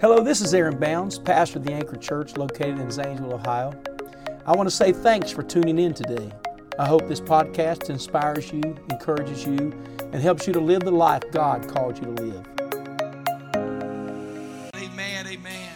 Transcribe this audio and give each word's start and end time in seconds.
Hello, 0.00 0.22
this 0.22 0.40
is 0.40 0.54
Aaron 0.54 0.78
Bounds, 0.78 1.18
pastor 1.18 1.58
of 1.58 1.64
the 1.64 1.72
Anchor 1.72 1.96
Church 1.96 2.36
located 2.36 2.78
in 2.78 2.88
Zanesville, 2.88 3.34
Ohio. 3.34 3.74
I 4.46 4.54
want 4.54 4.68
to 4.68 4.74
say 4.74 4.92
thanks 4.92 5.32
for 5.32 5.42
tuning 5.42 5.76
in 5.76 5.92
today. 5.92 6.30
I 6.78 6.86
hope 6.86 7.08
this 7.08 7.20
podcast 7.20 7.90
inspires 7.90 8.52
you, 8.52 8.62
encourages 8.90 9.44
you, 9.44 9.76
and 10.12 10.22
helps 10.22 10.46
you 10.46 10.52
to 10.52 10.60
live 10.60 10.82
the 10.82 10.92
life 10.92 11.24
God 11.32 11.66
called 11.66 11.98
you 11.98 12.14
to 12.14 12.22
live. 12.22 12.46
Amen, 14.76 15.26
amen. 15.26 15.72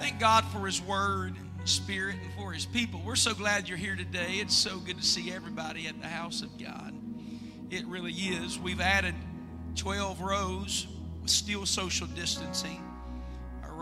Thank 0.00 0.18
God 0.18 0.46
for 0.46 0.64
His 0.64 0.80
Word 0.80 1.34
and 1.58 1.68
Spirit 1.68 2.16
and 2.22 2.32
for 2.32 2.52
His 2.52 2.64
people. 2.64 3.02
We're 3.04 3.16
so 3.16 3.34
glad 3.34 3.68
you're 3.68 3.76
here 3.76 3.94
today. 3.94 4.36
It's 4.36 4.56
so 4.56 4.78
good 4.78 4.96
to 4.96 5.04
see 5.04 5.30
everybody 5.30 5.86
at 5.86 6.00
the 6.00 6.08
house 6.08 6.40
of 6.40 6.58
God. 6.58 6.94
It 7.70 7.84
really 7.84 8.12
is. 8.12 8.58
We've 8.58 8.80
added 8.80 9.14
12 9.76 10.22
rows 10.22 10.86
with 11.20 11.30
still 11.30 11.66
social 11.66 12.06
distancing. 12.06 12.82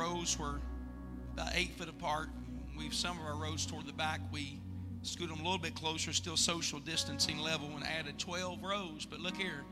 Rows 0.00 0.38
were 0.38 0.60
about 1.34 1.50
eight 1.54 1.76
foot 1.76 1.90
apart. 1.90 2.30
We've 2.78 2.94
some 2.94 3.20
of 3.20 3.26
our 3.26 3.36
rows 3.36 3.66
toward 3.66 3.86
the 3.86 3.92
back. 3.92 4.20
We 4.32 4.58
scooted 5.02 5.36
them 5.36 5.40
a 5.40 5.44
little 5.44 5.58
bit 5.58 5.74
closer, 5.74 6.14
still 6.14 6.38
social 6.38 6.78
distancing 6.78 7.38
level, 7.38 7.68
and 7.74 7.84
added 7.84 8.18
12 8.18 8.62
rows. 8.62 9.04
But 9.04 9.20
look 9.20 9.36
here, 9.36 9.62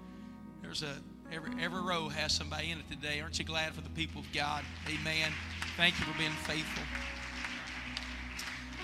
there's 0.61 0.83
a 0.83 0.97
every 1.33 1.53
every 1.59 1.81
row 1.81 2.11
has 2.11 2.35
somebody 2.35 2.71
in 2.71 2.79
it 2.79 2.91
today. 2.91 3.23
Aren't 3.23 3.39
you 3.39 3.47
glad 3.47 3.73
for 3.73 3.81
the 3.81 3.89
people 3.91 4.21
of 4.21 4.31
God? 4.35 4.65
Amen. 4.87 5.33
Thank 5.79 5.99
you 5.99 6.05
for 6.05 6.19
being 6.19 6.31
faithful. 6.31 6.83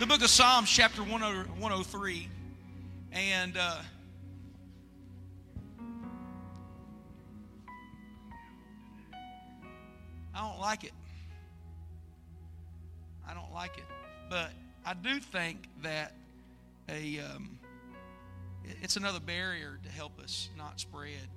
The 0.01 0.06
book 0.06 0.23
of 0.23 0.31
Psalms, 0.31 0.70
chapter 0.70 1.03
103, 1.03 2.29
and. 3.12 3.56
Uh, 3.59 3.83
I 10.37 10.41
don't 10.41 10.59
like 10.59 10.83
it. 10.83 10.92
I 13.28 13.34
don't 13.34 13.53
like 13.53 13.77
it. 13.78 13.84
But 14.28 14.50
I 14.84 14.94
do 14.94 15.20
think 15.20 15.69
that 15.83 16.12
a 16.89 17.20
um, 17.20 17.58
it's 18.83 18.97
another 18.97 19.20
barrier 19.20 19.78
to 19.84 19.91
help 19.91 20.20
us 20.20 20.48
not 20.56 20.81
spread. 20.81 21.28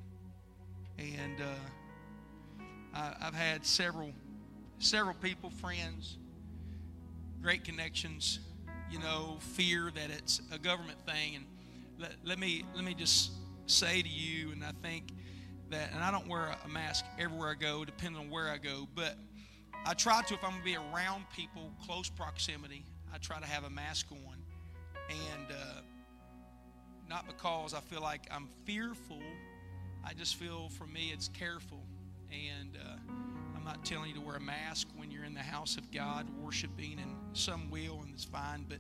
And 0.97 1.41
uh, 1.41 2.65
I, 2.93 3.13
I've 3.21 3.35
had 3.35 3.65
several 3.65 4.11
several 4.79 5.15
people, 5.15 5.49
friends, 5.49 6.17
great 7.41 7.63
connections. 7.63 8.39
You 8.89 8.99
know, 8.99 9.37
fear 9.39 9.91
that 9.95 10.09
it's 10.09 10.41
a 10.51 10.57
government 10.57 10.97
thing. 11.05 11.35
And 11.35 11.45
let, 11.99 12.11
let 12.23 12.39
me 12.39 12.63
let 12.73 12.85
me 12.85 12.93
just 12.93 13.31
say 13.65 14.01
to 14.01 14.07
you, 14.07 14.51
and 14.51 14.63
I 14.63 14.71
think 14.81 15.11
that, 15.69 15.91
and 15.93 16.01
I 16.01 16.09
don't 16.09 16.27
wear 16.27 16.55
a 16.63 16.67
mask 16.69 17.05
everywhere 17.19 17.49
I 17.49 17.55
go, 17.55 17.83
depending 17.83 18.21
on 18.21 18.29
where 18.29 18.49
I 18.49 18.57
go, 18.57 18.87
but 18.95 19.15
I 19.85 19.93
try 19.93 20.21
to, 20.21 20.33
if 20.33 20.43
I'm 20.43 20.51
going 20.51 20.61
to 20.61 20.65
be 20.65 20.75
around 20.75 21.25
people, 21.35 21.71
close 21.85 22.09
proximity, 22.09 22.83
I 23.13 23.17
try 23.17 23.39
to 23.39 23.45
have 23.45 23.63
a 23.63 23.69
mask 23.69 24.07
on. 24.11 24.37
And 25.09 25.51
uh, 25.51 25.81
not 27.09 27.25
because 27.27 27.73
I 27.73 27.79
feel 27.79 28.01
like 28.01 28.27
I'm 28.31 28.49
fearful, 28.65 29.21
I 30.03 30.13
just 30.13 30.35
feel 30.35 30.69
for 30.69 30.85
me 30.85 31.11
it's 31.13 31.29
careful. 31.29 31.81
And 32.31 32.77
uh, 32.77 32.97
I'm 33.55 33.63
not 33.63 33.85
telling 33.85 34.09
you 34.09 34.15
to 34.15 34.21
wear 34.21 34.35
a 34.35 34.41
mask 34.41 34.87
when 34.97 35.09
you're 35.11 35.23
in 35.23 35.33
the 35.33 35.39
house 35.39 35.77
of 35.77 35.89
God 35.91 36.27
worshiping, 36.43 36.97
and 37.01 37.15
some 37.31 37.69
will, 37.71 38.01
and 38.01 38.13
it's 38.13 38.25
fine. 38.25 38.65
But, 38.67 38.79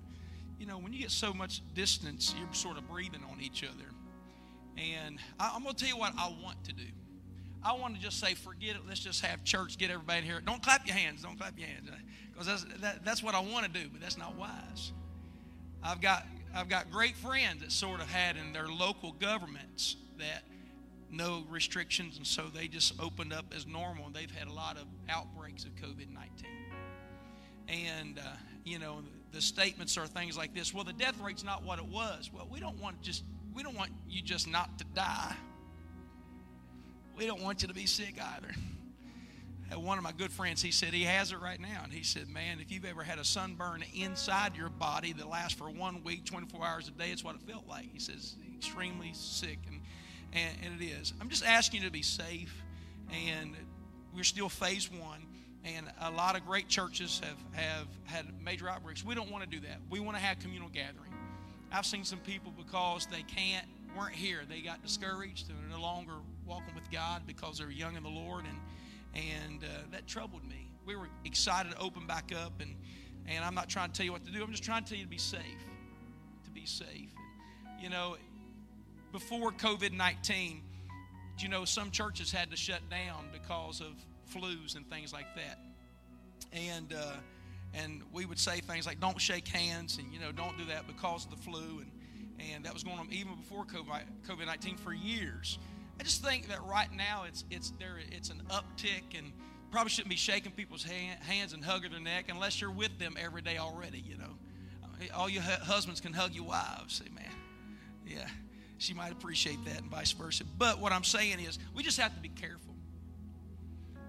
you 0.59 0.65
know, 0.65 0.77
when 0.77 0.91
you 0.91 0.99
get 0.99 1.11
so 1.11 1.33
much 1.33 1.61
distance, 1.73 2.35
you're 2.37 2.53
sort 2.53 2.77
of 2.77 2.89
breathing 2.89 3.23
on 3.31 3.39
each 3.39 3.63
other. 3.63 3.85
And 4.77 5.19
I, 5.39 5.55
am 5.55 5.63
going 5.63 5.75
to 5.75 5.85
tell 5.85 5.95
you 5.95 5.99
what 5.99 6.13
I 6.17 6.33
want 6.43 6.63
to 6.65 6.73
do. 6.73 6.83
I 7.67 7.73
want 7.73 7.95
to 7.95 8.01
just 8.01 8.21
say, 8.21 8.33
forget 8.33 8.77
it. 8.77 8.83
Let's 8.87 9.01
just 9.01 9.25
have 9.25 9.43
church, 9.43 9.77
get 9.77 9.91
everybody 9.91 10.21
here. 10.21 10.39
Don't 10.39 10.63
clap 10.63 10.87
your 10.87 10.95
hands. 10.95 11.23
Don't 11.23 11.37
clap 11.37 11.59
your 11.59 11.67
hands. 11.67 11.89
Because 12.31 12.47
that's, 12.47 12.65
that, 12.79 13.03
that's 13.03 13.21
what 13.21 13.35
I 13.35 13.41
want 13.41 13.65
to 13.65 13.71
do, 13.71 13.89
but 13.91 13.99
that's 13.99 14.17
not 14.17 14.37
wise. 14.37 14.93
I've 15.83 15.99
got, 15.99 16.25
I've 16.55 16.69
got 16.69 16.89
great 16.89 17.17
friends 17.17 17.61
that 17.63 17.73
sort 17.73 17.99
of 17.99 18.09
had 18.09 18.37
in 18.37 18.53
their 18.53 18.67
local 18.67 19.11
governments 19.11 19.97
that 20.17 20.43
no 21.11 21.43
restrictions, 21.49 22.15
and 22.15 22.25
so 22.25 22.45
they 22.53 22.69
just 22.69 22.93
opened 23.01 23.33
up 23.33 23.53
as 23.53 23.67
normal. 23.67 24.05
And 24.05 24.15
they've 24.15 24.31
had 24.31 24.47
a 24.47 24.53
lot 24.53 24.77
of 24.77 24.85
outbreaks 25.09 25.65
of 25.65 25.75
COVID 25.75 26.09
19. 26.09 26.47
And, 27.67 28.17
uh, 28.17 28.21
you 28.63 28.79
know, 28.79 29.03
the 29.33 29.41
statements 29.41 29.97
are 29.97 30.07
things 30.07 30.37
like 30.37 30.53
this 30.53 30.73
well, 30.73 30.85
the 30.85 30.93
death 30.93 31.19
rate's 31.19 31.43
not 31.43 31.63
what 31.63 31.79
it 31.79 31.85
was. 31.85 32.31
Well, 32.33 32.47
we 32.49 32.61
don't 32.61 32.79
want 32.79 33.01
just 33.01 33.25
we 33.53 33.61
don't 33.61 33.75
want 33.75 33.91
you 34.07 34.21
just 34.21 34.47
not 34.47 34.77
to 34.79 34.85
die. 34.93 35.35
We 37.17 37.25
don't 37.25 37.41
want 37.41 37.63
you 37.63 37.67
to 37.67 37.73
be 37.73 37.87
sick 37.87 38.15
either. 38.21 38.53
One 39.75 39.97
of 39.97 40.03
my 40.03 40.11
good 40.11 40.31
friends, 40.31 40.61
he 40.61 40.71
said 40.71 40.93
he 40.93 41.03
has 41.03 41.31
it 41.31 41.39
right 41.41 41.59
now. 41.59 41.81
And 41.83 41.91
he 41.91 42.03
said, 42.03 42.29
Man, 42.29 42.59
if 42.61 42.71
you've 42.71 42.85
ever 42.85 43.03
had 43.03 43.19
a 43.19 43.25
sunburn 43.25 43.83
inside 43.93 44.55
your 44.55 44.69
body 44.69 45.13
that 45.13 45.27
lasts 45.27 45.57
for 45.57 45.69
one 45.69 46.03
week, 46.03 46.25
24 46.25 46.65
hours 46.65 46.87
a 46.87 46.91
day, 46.91 47.09
it's 47.09 47.23
what 47.23 47.35
it 47.35 47.41
felt 47.41 47.67
like. 47.67 47.91
He 47.91 47.99
says, 47.99 48.35
extremely 48.55 49.11
sick. 49.13 49.59
And, 49.67 49.81
and, 50.31 50.57
and 50.63 50.81
it 50.81 50.85
is. 50.85 51.13
I'm 51.19 51.29
just 51.29 51.45
asking 51.45 51.81
you 51.81 51.87
to 51.87 51.91
be 51.91 52.01
safe. 52.01 52.63
And 53.11 53.55
we're 54.15 54.23
still 54.23 54.47
phase 54.47 54.89
one. 54.91 55.25
And 55.65 55.87
a 56.01 56.11
lot 56.11 56.37
of 56.37 56.45
great 56.45 56.69
churches 56.69 57.19
have, 57.23 57.61
have 57.61 57.87
had 58.05 58.25
major 58.41 58.69
outbreaks. 58.69 59.03
We 59.03 59.15
don't 59.15 59.31
want 59.31 59.43
to 59.43 59.49
do 59.49 59.59
that. 59.67 59.79
We 59.89 59.99
want 59.99 60.15
to 60.15 60.23
have 60.23 60.39
communal 60.39 60.69
gathering. 60.69 61.13
I've 61.73 61.85
seen 61.85 62.05
some 62.05 62.19
people 62.19 62.53
because 62.55 63.05
they 63.07 63.23
can't 63.23 63.65
weren't 63.97 64.15
here. 64.15 64.41
They 64.47 64.61
got 64.61 64.81
discouraged. 64.81 65.49
They're 65.49 65.55
no 65.69 65.81
longer 65.81 66.13
walking 66.47 66.73
with 66.75 66.89
God 66.91 67.23
because 67.25 67.57
they're 67.57 67.69
young 67.69 67.95
in 67.95 68.03
the 68.03 68.09
Lord, 68.09 68.45
and 68.45 68.57
and 69.15 69.63
uh, 69.63 69.67
that 69.91 70.07
troubled 70.07 70.47
me. 70.47 70.69
We 70.85 70.95
were 70.95 71.09
excited 71.25 71.73
to 71.73 71.79
open 71.79 72.07
back 72.07 72.31
up, 72.35 72.61
and 72.61 72.75
and 73.27 73.43
I'm 73.43 73.55
not 73.55 73.69
trying 73.69 73.91
to 73.91 73.93
tell 73.93 74.05
you 74.05 74.11
what 74.11 74.25
to 74.25 74.31
do. 74.31 74.41
I'm 74.43 74.51
just 74.51 74.63
trying 74.63 74.83
to 74.83 74.89
tell 74.89 74.97
you 74.97 75.03
to 75.03 75.09
be 75.09 75.17
safe, 75.17 75.41
to 76.45 76.51
be 76.51 76.65
safe. 76.65 76.87
And, 77.73 77.81
you 77.83 77.89
know, 77.89 78.15
before 79.11 79.51
COVID 79.51 79.91
19, 79.91 80.61
you 81.39 81.49
know 81.49 81.65
some 81.65 81.91
churches 81.91 82.31
had 82.31 82.51
to 82.51 82.57
shut 82.57 82.81
down 82.89 83.29
because 83.33 83.81
of 83.81 83.93
flus 84.33 84.75
and 84.75 84.89
things 84.89 85.13
like 85.13 85.27
that, 85.35 85.59
and. 86.53 86.93
Uh, 86.93 87.13
and 87.73 88.01
we 88.13 88.25
would 88.25 88.39
say 88.39 88.61
things 88.61 88.87
like 88.87 88.99
don't 89.01 89.19
shake 89.19 89.45
hands 89.49 89.97
and 89.97 90.11
you 90.13 90.21
know 90.21 90.31
don't 90.31 90.57
do 90.57 90.63
that 90.65 90.87
because 90.87 91.25
of 91.25 91.31
the 91.31 91.37
flu 91.37 91.81
and 91.81 91.91
and 92.39 92.65
that 92.65 92.73
was 92.73 92.83
going 92.83 92.97
on 92.97 93.07
even 93.11 93.35
before 93.35 93.65
COVID 93.65 94.45
nineteen 94.45 94.77
for 94.77 94.93
years. 94.93 95.57
I 95.99 96.03
just 96.03 96.23
think 96.23 96.47
that 96.49 96.63
right 96.63 96.91
now 96.95 97.25
it's 97.27 97.43
it's 97.49 97.71
there 97.79 97.99
it's 98.11 98.29
an 98.29 98.41
uptick 98.49 99.17
and 99.17 99.31
probably 99.71 99.89
shouldn't 99.89 100.09
be 100.09 100.15
shaking 100.15 100.51
people's 100.51 100.83
hand, 100.83 101.19
hands 101.23 101.53
and 101.53 101.63
hugging 101.63 101.91
their 101.91 101.99
neck 101.99 102.25
unless 102.29 102.61
you're 102.61 102.71
with 102.71 102.97
them 102.99 103.15
every 103.19 103.41
day 103.41 103.57
already. 103.57 103.99
You 103.99 104.17
know, 104.17 105.09
all 105.15 105.29
your 105.29 105.43
husbands 105.43 105.99
can 105.99 106.13
hug 106.13 106.33
your 106.33 106.45
wives. 106.45 107.01
Amen. 107.05 107.33
Yeah, 108.05 108.27
she 108.77 108.93
might 108.93 109.11
appreciate 109.11 109.63
that 109.65 109.81
and 109.81 109.91
vice 109.91 110.11
versa. 110.11 110.43
But 110.57 110.79
what 110.79 110.91
I'm 110.91 111.03
saying 111.03 111.39
is 111.39 111.59
we 111.75 111.83
just 111.83 111.99
have 111.99 112.13
to 112.15 112.21
be 112.21 112.29
careful 112.29 112.67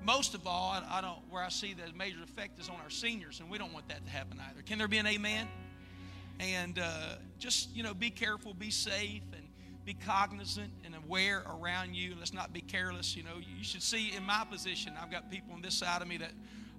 most 0.09 0.34
of 0.34 0.47
all, 0.47 0.70
I, 0.70 0.99
I 0.99 1.00
don't 1.03 1.19
where 1.28 1.43
I 1.43 1.50
see 1.50 1.75
the 1.75 1.82
major 1.94 2.22
effect 2.22 2.59
is 2.59 2.70
on 2.70 2.76
our 2.82 2.88
seniors, 2.88 3.41
and 3.41 3.50
we 3.50 3.59
don't 3.59 3.75
want 3.75 3.88
that 3.88 4.03
to 4.06 4.10
happen 4.10 4.41
either. 4.41 4.62
Can 4.62 4.78
there 4.78 4.88
be 4.88 4.97
an 4.97 5.06
amen? 5.06 5.47
And 6.41 6.78
uh, 6.78 7.16
just 7.38 7.76
you 7.76 7.82
know, 7.82 7.93
be 7.93 8.09
careful, 8.09 8.55
be 8.55 8.70
safe, 8.70 9.22
be 9.88 9.94
cognizant 9.94 10.71
and 10.84 10.94
aware 10.94 11.43
around 11.49 11.94
you. 11.94 12.15
Let's 12.19 12.34
not 12.34 12.53
be 12.53 12.60
careless. 12.60 13.16
You 13.16 13.22
know, 13.22 13.37
you 13.38 13.65
should 13.65 13.82
see 13.82 14.12
in 14.15 14.22
my 14.22 14.44
position, 14.50 14.93
I've 15.03 15.10
got 15.10 15.31
people 15.31 15.54
on 15.54 15.62
this 15.62 15.72
side 15.72 16.03
of 16.03 16.09
me 16.09 16.19
that 16.19 16.32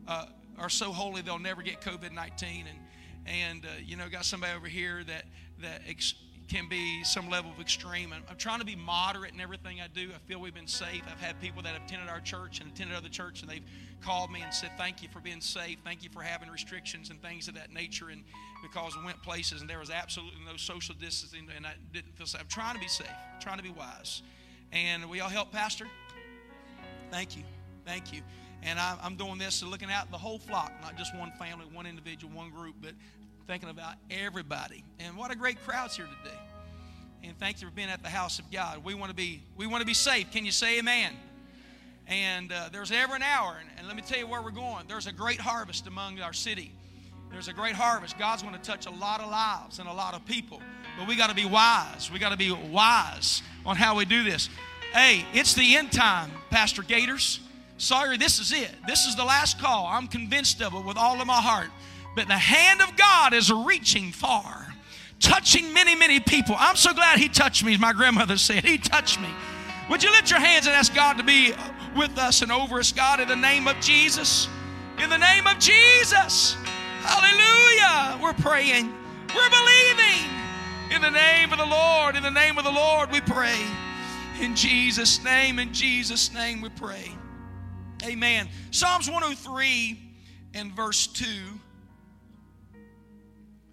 uh, 0.08 0.26
are 0.60 0.70
so 0.70 0.92
holy 0.92 1.24
they'll 1.24 1.40
never 1.40 1.64
get 1.64 1.82
COVID 1.82 2.12
nineteen, 2.12 2.66
and 2.68 2.78
and 3.26 3.66
uh, 3.66 3.70
you 3.84 3.98
know, 3.98 4.08
got 4.10 4.26
somebody 4.26 4.54
over 4.56 4.68
here 4.68 5.04
that 5.08 5.26
that. 5.62 5.82
Ex- 5.88 6.14
can 6.50 6.68
be 6.68 7.04
some 7.04 7.30
level 7.30 7.52
of 7.52 7.60
extreme. 7.62 8.12
I'm, 8.12 8.24
I'm, 8.30 8.36
trying 8.36 8.60
to 8.60 8.66
be 8.66 8.76
moderate 8.76 9.34
in 9.34 9.40
everything 9.40 9.80
I 9.82 9.88
do. 9.88 10.10
I 10.14 10.18
feel 10.28 10.42
we've 10.42 10.54
been 10.54 10.68
safe. 10.68 11.04
I've 11.10 11.22
had 11.22 11.40
people 11.40 11.62
that 11.62 11.74
have 11.74 11.84
attended 11.84 12.10
our 12.10 12.20
church 12.20 12.60
and 12.60 12.72
attended 12.72 12.98
other 12.98 13.08
church, 13.08 13.42
and 13.42 13.50
they've 13.50 13.64
called 14.02 14.32
me 14.32 14.42
and 14.42 14.54
said, 14.54 14.72
"Thank 14.78 15.04
you 15.04 15.10
for 15.10 15.20
being 15.20 15.42
safe. 15.42 15.78
Thank 15.84 16.04
you 16.04 16.10
for 16.10 16.24
having 16.24 16.50
restrictions 16.50 17.12
and 17.12 17.22
things 17.22 17.48
of 17.48 17.54
that 17.54 17.72
nature." 17.72 18.10
And 18.10 18.24
because 18.64 18.98
we 18.98 19.04
went 19.04 19.22
places 19.22 19.62
and 19.62 19.70
there 19.70 19.80
was 19.80 19.92
absolutely 19.92 20.42
no 20.46 20.58
social 20.58 20.96
distancing, 20.96 21.48
and 21.56 21.68
I 21.68 21.74
didn't 21.94 22.18
feel 22.18 22.26
safe. 22.26 22.42
I'm 22.42 22.48
trying 22.48 22.74
to 22.74 22.82
be 22.82 22.88
safe. 22.88 23.08
I'm 23.08 23.40
trying 23.40 23.58
to 23.58 23.64
be 23.64 23.72
wise. 23.72 24.24
And 24.72 25.10
we 25.10 25.20
all 25.20 25.30
help, 25.30 25.52
Pastor? 25.52 25.88
Thank 27.12 27.38
you. 27.38 27.44
Thank 27.86 28.14
you. 28.14 28.22
And 28.62 28.78
I'm 28.78 29.16
doing 29.16 29.38
this, 29.38 29.62
and 29.62 29.72
looking 29.72 29.90
out 29.90 30.12
the 30.12 30.18
whole 30.18 30.38
flock, 30.38 30.74
not 30.82 30.98
just 30.98 31.16
one 31.16 31.32
family, 31.40 31.66
one 31.72 31.86
individual, 31.86 32.36
one 32.36 32.50
group, 32.50 32.76
but 32.82 32.92
thinking 33.50 33.70
about 33.70 33.96
everybody. 34.12 34.84
And 35.00 35.18
what 35.18 35.32
a 35.32 35.36
great 35.36 35.60
crowd's 35.66 35.96
here 35.96 36.06
today. 36.24 36.38
And 37.24 37.36
thank 37.40 37.60
you 37.60 37.68
for 37.68 37.74
being 37.74 37.90
at 37.90 38.04
the 38.04 38.10
house 38.10 38.38
of 38.38 38.52
God. 38.52 38.84
We 38.84 38.94
want 38.94 39.10
to 39.10 39.16
be 39.16 39.42
we 39.58 39.66
want 39.66 39.82
to 39.82 39.88
be 39.88 39.96
safe. 39.96 40.30
Can 40.30 40.46
you 40.46 40.52
say 40.52 40.78
amen? 40.78 41.14
And 42.06 42.52
uh, 42.52 42.70
there's 42.72 42.92
ever 42.92 43.16
an 43.16 43.24
hour, 43.24 43.58
and, 43.60 43.68
and 43.80 43.88
let 43.88 43.96
me 43.96 44.04
tell 44.04 44.20
you 44.20 44.28
where 44.28 44.44
we're 44.44 44.52
going. 44.52 44.86
There's 44.88 45.08
a 45.08 45.12
great 45.12 45.40
harvest 45.40 45.88
among 45.88 46.20
our 46.22 46.32
city. 46.32 46.72
There's 47.32 47.48
a 47.48 47.54
great 47.54 47.74
harvest. 47.74 48.20
God's 48.20 48.44
going 48.44 48.54
to 48.54 48.62
touch 48.62 48.86
a 48.86 48.92
lot 48.92 49.20
of 49.20 49.32
lives 49.32 49.80
and 49.80 49.90
a 49.90 49.94
lot 49.94 50.14
of 50.14 50.24
people. 50.28 50.62
But 51.00 51.08
we 51.08 51.16
got 51.16 51.30
to 51.30 51.36
be 51.36 51.46
wise. 51.46 52.12
We 52.14 52.20
got 52.20 52.30
to 52.30 52.38
be 52.38 52.52
wise 52.52 53.42
on 53.66 53.76
how 53.76 53.96
we 53.96 54.06
do 54.06 54.24
this. 54.24 54.48
Hey, 54.94 55.26
it's 55.34 55.56
the 55.56 55.76
end 55.76 55.92
time, 55.92 56.30
Pastor 56.52 56.84
Gators. 56.84 57.40
Sorry, 57.80 58.16
this 58.18 58.40
is 58.40 58.52
it. 58.52 58.76
This 58.86 59.08
is 59.08 59.16
the 59.16 59.26
last 59.26 59.60
call. 59.60 59.88
I'm 59.88 60.08
convinced 60.08 60.62
of 60.62 60.76
it 60.76 60.86
with 60.86 60.98
all 60.98 61.20
of 61.20 61.26
my 61.26 61.42
heart. 61.42 61.70
But 62.16 62.28
the 62.28 62.38
hand 62.38 62.82
of 62.82 62.96
God 62.98 63.34
is 63.34 63.52
reaching 63.52 64.12
far, 64.12 64.74
touching 65.20 65.74
many, 65.74 65.96
many 65.96 66.20
people. 66.20 66.56
I'm 66.58 66.76
so 66.76 66.94
glad 66.94 67.20
He 67.20 67.30
touched 67.30 67.64
me, 67.64 67.74
as 67.74 67.80
my 67.80 67.94
grandmother 67.94 68.38
said. 68.38 68.64
He 68.64 68.78
touched 68.78 69.20
me. 69.22 69.30
Would 69.90 70.04
you 70.04 70.12
lift 70.12 70.30
your 70.30 70.40
hands 70.40 70.68
and 70.68 70.76
ask 70.76 70.94
God 70.94 71.18
to 71.18 71.24
be 71.24 71.54
with 71.96 72.18
us 72.18 72.42
and 72.42 72.52
over 72.52 72.80
us, 72.80 72.92
God, 72.92 73.20
in 73.20 73.28
the 73.28 73.36
name 73.36 73.68
of 73.68 73.80
Jesus? 73.80 74.48
In 75.00 75.10
the 75.10 75.18
name 75.18 75.48
of 75.48 75.58
Jesus. 75.60 76.56
Hallelujah. 77.02 78.20
We're 78.22 78.34
praying. 78.34 78.94
We're 79.34 79.50
believing. 79.50 80.30
In 80.92 81.02
the 81.02 81.10
name 81.10 81.52
of 81.52 81.58
the 81.60 81.66
Lord, 81.66 82.16
in 82.16 82.24
the 82.24 82.32
name 82.32 82.58
of 82.58 82.64
the 82.64 82.72
Lord, 82.72 83.12
we 83.12 83.22
pray. 83.22 83.58
In 84.42 84.56
Jesus' 84.56 85.24
name, 85.24 85.60
in 85.60 85.74
Jesus' 85.74 86.34
name, 86.34 86.62
we 86.62 86.70
pray. 86.70 87.12
Amen. 88.04 88.50
Psalms 88.72 89.10
103 89.10 90.00
and 90.54 90.74
verse 90.74 91.08
2. 91.08 91.26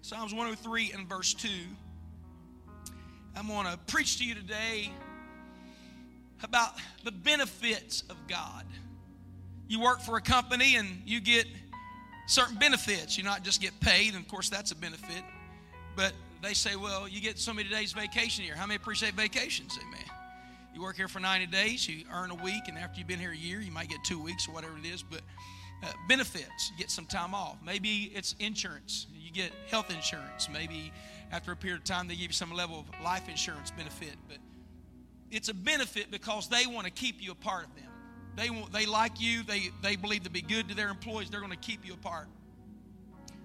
Psalms 0.07 0.33
103 0.33 0.93
and 0.93 1.05
verse 1.05 1.33
2. 1.33 1.49
I'm 3.35 3.47
going 3.49 3.65
to 3.65 3.77
preach 3.87 4.19
to 4.19 4.23
you 4.23 4.35
today 4.35 4.89
about 6.43 6.75
the 7.03 7.11
benefits 7.11 8.05
of 8.09 8.15
God. 8.29 8.63
You 9.67 9.81
work 9.81 9.99
for 9.99 10.15
a 10.15 10.21
company 10.21 10.77
and 10.77 11.01
you 11.05 11.19
get 11.19 11.45
certain 12.25 12.55
benefits. 12.55 13.17
You 13.17 13.25
not 13.25 13.43
just 13.43 13.59
get 13.59 13.77
paid, 13.81 14.13
and 14.13 14.23
of 14.23 14.29
course 14.29 14.47
that's 14.47 14.71
a 14.71 14.75
benefit, 14.75 15.25
but 15.97 16.13
they 16.41 16.53
say, 16.53 16.77
well, 16.77 17.05
you 17.05 17.19
get 17.19 17.37
so 17.37 17.53
many 17.53 17.67
days 17.67 17.91
vacation 17.91 18.45
here. 18.45 18.55
How 18.55 18.65
many 18.65 18.77
appreciate 18.77 19.13
vacations? 19.13 19.77
Amen. 19.85 20.05
You 20.73 20.83
work 20.83 20.95
here 20.95 21.09
for 21.09 21.19
90 21.19 21.47
days, 21.47 21.85
you 21.85 22.05
earn 22.13 22.31
a 22.31 22.35
week, 22.35 22.69
and 22.69 22.77
after 22.77 22.97
you've 22.97 23.09
been 23.09 23.19
here 23.19 23.33
a 23.33 23.35
year, 23.35 23.59
you 23.59 23.73
might 23.73 23.89
get 23.89 24.05
two 24.05 24.23
weeks 24.23 24.47
or 24.47 24.53
whatever 24.53 24.77
it 24.77 24.85
is. 24.85 25.03
But 25.03 25.19
uh, 25.83 25.87
benefits, 26.07 26.71
you 26.71 26.77
get 26.77 26.89
some 26.89 27.05
time 27.05 27.35
off. 27.35 27.57
Maybe 27.63 28.11
it's 28.15 28.35
insurance. 28.39 29.07
You 29.13 29.31
get 29.31 29.51
health 29.69 29.93
insurance. 29.93 30.49
Maybe 30.51 30.91
after 31.31 31.51
a 31.51 31.55
period 31.55 31.79
of 31.79 31.83
time, 31.83 32.07
they 32.07 32.15
give 32.15 32.27
you 32.27 32.33
some 32.33 32.51
level 32.51 32.79
of 32.79 33.03
life 33.03 33.29
insurance 33.29 33.71
benefit. 33.71 34.15
But 34.27 34.37
it's 35.29 35.49
a 35.49 35.53
benefit 35.53 36.09
because 36.09 36.47
they 36.47 36.65
want 36.65 36.85
to 36.85 36.91
keep 36.91 37.21
you 37.21 37.31
a 37.31 37.35
part 37.35 37.65
of 37.65 37.75
them. 37.75 37.83
They, 38.35 38.49
want, 38.49 38.71
they 38.71 38.85
like 38.85 39.19
you, 39.19 39.43
they, 39.43 39.69
they 39.81 39.95
believe 39.95 40.23
to 40.23 40.29
be 40.29 40.41
good 40.41 40.69
to 40.69 40.75
their 40.75 40.89
employees, 40.89 41.29
they're 41.29 41.39
going 41.39 41.51
to 41.51 41.57
keep 41.57 41.85
you 41.85 41.93
apart. 41.93 42.27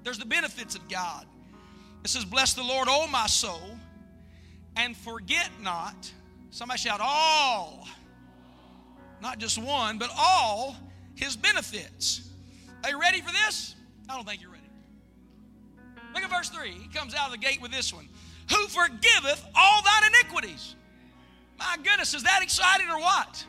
There's 0.03 0.19
the 0.19 0.27
benefits 0.27 0.75
of 0.75 0.89
God. 0.89 1.27
It 2.05 2.11
says, 2.11 2.25
Bless 2.25 2.55
the 2.55 2.63
Lord, 2.63 2.89
O 2.91 3.07
my 3.07 3.27
soul, 3.27 3.79
and 4.77 4.97
forget 4.97 5.49
not. 5.63 6.11
Somebody 6.51 6.81
shout, 6.81 7.01
all. 7.03 7.87
Not 9.23 9.39
just 9.39 9.57
one, 9.57 9.99
but 9.99 10.11
all 10.17 10.77
his 11.15 11.37
benefits. 11.37 12.29
Are 12.85 12.91
you 12.91 13.01
ready 13.01 13.21
for 13.21 13.33
this? 13.33 13.75
I 14.09 14.17
don't 14.17 14.27
think 14.27 14.41
you're 14.41 14.51
ready. 14.51 14.63
Look 16.15 16.23
at 16.23 16.31
verse 16.31 16.49
3. 16.49 16.71
He 16.71 16.89
comes 16.89 17.15
out 17.15 17.27
of 17.27 17.33
the 17.33 17.39
gate 17.39 17.61
with 17.61 17.71
this 17.71 17.93
one. 17.93 18.09
Who 18.51 18.67
forgiveth 18.69 19.45
all 19.55 19.83
thine 19.83 20.11
iniquities? 20.15 20.75
My 21.59 21.77
goodness, 21.83 22.13
is 22.15 22.25
that 22.25 22.41
exciting 22.43 22.89
or 22.89 22.99
what? 22.99 23.45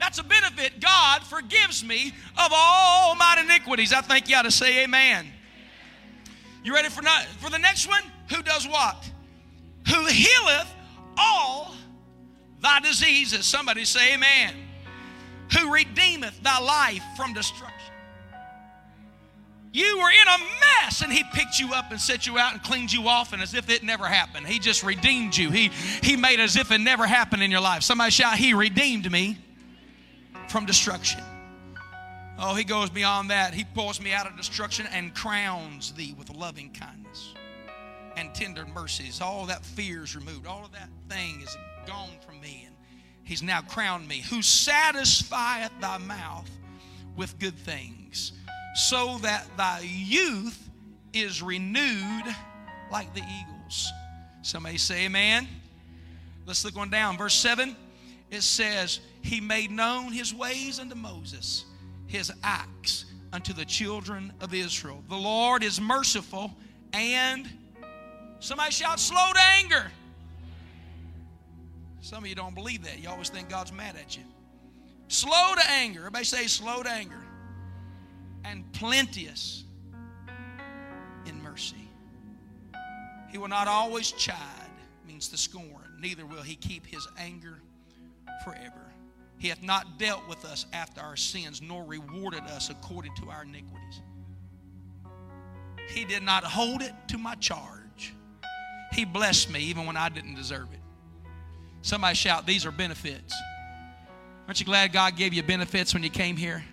That's 0.00 0.18
a 0.18 0.24
benefit. 0.24 0.80
God 0.80 1.22
forgives 1.22 1.84
me 1.84 2.12
of 2.36 2.50
all 2.52 3.14
my 3.14 3.40
iniquities. 3.42 3.92
I 3.92 4.00
think 4.00 4.28
you 4.28 4.36
ought 4.36 4.42
to 4.42 4.50
say 4.50 4.84
amen. 4.84 5.26
You 6.62 6.74
ready 6.74 6.88
for, 6.88 7.02
not, 7.02 7.24
for 7.40 7.50
the 7.50 7.58
next 7.58 7.86
one? 7.86 8.02
Who 8.30 8.42
does 8.42 8.66
what? 8.66 9.08
Who 9.88 10.06
healeth 10.06 10.74
all 11.16 11.74
thy 12.60 12.80
diseases. 12.80 13.46
Somebody 13.46 13.84
say 13.84 14.14
amen. 14.14 14.54
Who 15.52 15.72
redeemeth 15.72 16.42
thy 16.42 16.58
life 16.60 17.02
from 17.16 17.32
destruction. 17.32 17.92
You 19.72 19.98
were 19.98 20.10
in 20.10 20.28
a 20.28 20.38
mess 20.60 21.02
and 21.02 21.12
he 21.12 21.24
picked 21.32 21.58
you 21.58 21.74
up 21.74 21.90
and 21.90 22.00
set 22.00 22.28
you 22.28 22.38
out 22.38 22.52
and 22.52 22.62
cleaned 22.62 22.92
you 22.92 23.08
off 23.08 23.32
and 23.32 23.42
as 23.42 23.54
if 23.54 23.68
it 23.68 23.82
never 23.82 24.06
happened. 24.06 24.46
He 24.46 24.60
just 24.60 24.84
redeemed 24.84 25.36
you. 25.36 25.50
He, 25.50 25.72
he 26.00 26.16
made 26.16 26.38
as 26.38 26.56
if 26.56 26.70
it 26.70 26.78
never 26.78 27.06
happened 27.06 27.42
in 27.42 27.50
your 27.50 27.60
life. 27.60 27.82
Somebody 27.82 28.12
shout, 28.12 28.36
He 28.36 28.54
redeemed 28.54 29.10
me 29.10 29.36
from 30.48 30.64
destruction. 30.64 31.20
Oh, 32.38 32.54
he 32.54 32.64
goes 32.64 32.90
beyond 32.90 33.30
that. 33.30 33.54
He 33.54 33.64
pulls 33.64 34.00
me 34.00 34.12
out 34.12 34.26
of 34.26 34.36
destruction 34.36 34.86
and 34.92 35.14
crowns 35.14 35.92
thee 35.92 36.14
with 36.16 36.30
loving 36.30 36.72
kindness 36.72 37.34
and 38.16 38.34
tender 38.34 38.66
mercies. 38.66 39.20
All 39.20 39.46
that 39.46 39.64
fear 39.64 40.04
is 40.04 40.16
removed. 40.16 40.46
All 40.46 40.64
of 40.64 40.72
that 40.72 40.88
thing 41.08 41.40
is 41.40 41.56
gone 41.86 42.16
from 42.24 42.40
me. 42.40 42.68
He's 43.24 43.42
now 43.42 43.62
crowned 43.62 44.06
me. 44.06 44.22
Who 44.30 44.42
satisfieth 44.42 45.72
thy 45.80 45.98
mouth 45.98 46.50
with 47.16 47.38
good 47.38 47.56
things, 47.56 48.32
so 48.74 49.18
that 49.18 49.46
thy 49.56 49.80
youth 49.80 50.68
is 51.12 51.42
renewed 51.42 52.24
like 52.90 53.14
the 53.14 53.22
eagles. 53.22 53.90
Somebody 54.42 54.78
say 54.78 55.06
amen. 55.06 55.48
Let's 56.46 56.64
look 56.64 56.76
on 56.76 56.90
down. 56.90 57.16
Verse 57.16 57.34
7 57.34 57.76
it 58.30 58.42
says, 58.42 59.00
He 59.22 59.40
made 59.40 59.70
known 59.70 60.12
his 60.12 60.34
ways 60.34 60.80
unto 60.80 60.94
Moses 60.94 61.64
his 62.06 62.32
acts 62.42 63.06
unto 63.32 63.52
the 63.52 63.64
children 63.64 64.32
of 64.40 64.54
Israel. 64.54 65.02
The 65.08 65.16
Lord 65.16 65.62
is 65.62 65.80
merciful 65.80 66.54
and 66.92 67.48
somebody 68.40 68.70
shout 68.70 69.00
slow 69.00 69.32
to 69.32 69.40
anger. 69.40 69.90
Some 72.04 72.22
of 72.22 72.28
you 72.28 72.34
don't 72.34 72.54
believe 72.54 72.84
that. 72.84 73.02
You 73.02 73.08
always 73.08 73.30
think 73.30 73.48
God's 73.48 73.72
mad 73.72 73.96
at 73.96 74.14
you. 74.14 74.24
Slow 75.08 75.54
to 75.54 75.70
anger. 75.70 76.00
Everybody 76.00 76.26
say 76.26 76.46
slow 76.46 76.82
to 76.82 76.90
anger. 76.90 77.24
And 78.44 78.70
plenteous 78.74 79.64
in 81.24 81.42
mercy. 81.42 81.88
He 83.30 83.38
will 83.38 83.48
not 83.48 83.68
always 83.68 84.12
chide, 84.12 84.36
means 85.08 85.28
to 85.28 85.38
scorn. 85.38 85.96
Neither 85.98 86.26
will 86.26 86.42
he 86.42 86.56
keep 86.56 86.86
his 86.86 87.08
anger 87.16 87.62
forever. 88.44 88.92
He 89.38 89.48
hath 89.48 89.62
not 89.62 89.98
dealt 89.98 90.28
with 90.28 90.44
us 90.44 90.66
after 90.74 91.00
our 91.00 91.16
sins, 91.16 91.62
nor 91.62 91.84
rewarded 91.84 92.42
us 92.42 92.68
according 92.68 93.14
to 93.14 93.30
our 93.30 93.44
iniquities. 93.44 94.02
He 95.88 96.04
did 96.04 96.22
not 96.22 96.44
hold 96.44 96.82
it 96.82 96.92
to 97.08 97.16
my 97.16 97.34
charge. 97.36 98.12
He 98.92 99.06
blessed 99.06 99.50
me 99.50 99.60
even 99.60 99.86
when 99.86 99.96
I 99.96 100.10
didn't 100.10 100.34
deserve 100.34 100.70
it. 100.70 100.83
Somebody 101.84 102.14
shout, 102.14 102.46
These 102.46 102.64
are 102.64 102.70
benefits. 102.70 103.34
Aren't 104.48 104.58
you 104.58 104.64
glad 104.64 104.90
God 104.94 105.16
gave 105.16 105.34
you 105.34 105.42
benefits 105.42 105.92
when 105.92 106.02
you 106.02 106.08
came 106.08 106.34
here? 106.34 106.64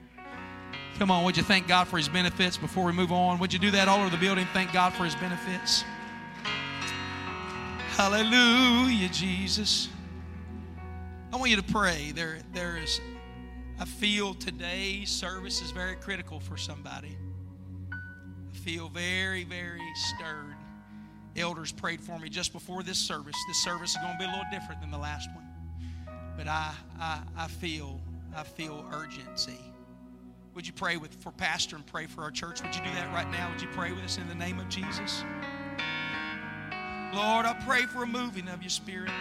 Come 0.99 1.11
on, 1.11 1.25
would 1.25 1.35
you 1.35 1.43
thank 1.43 1.67
God 1.67 1.89
for 1.89 1.97
His 1.97 2.07
benefits 2.07 2.55
before 2.55 2.85
we 2.85 2.93
move 2.93 3.11
on? 3.11 3.37
Would 3.39 3.51
you 3.51 3.59
do 3.59 3.71
that 3.71 3.89
all 3.89 3.99
over 3.99 4.09
the 4.09 4.15
building? 4.15 4.47
Thank 4.53 4.71
God 4.71 4.93
for 4.93 5.03
His 5.03 5.13
benefits. 5.15 5.83
Hallelujah, 7.97 9.09
Jesus. 9.09 9.89
I 11.33 11.35
want 11.35 11.49
you 11.49 11.57
to 11.57 11.63
pray. 11.63 12.13
There, 12.15 12.37
there 12.53 12.77
is, 12.77 13.01
I 13.81 13.83
feel 13.83 14.33
today's 14.33 15.09
service 15.09 15.61
is 15.61 15.71
very 15.71 15.97
critical 15.97 16.39
for 16.39 16.55
somebody. 16.55 17.17
I 17.91 18.57
feel 18.59 18.87
very, 18.87 19.43
very 19.43 19.81
stirred. 19.93 20.50
Elders 21.37 21.71
prayed 21.71 22.01
for 22.01 22.19
me 22.19 22.29
just 22.29 22.51
before 22.51 22.83
this 22.83 22.97
service. 22.97 23.35
This 23.47 23.63
service 23.63 23.91
is 23.91 23.97
going 23.97 24.13
to 24.13 24.19
be 24.19 24.25
a 24.25 24.27
little 24.27 24.45
different 24.51 24.81
than 24.81 24.91
the 24.91 24.97
last 24.97 25.29
one. 25.33 25.45
But 26.37 26.47
I, 26.47 26.73
I, 26.99 27.19
I 27.37 27.47
feel, 27.47 27.99
I 28.35 28.43
feel 28.43 28.85
urgency. 28.91 29.59
Would 30.55 30.67
you 30.67 30.73
pray 30.73 30.97
with 30.97 31.13
for 31.15 31.31
pastor 31.31 31.77
and 31.77 31.85
pray 31.85 32.07
for 32.07 32.23
our 32.23 32.31
church? 32.31 32.61
Would 32.61 32.75
you 32.75 32.81
do 32.81 32.89
that 32.91 33.13
right 33.13 33.29
now? 33.31 33.49
Would 33.51 33.61
you 33.61 33.69
pray 33.69 33.93
with 33.93 34.03
us 34.03 34.17
in 34.17 34.27
the 34.27 34.35
name 34.35 34.59
of 34.59 34.67
Jesus? 34.67 35.23
Lord, 37.13 37.45
I 37.45 37.55
pray 37.65 37.85
for 37.85 38.03
a 38.03 38.07
moving 38.07 38.47
of 38.49 38.61
your 38.61 38.69
spirit. 38.69 39.11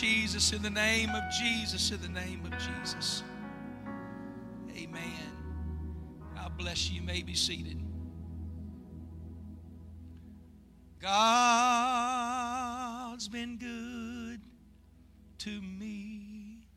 Jesus, 0.00 0.52
in 0.52 0.62
the 0.62 0.70
name 0.70 1.10
of 1.10 1.24
Jesus, 1.32 1.90
in 1.90 2.00
the 2.00 2.08
name 2.08 2.40
of 2.44 2.52
Jesus. 2.56 3.24
Amen. 4.76 5.32
God 6.36 6.56
bless 6.56 6.88
you. 6.88 7.00
You 7.00 7.06
may 7.06 7.22
be 7.22 7.34
seated. 7.34 7.82
God's 11.00 11.18
been 13.26 13.56
good 13.56 14.40
to 15.38 15.60
me. 15.60 16.68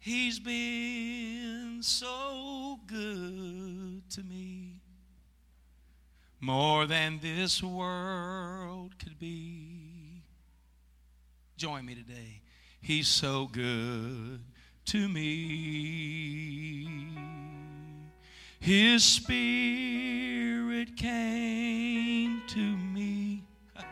He's 0.00 0.40
been 0.40 1.78
so 1.82 2.80
good 2.88 4.10
to 4.10 4.22
me. 4.24 4.80
More 6.40 6.86
than 6.86 7.20
this 7.22 7.62
world 7.62 8.98
could 8.98 9.20
be. 9.20 9.71
Join 11.62 11.86
me 11.86 11.94
today. 11.94 12.42
He's 12.80 13.06
so 13.06 13.46
good 13.46 14.40
to 14.86 15.08
me. 15.08 16.88
His 18.58 19.04
spirit 19.04 20.96
came 20.96 22.42
to 22.48 22.58
me 22.58 23.44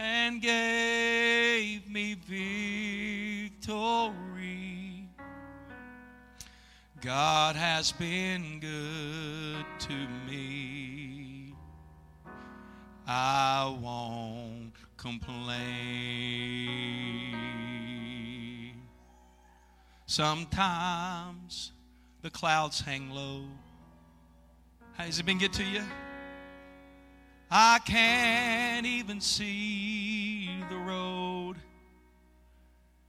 and 0.00 0.42
gave 0.42 1.88
me 1.88 2.14
victory. 3.54 3.60
God 7.00 7.54
has 7.54 7.92
been 7.92 8.58
good 8.58 9.64
to 9.78 10.08
me. 10.28 11.54
I 13.06 13.78
won't 13.80 14.74
complain. 15.00 15.56
Sometimes 20.06 21.72
the 22.22 22.30
clouds 22.30 22.80
hang 22.80 23.10
low. 23.10 23.44
Has 24.94 25.18
it 25.18 25.24
been 25.24 25.38
good 25.38 25.54
to 25.54 25.64
you? 25.64 25.82
I 27.50 27.80
can't 27.84 28.86
even 28.86 29.20
see 29.20 30.50
the 30.68 30.76
road. 30.76 31.54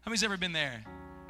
How 0.01 0.10
many's 0.10 0.24
ever 0.24 0.38
been 0.38 0.53
there? 0.53 0.83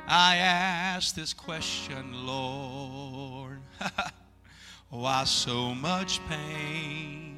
I 0.07 0.37
ask 0.37 1.15
this 1.15 1.33
question, 1.33 2.25
Lord. 2.25 3.59
Why 4.89 5.23
so 5.23 5.73
much 5.73 6.19
pain? 6.29 7.30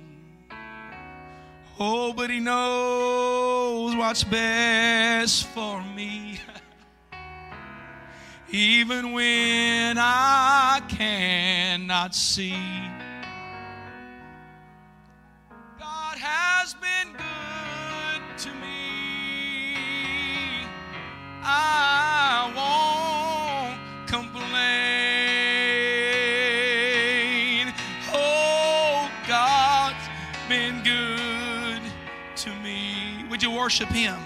Oh, 1.79 2.13
but 2.13 2.29
He 2.29 2.39
knows 2.39 3.95
what's 3.95 4.23
best 4.23 5.47
for 5.47 5.81
me. 5.95 6.39
Even 8.51 9.13
when 9.13 9.97
I 9.97 10.81
cannot 10.87 12.13
see. 12.13 12.53
God 15.79 16.17
has 16.17 16.75
been 16.75 17.13
good 17.13 18.37
to 18.37 18.49
me. 18.49 19.75
I 21.41 22.53
won't 22.55 22.72
worship 33.63 33.87
Him? 33.87 34.19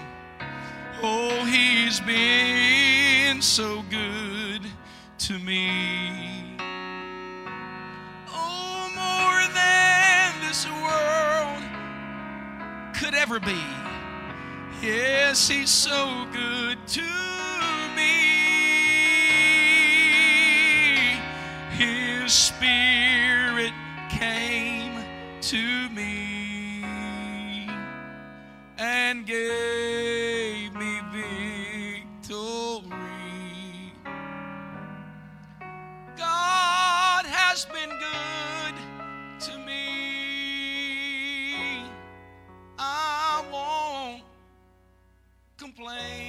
Oh, 1.00 1.44
He's 1.44 2.00
been 2.00 3.40
so 3.40 3.84
good 3.88 4.62
to 5.18 5.38
me. 5.38 6.56
Oh, 8.32 8.90
more 8.96 9.46
than 9.54 10.40
this 10.40 10.66
world 10.66 11.62
could 12.96 13.14
ever 13.14 13.38
be. 13.38 13.62
Yes, 14.82 15.46
He's 15.46 15.70
so 15.70 16.26
good 16.32 16.84
to 16.88 17.02
me. 17.94 18.10
His 21.76 22.32
Spirit 22.32 23.72
came 24.10 25.00
to 25.42 25.88
me 25.90 26.27
and 28.78 29.26
gave 29.26 30.72
me 30.74 31.00
victory. 31.12 32.32
God 36.16 37.26
has 37.26 37.64
been 37.66 37.90
good 37.90 38.74
to 39.40 39.58
me. 39.58 39.82
I 42.78 43.44
won't 43.52 44.22
complain. 45.56 46.27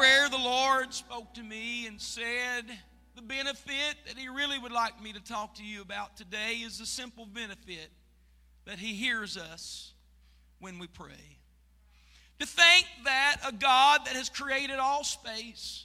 Prayer, 0.00 0.30
the 0.30 0.38
Lord 0.38 0.94
spoke 0.94 1.34
to 1.34 1.42
me 1.42 1.86
and 1.86 2.00
said, 2.00 2.62
The 3.16 3.20
benefit 3.20 3.96
that 4.06 4.16
He 4.16 4.30
really 4.30 4.58
would 4.58 4.72
like 4.72 5.02
me 5.02 5.12
to 5.12 5.20
talk 5.20 5.56
to 5.56 5.62
you 5.62 5.82
about 5.82 6.16
today 6.16 6.54
is 6.64 6.78
the 6.78 6.86
simple 6.86 7.26
benefit 7.26 7.90
that 8.64 8.78
He 8.78 8.94
hears 8.94 9.36
us 9.36 9.92
when 10.58 10.78
we 10.78 10.86
pray. 10.86 11.36
To 12.38 12.46
think 12.46 12.86
that 13.04 13.42
a 13.46 13.52
God 13.52 14.06
that 14.06 14.16
has 14.16 14.30
created 14.30 14.78
all 14.78 15.04
space, 15.04 15.84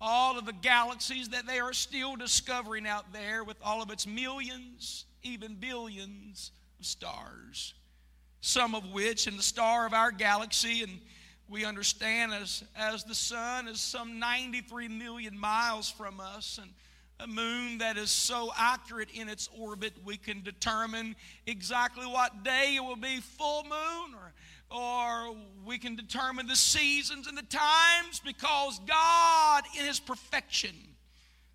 all 0.00 0.38
of 0.38 0.46
the 0.46 0.52
galaxies 0.52 1.30
that 1.30 1.44
they 1.44 1.58
are 1.58 1.72
still 1.72 2.14
discovering 2.14 2.86
out 2.86 3.12
there 3.12 3.42
with 3.42 3.56
all 3.60 3.82
of 3.82 3.90
its 3.90 4.06
millions, 4.06 5.04
even 5.24 5.56
billions 5.56 6.52
of 6.78 6.86
stars, 6.86 7.74
some 8.40 8.76
of 8.76 8.92
which 8.92 9.26
in 9.26 9.36
the 9.36 9.42
star 9.42 9.84
of 9.84 9.94
our 9.94 10.12
galaxy, 10.12 10.84
and 10.84 11.00
we 11.48 11.64
understand 11.64 12.32
as, 12.32 12.64
as 12.76 13.04
the 13.04 13.14
sun 13.14 13.68
is 13.68 13.80
some 13.80 14.18
93 14.18 14.88
million 14.88 15.38
miles 15.38 15.90
from 15.90 16.20
us, 16.20 16.58
and 16.60 16.70
a 17.20 17.26
moon 17.26 17.78
that 17.78 17.96
is 17.96 18.10
so 18.10 18.52
accurate 18.56 19.10
in 19.14 19.28
its 19.28 19.48
orbit, 19.58 19.92
we 20.04 20.16
can 20.16 20.42
determine 20.42 21.14
exactly 21.46 22.06
what 22.06 22.42
day 22.42 22.76
it 22.76 22.84
will 22.84 22.96
be 22.96 23.20
full 23.20 23.62
moon 23.64 24.14
or 24.14 24.32
or 24.74 25.34
we 25.66 25.78
can 25.78 25.96
determine 25.96 26.46
the 26.46 26.56
seasons 26.56 27.26
and 27.26 27.36
the 27.36 27.42
times 27.42 28.20
because 28.24 28.80
God, 28.86 29.64
in 29.78 29.84
His 29.84 30.00
perfection, 30.00 30.74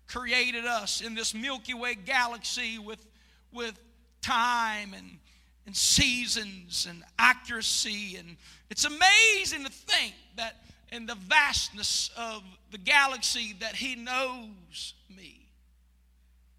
created 0.06 0.64
us 0.64 1.00
in 1.00 1.14
this 1.14 1.34
Milky 1.34 1.74
Way 1.74 1.94
galaxy 1.96 2.78
with, 2.78 3.04
with 3.52 3.78
time 4.22 4.94
and, 4.94 5.18
and 5.68 5.76
seasons 5.76 6.86
and 6.88 7.04
accuracy. 7.18 8.16
And 8.16 8.38
it's 8.70 8.86
amazing 8.86 9.64
to 9.64 9.70
think 9.70 10.14
that 10.36 10.56
in 10.90 11.04
the 11.04 11.14
vastness 11.14 12.10
of 12.16 12.42
the 12.70 12.78
galaxy 12.78 13.54
that 13.60 13.76
He 13.76 13.94
knows 13.94 14.94
me. 15.14 15.46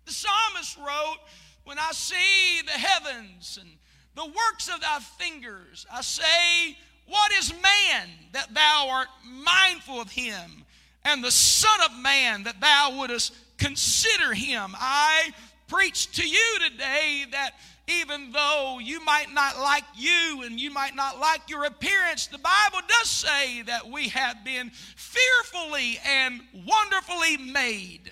The 0.06 0.12
psalmist 0.12 0.78
wrote, 0.78 1.18
When 1.64 1.80
I 1.80 1.90
see 1.92 2.62
the 2.64 2.72
heavens 2.72 3.58
and 3.60 3.72
the 4.14 4.26
works 4.26 4.68
of 4.68 4.80
thy 4.82 5.00
fingers. 5.00 5.88
I 5.92 6.02
say, 6.02 6.78
What 7.08 7.32
is 7.34 7.52
man 7.64 8.10
that 8.34 8.54
thou 8.54 8.90
art 8.92 9.08
mindful 9.26 10.00
of 10.00 10.12
him? 10.12 10.66
And 11.04 11.24
the 11.24 11.32
Son 11.32 11.80
of 11.90 11.98
Man 12.00 12.44
that 12.44 12.62
thou 12.62 12.98
wouldest 12.98 13.34
consider 13.58 14.36
him. 14.36 14.76
I 14.78 15.32
preach 15.68 16.12
to 16.18 16.28
you 16.28 16.60
today 16.70 17.26
that 17.32 17.52
even 17.90 18.32
though 18.32 18.80
you 18.82 19.04
might 19.04 19.34
not 19.34 19.60
like 19.60 19.84
you 19.96 20.44
and 20.46 20.60
you 20.60 20.72
might 20.72 20.96
not 20.96 21.20
like 21.20 21.50
your 21.50 21.66
appearance, 21.66 22.28
the 22.28 22.38
Bible 22.38 22.80
does 22.88 23.10
say 23.10 23.62
that 23.64 23.90
we 23.90 24.10
have 24.10 24.44
been 24.44 24.72
fearfully 24.96 26.00
and 26.06 26.42
wonderfully 26.66 27.38
made. 27.38 28.12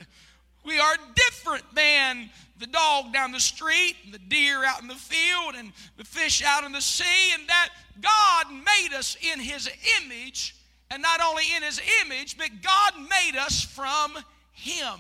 We 0.65 0.79
are 0.79 0.96
different 1.15 1.63
than 1.75 2.29
the 2.60 2.67
dog 2.67 3.13
down 3.13 3.31
the 3.31 3.39
street, 3.39 3.96
and 4.03 4.13
the 4.13 4.19
deer 4.19 4.65
out 4.65 4.81
in 4.81 4.88
the 4.88 4.96
field, 4.96 5.55
and 5.55 5.72
the 5.96 6.03
fish 6.03 6.43
out 6.43 6.63
in 6.63 6.72
the 6.72 6.81
sea, 6.81 7.34
and 7.34 7.48
that 7.48 7.69
God 8.01 8.51
made 8.51 8.96
us 8.98 9.15
in 9.31 9.39
His 9.39 9.69
image, 10.01 10.55
and 10.89 11.01
not 11.01 11.22
only 11.22 11.43
in 11.55 11.62
His 11.62 11.79
image, 12.03 12.38
but 12.38 12.50
God 12.62 12.93
made 13.10 13.38
us 13.38 13.62
from 13.62 14.17
Him. 14.53 15.00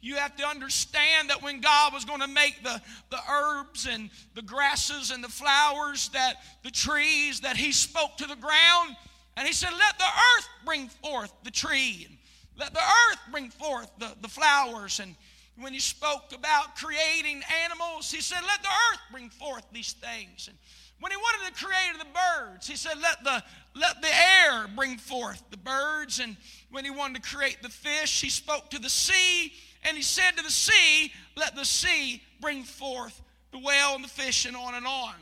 You 0.00 0.16
have 0.16 0.36
to 0.36 0.46
understand 0.46 1.30
that 1.30 1.42
when 1.42 1.60
God 1.60 1.92
was 1.92 2.04
going 2.04 2.20
to 2.20 2.28
make 2.28 2.62
the, 2.62 2.80
the 3.10 3.18
herbs 3.30 3.88
and 3.90 4.10
the 4.34 4.42
grasses 4.42 5.10
and 5.10 5.22
the 5.22 5.28
flowers, 5.28 6.08
that 6.10 6.34
the 6.62 6.70
trees, 6.70 7.40
that 7.40 7.56
He 7.56 7.72
spoke 7.72 8.16
to 8.18 8.26
the 8.26 8.36
ground, 8.36 8.96
and 9.36 9.46
He 9.46 9.52
said, 9.52 9.70
Let 9.72 9.98
the 9.98 10.04
earth 10.04 10.48
bring 10.64 10.88
forth 10.88 11.32
the 11.42 11.50
tree, 11.50 12.06
and 12.08 12.16
let 12.58 12.72
the 12.72 12.80
earth 12.80 13.18
bring 13.32 13.50
forth 13.50 13.90
the, 13.98 14.12
the 14.20 14.28
flowers, 14.28 15.00
and 15.00 15.16
when 15.60 15.72
he 15.72 15.80
spoke 15.80 16.32
about 16.32 16.76
creating 16.76 17.42
animals, 17.64 18.10
he 18.10 18.20
said, 18.20 18.40
Let 18.46 18.62
the 18.62 18.68
earth 18.68 19.00
bring 19.10 19.28
forth 19.28 19.64
these 19.72 19.92
things. 19.92 20.48
And 20.48 20.56
when 21.00 21.12
he 21.12 21.16
wanted 21.16 21.54
to 21.54 21.64
create 21.64 21.98
the 21.98 22.04
birds, 22.04 22.66
he 22.66 22.76
said, 22.76 22.98
Let 23.00 23.24
the, 23.24 23.42
let 23.74 24.00
the 24.00 24.08
air 24.08 24.68
bring 24.74 24.98
forth 24.98 25.42
the 25.50 25.56
birds. 25.56 26.20
And 26.20 26.36
when 26.70 26.84
he 26.84 26.90
wanted 26.90 27.22
to 27.22 27.36
create 27.36 27.58
the 27.62 27.68
fish, 27.68 28.20
he 28.20 28.30
spoke 28.30 28.70
to 28.70 28.78
the 28.78 28.90
sea 28.90 29.52
and 29.84 29.96
he 29.96 30.02
said 30.02 30.32
to 30.36 30.42
the 30.42 30.50
sea, 30.50 31.12
Let 31.36 31.56
the 31.56 31.64
sea 31.64 32.22
bring 32.40 32.64
forth 32.64 33.20
the 33.52 33.58
whale 33.58 33.94
and 33.94 34.04
the 34.04 34.08
fish, 34.08 34.44
and 34.44 34.56
on 34.56 34.74
and 34.74 34.86
on. 34.86 35.14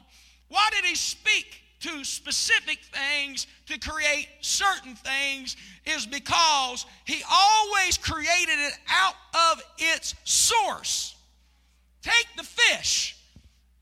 Why 0.48 0.68
did 0.72 0.84
he 0.84 0.94
speak 0.94 1.62
to 1.80 2.04
specific 2.04 2.78
things 2.92 3.46
to 3.66 3.78
create 3.78 4.28
certain 4.40 4.94
things 4.94 5.56
is 5.84 6.06
because 6.06 6.86
he 7.04 7.22
always 7.30 7.98
created 7.98 8.58
it 8.58 8.72
out 8.88 9.14
of 9.52 9.62
its 9.78 10.14
source. 10.24 11.14
Take 12.02 12.26
the 12.36 12.42
fish. 12.42 13.16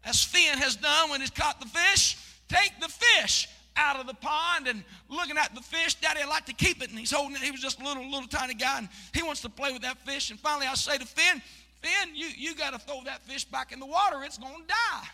As 0.05 0.23
Finn 0.23 0.59
has 0.59 0.77
done 0.77 1.11
when 1.11 1.21
he's 1.21 1.31
caught 1.31 1.61
the 1.61 1.67
fish, 1.67 2.17
take 2.49 2.73
the 2.81 2.89
fish 2.89 3.49
out 3.77 3.99
of 3.99 4.07
the 4.07 4.15
pond 4.15 4.69
and 4.69 4.85
looking 5.09 5.37
at 5.37 5.55
the 5.55 5.61
fish. 5.61 5.95
Daddy, 5.97 6.21
I 6.23 6.27
like 6.27 6.47
to 6.47 6.53
keep 6.53 6.83
it. 6.83 6.91
And 6.91 6.99
he's 6.99 7.11
holding 7.11 7.37
it. 7.37 7.43
He 7.43 7.51
was 7.51 7.61
just 7.61 7.81
a 7.81 7.85
little, 7.85 8.05
little 8.09 8.29
tiny 8.29 8.55
guy, 8.55 8.79
and 8.79 8.89
he 9.13 9.23
wants 9.23 9.41
to 9.43 9.49
play 9.49 9.73
with 9.73 9.83
that 9.83 9.99
fish. 10.07 10.31
And 10.31 10.39
finally, 10.39 10.67
I 10.67 10.75
say 10.75 10.99
to 10.99 11.07
Finn, 11.07 11.43
Finn, 11.83 12.15
you, 12.15 12.29
you 12.37 12.55
got 12.55 12.73
to 12.73 12.79
throw 12.79 13.03
that 13.05 13.23
fish 13.23 13.45
back 13.45 13.73
in 13.73 13.81
the 13.81 13.87
water. 13.87 14.23
It's 14.25 14.39
going 14.39 14.55
to 14.55 14.67
die. 14.67 15.09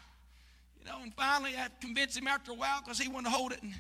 You 0.79 0.87
know, 0.87 0.99
and 1.02 1.12
finally, 1.14 1.52
I 1.57 1.69
convinced 1.81 2.17
him 2.17 2.26
after 2.26 2.52
a 2.52 2.55
while 2.55 2.81
because 2.83 2.99
he 2.99 3.09
wanted 3.09 3.31
to 3.31 3.37
hold 3.37 3.52
it. 3.52 3.62
And 3.62 3.75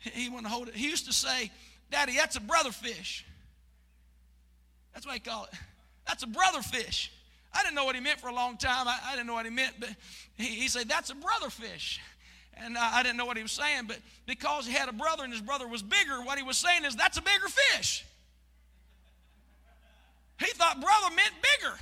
he 0.00 0.28
wanted 0.28 0.44
to 0.44 0.48
hold 0.50 0.68
it. 0.68 0.74
He 0.74 0.88
used 0.88 1.06
to 1.06 1.12
say, 1.12 1.50
Daddy, 1.90 2.16
that's 2.16 2.36
a 2.36 2.40
brother 2.40 2.70
fish. 2.70 3.24
That's 4.92 5.06
what 5.06 5.14
he 5.14 5.20
call 5.20 5.44
it. 5.44 5.54
That's 6.06 6.22
a 6.22 6.26
brother 6.26 6.60
fish. 6.62 7.10
I 7.52 7.62
didn't 7.62 7.76
know 7.76 7.84
what 7.84 7.94
he 7.94 8.00
meant 8.00 8.20
for 8.20 8.28
a 8.28 8.34
long 8.34 8.56
time. 8.56 8.88
I, 8.88 8.98
I 9.06 9.12
didn't 9.12 9.26
know 9.26 9.34
what 9.34 9.44
he 9.44 9.50
meant, 9.50 9.74
but 9.78 9.90
he, 10.36 10.44
he 10.44 10.68
said, 10.68 10.88
That's 10.88 11.10
a 11.10 11.14
brother 11.14 11.50
fish. 11.50 12.00
And 12.56 12.78
I, 12.78 13.02
didn't 13.02 13.16
know 13.16 13.26
what 13.26 13.36
he 13.36 13.42
was 13.42 13.52
saying, 13.52 13.84
but 13.88 13.98
because 14.26 14.66
he 14.66 14.72
had 14.72 14.88
a 14.88 14.92
brother 14.92 15.24
and 15.24 15.32
his 15.32 15.42
brother 15.42 15.66
was 15.66 15.82
bigger, 15.82 16.22
what 16.22 16.38
he 16.38 16.44
was 16.44 16.56
saying 16.56 16.84
is, 16.84 16.94
That's 16.94 17.18
a 17.18 17.22
bigger 17.22 17.48
fish. 17.48 18.04
He 20.38 20.46
thought 20.46 20.80
brother 20.80 21.14
meant 21.14 21.32
bigger. 21.58 21.74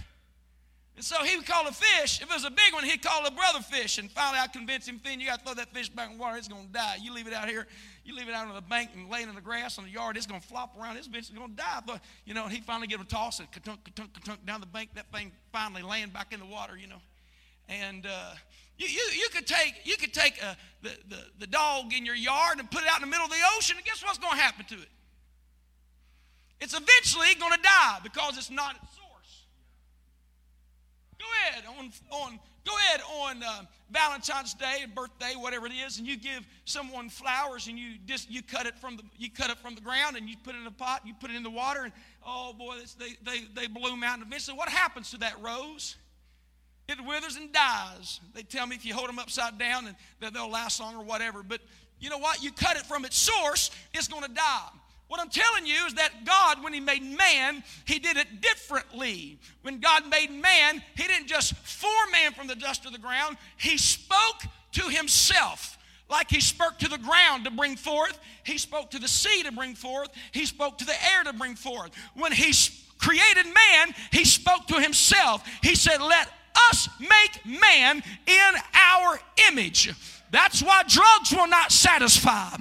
And 0.95 1.05
so 1.05 1.23
he 1.25 1.37
would 1.37 1.47
call 1.47 1.67
a 1.67 1.73
fish. 1.73 2.21
If 2.21 2.31
it 2.31 2.35
was 2.35 2.45
a 2.45 2.51
big 2.51 2.73
one, 2.73 2.85
he'd 2.85 3.03
call 3.03 3.25
a 3.25 3.31
brother 3.31 3.61
fish. 3.61 3.97
And 3.97 4.11
finally, 4.11 4.39
I 4.39 4.47
convinced 4.47 4.87
him, 4.87 4.99
Finn, 4.99 5.21
you 5.21 5.27
got 5.27 5.39
to 5.39 5.45
throw 5.45 5.55
that 5.55 5.73
fish 5.73 5.89
back 5.89 6.11
in 6.11 6.19
the 6.19 6.23
water. 6.23 6.37
It's 6.37 6.49
going 6.49 6.67
to 6.67 6.73
die. 6.73 6.99
You 7.01 7.15
leave 7.15 7.27
it 7.27 7.33
out 7.33 7.49
here. 7.49 7.67
You 8.05 8.15
leave 8.15 8.29
it 8.29 8.35
out 8.35 8.47
on 8.47 8.55
the 8.55 8.61
bank 8.61 8.91
and 8.95 9.09
lay 9.09 9.23
it 9.23 9.29
in 9.29 9.35
the 9.35 9.41
grass 9.41 9.79
on 9.79 9.85
the 9.85 9.91
yard. 9.91 10.19
It's 10.19 10.27
going 10.27 10.41
to 10.41 10.47
flop 10.47 10.79
around. 10.79 10.97
This 10.97 11.09
bitch 11.09 11.21
is 11.21 11.31
going 11.31 11.51
to 11.51 11.57
die. 11.57 11.81
But, 11.87 12.03
you 12.27 12.35
know, 12.35 12.47
he 12.47 12.61
finally 12.61 12.89
gave 12.89 13.01
a 13.01 13.05
toss 13.05 13.41
and 13.41 13.51
ka-tunk, 13.51 13.85
ka-tunk, 13.85 14.13
ka-tunk 14.13 14.45
down 14.45 14.61
the 14.61 14.67
bank. 14.67 14.91
That 14.95 15.11
thing 15.11 15.33
finally 15.51 15.83
laying 15.83 16.11
back 16.11 16.33
in 16.33 16.41
the 16.41 16.47
water, 16.47 16.77
you 16.77 16.89
know. 16.89 17.01
And 17.69 18.05
uh, 18.05 18.35
you, 18.79 18.87
you, 18.87 19.03
you 19.21 19.29
could 19.33 19.47
take, 19.47 19.75
you 19.85 19.97
could 19.97 20.13
take 20.13 20.43
uh, 20.43 20.55
the, 20.83 20.91
the, 21.09 21.19
the 21.41 21.47
dog 21.47 21.93
in 21.93 22.05
your 22.05 22.15
yard 22.15 22.59
and 22.59 22.71
put 22.71 22.83
it 22.83 22.89
out 22.89 22.97
in 22.97 23.03
the 23.03 23.11
middle 23.11 23.25
of 23.25 23.31
the 23.31 23.37
ocean, 23.57 23.77
and 23.77 23.85
guess 23.85 24.03
what's 24.03 24.19
going 24.19 24.37
to 24.37 24.43
happen 24.43 24.65
to 24.67 24.75
it? 24.75 24.89
It's 26.61 26.75
eventually 26.75 27.35
going 27.41 27.53
to 27.53 27.63
die 27.63 27.99
because 28.03 28.39
it's 28.39 28.51
not 28.51 28.77
its 28.77 28.95
source. 28.95 29.47
Go 31.19 31.27
ahead 31.45 31.65
on, 31.79 31.93
on 32.11 32.39
go 32.65 32.73
ahead 32.77 33.01
on 33.21 33.43
uh, 33.43 33.63
Valentine's 33.91 34.55
Day, 34.55 34.87
birthday, 34.95 35.33
whatever 35.37 35.67
it 35.67 35.73
is, 35.73 35.99
and 35.99 36.07
you 36.07 36.17
give 36.17 36.47
someone 36.65 37.09
flowers 37.09 37.67
and 37.67 37.77
you 37.77 37.95
just 38.07 38.31
you 38.31 38.43
cut 38.43 38.67
it 38.67 38.79
from 38.79 38.97
the 38.97 39.03
you 39.19 39.29
cut 39.29 39.51
it 39.51 39.59
from 39.59 39.75
the 39.75 39.81
ground 39.81 40.17
and 40.17 40.29
you 40.29 40.37
put 40.45 40.55
it 40.55 40.61
in 40.61 40.67
a 40.69 40.71
pot, 40.71 41.03
you 41.05 41.15
put 41.21 41.31
it 41.31 41.37
in 41.37 41.43
the 41.43 41.51
water, 41.51 41.83
and 41.83 41.93
oh 42.25 42.53
boy, 42.53 42.77
they 42.99 43.17
they 43.25 43.45
they 43.55 43.67
bloom 43.67 44.05
out. 44.05 44.19
And 44.19 44.27
eventually, 44.27 44.57
what 44.57 44.69
happens 44.69 45.11
to 45.11 45.19
that 45.19 45.41
rose? 45.43 45.97
It 46.89 46.99
withers 47.05 47.37
and 47.37 47.53
dies. 47.53 48.21
They 48.35 48.43
tell 48.43 48.67
me 48.67 48.77
if 48.77 48.85
you 48.85 48.95
hold 48.95 49.09
them 49.09 49.19
upside 49.19 49.59
down 49.59 49.87
and 49.87 49.97
that 50.21 50.35
they'll 50.35 50.51
last 50.51 50.81
long 50.81 50.97
or 50.97 51.05
whatever. 51.05 51.43
But 51.43 51.61
you 52.01 52.11
know 52.11 52.19
what? 52.19 52.43
You 52.43 52.53
cut 52.53 52.77
it 52.77 52.83
from 52.83 53.05
its 53.05 53.17
source, 53.17 53.71
it's 53.95 54.09
going 54.09 54.25
to 54.25 54.33
die. 54.33 54.69
What 55.13 55.21
I'm 55.21 55.29
telling 55.29 55.67
you 55.67 55.87
is 55.87 55.95
that 55.95 56.25
God, 56.25 56.65
when 56.65 56.73
He 56.73 56.81
made 56.81 57.03
man, 57.03 57.63
He 57.85 57.99
did 57.99 58.17
it 58.17 58.41
differently. 58.41 59.39
When 59.61 59.79
God 59.79 60.09
made 60.09 60.31
man, 60.31 60.83
He 60.97 61.07
didn't 61.07 61.29
just 61.29 61.55
form 61.55 62.11
man 62.13 62.33
from 62.33 62.47
the 62.47 62.55
dust 62.55 62.87
of 62.87 62.93
the 62.93 62.99
ground, 62.99 63.37
He 63.59 63.77
spoke 63.77 64.43
to 64.73 64.89
Himself. 64.89 65.77
Like 66.09 66.31
He 66.31 66.41
spoke 66.41 66.79
to 66.79 66.89
the 66.89 66.97
ground 66.97 67.45
to 67.45 67.51
bring 67.51 67.77
forth, 67.77 68.19
He 68.43 68.57
spoke 68.57 68.91
to 68.93 68.99
the 68.99 69.07
sea 69.07 69.43
to 69.43 69.53
bring 69.53 69.75
forth, 69.75 70.09
He 70.33 70.47
spoke 70.47 70.79
to 70.79 70.87
the 70.87 70.97
air 71.15 71.25
to 71.25 71.35
bring 71.35 71.57
forth. 71.57 71.91
When 72.15 72.33
He 72.33 72.55
created 72.99 73.45
man, 73.45 73.95
He 74.13 74.25
spoke 74.25 74.67
to 74.69 74.81
Himself. 74.81 75.47
He 75.63 75.75
said, 75.75 76.01
Let 76.01 76.27
us 76.71 76.89
make 77.01 77.61
man 77.61 78.03
in 78.27 78.53
our 78.75 79.19
image. 79.49 79.93
That's 80.33 80.63
why 80.63 80.83
drugs 80.89 81.31
will 81.31 81.47
not 81.47 81.71
satisfy. 81.71 82.57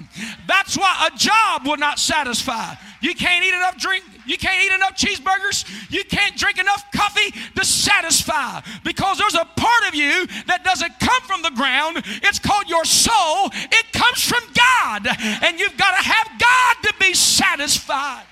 That's 0.46 0.76
why 0.76 1.08
a 1.10 1.16
job 1.16 1.66
will 1.66 1.78
not 1.78 1.98
satisfy. 1.98 2.74
You 3.00 3.14
can't 3.14 3.42
eat 3.42 3.54
enough 3.54 3.78
drink, 3.78 4.04
you 4.26 4.36
can't 4.36 4.62
eat 4.62 4.74
enough 4.74 4.94
cheeseburgers, 4.94 5.64
you 5.90 6.04
can't 6.04 6.36
drink 6.36 6.58
enough 6.58 6.84
coffee 6.94 7.32
to 7.56 7.64
satisfy 7.64 8.60
because 8.84 9.16
there's 9.18 9.34
a 9.34 9.46
part 9.56 9.88
of 9.88 9.94
you 9.94 10.26
that 10.46 10.64
doesn't 10.64 11.00
come 11.00 11.22
from 11.22 11.40
the 11.40 11.50
ground. 11.50 12.02
It's 12.22 12.38
called 12.38 12.68
your 12.68 12.84
soul. 12.84 13.48
It 13.54 13.92
comes 13.92 14.22
from 14.22 14.42
God, 14.54 15.08
and 15.42 15.58
you've 15.58 15.76
got 15.78 15.96
to 15.96 16.08
have 16.08 16.28
God 16.38 16.76
to 16.82 16.94
be 17.00 17.14
satisfied. 17.14 18.24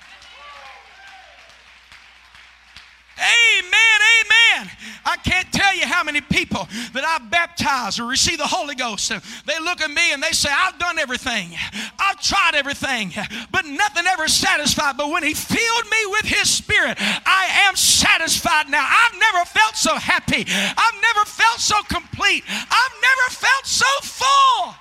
Amen, 3.21 3.99
amen. 4.19 4.71
I 5.05 5.17
can't 5.17 5.51
tell 5.51 5.75
you 5.75 5.85
how 5.85 6.03
many 6.03 6.21
people 6.21 6.67
that 6.93 7.03
I've 7.03 7.29
baptized 7.29 7.99
or 7.99 8.05
received 8.05 8.39
the 8.39 8.47
Holy 8.47 8.75
Ghost. 8.75 9.09
They 9.45 9.59
look 9.59 9.81
at 9.81 9.89
me 9.89 10.13
and 10.13 10.21
they 10.21 10.31
say, 10.31 10.49
I've 10.51 10.77
done 10.79 10.99
everything. 10.99 11.55
I've 11.99 12.21
tried 12.21 12.55
everything, 12.55 13.13
but 13.51 13.65
nothing 13.65 14.05
ever 14.07 14.27
satisfied. 14.27 14.97
But 14.97 15.09
when 15.09 15.23
He 15.23 15.33
filled 15.33 15.85
me 15.89 15.97
with 16.07 16.25
His 16.25 16.49
Spirit, 16.49 16.97
I 16.99 17.67
am 17.67 17.75
satisfied 17.75 18.69
now. 18.69 18.85
I've 18.87 19.19
never 19.19 19.45
felt 19.45 19.75
so 19.75 19.95
happy. 19.95 20.45
I've 20.47 21.01
never 21.01 21.25
felt 21.25 21.59
so 21.59 21.81
complete. 21.89 22.43
I've 22.47 22.95
never 23.01 23.29
felt 23.29 23.65
so 23.65 23.85
full. 24.01 24.75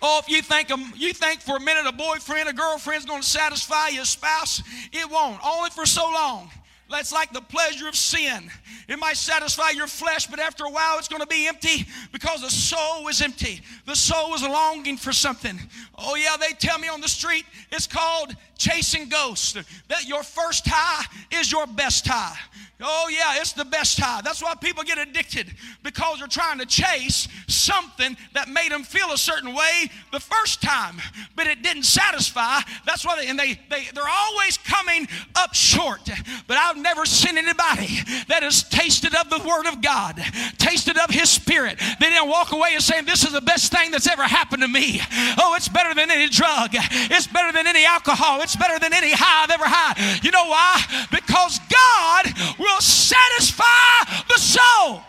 Oh, 0.00 0.20
if 0.20 0.28
you 0.28 0.42
think 0.42 0.70
um, 0.70 0.92
you 0.96 1.12
think 1.12 1.40
for 1.40 1.56
a 1.56 1.60
minute 1.60 1.84
a 1.86 1.92
boyfriend, 1.92 2.48
a 2.48 2.52
girlfriend's 2.52 3.04
going 3.04 3.22
to 3.22 3.26
satisfy 3.26 3.88
your 3.88 4.04
spouse, 4.04 4.62
it 4.92 5.10
won't. 5.10 5.44
Only 5.44 5.70
for 5.70 5.86
so 5.86 6.04
long. 6.04 6.50
That's 6.90 7.12
like 7.12 7.32
the 7.32 7.42
pleasure 7.42 7.86
of 7.86 7.96
sin. 7.96 8.50
It 8.88 8.98
might 8.98 9.16
satisfy 9.16 9.70
your 9.70 9.86
flesh, 9.86 10.26
but 10.26 10.40
after 10.40 10.64
a 10.64 10.70
while 10.70 10.98
it's 10.98 11.08
going 11.08 11.20
to 11.20 11.26
be 11.26 11.46
empty 11.46 11.86
because 12.12 12.40
the 12.40 12.50
soul 12.50 13.08
is 13.08 13.20
empty. 13.20 13.60
The 13.86 13.94
soul 13.94 14.34
is 14.34 14.42
longing 14.42 14.96
for 14.96 15.12
something. 15.12 15.58
Oh, 15.98 16.14
yeah, 16.14 16.36
they 16.38 16.54
tell 16.54 16.78
me 16.78 16.88
on 16.88 17.00
the 17.00 17.08
street 17.08 17.44
it's 17.70 17.86
called 17.86 18.34
chasing 18.56 19.08
ghosts. 19.08 19.52
That 19.88 20.06
your 20.06 20.22
first 20.22 20.66
high 20.66 21.04
is 21.38 21.52
your 21.52 21.66
best 21.66 22.06
high. 22.06 22.36
Oh, 22.80 23.10
yeah, 23.10 23.40
it's 23.40 23.52
the 23.54 23.64
best 23.64 23.98
high. 23.98 24.20
That's 24.22 24.40
why 24.40 24.54
people 24.54 24.84
get 24.84 24.98
addicted 24.98 25.52
because 25.82 26.20
they're 26.20 26.28
trying 26.28 26.58
to 26.58 26.66
chase 26.66 27.26
something 27.48 28.16
that 28.34 28.48
made 28.48 28.70
them 28.70 28.84
feel 28.84 29.10
a 29.10 29.18
certain 29.18 29.52
way 29.52 29.90
the 30.12 30.20
first 30.20 30.62
time, 30.62 30.96
but 31.34 31.48
it 31.48 31.62
didn't 31.62 31.82
satisfy. 31.82 32.60
That's 32.86 33.04
why 33.04 33.16
they, 33.16 33.26
and 33.26 33.38
they, 33.38 33.58
they, 33.68 33.88
they're 33.94 34.04
always 34.08 34.58
coming 34.58 35.08
up 35.34 35.54
short. 35.54 36.08
But 36.46 36.56
I've 36.56 36.76
never 36.82 37.04
seen 37.06 37.38
anybody 37.38 38.00
that 38.28 38.42
has 38.42 38.62
tasted 38.62 39.14
of 39.14 39.30
the 39.30 39.38
Word 39.38 39.66
of 39.66 39.82
God, 39.82 40.16
tasted 40.58 40.96
of 40.98 41.10
His 41.10 41.30
Spirit. 41.30 41.78
They 42.00 42.10
didn't 42.10 42.28
walk 42.28 42.52
away 42.52 42.74
and 42.74 42.82
saying, 42.82 43.04
This 43.04 43.24
is 43.24 43.32
the 43.32 43.40
best 43.40 43.72
thing 43.72 43.90
that's 43.90 44.06
ever 44.06 44.22
happened 44.22 44.62
to 44.62 44.68
me. 44.68 45.00
Oh, 45.38 45.54
it's 45.56 45.68
better 45.68 45.94
than 45.94 46.10
any 46.10 46.28
drug, 46.28 46.70
it's 46.72 47.26
better 47.26 47.52
than 47.52 47.66
any 47.66 47.84
alcohol, 47.84 48.40
it's 48.42 48.56
better 48.56 48.78
than 48.78 48.92
any 48.92 49.12
high 49.12 49.44
I've 49.44 49.50
ever 49.50 49.66
had. 49.66 50.24
You 50.24 50.30
know 50.30 50.48
why? 50.48 51.06
Because 51.10 51.60
God 51.68 52.26
will 52.58 52.80
satisfy 52.80 54.24
the 54.28 54.38
soul. 54.38 55.02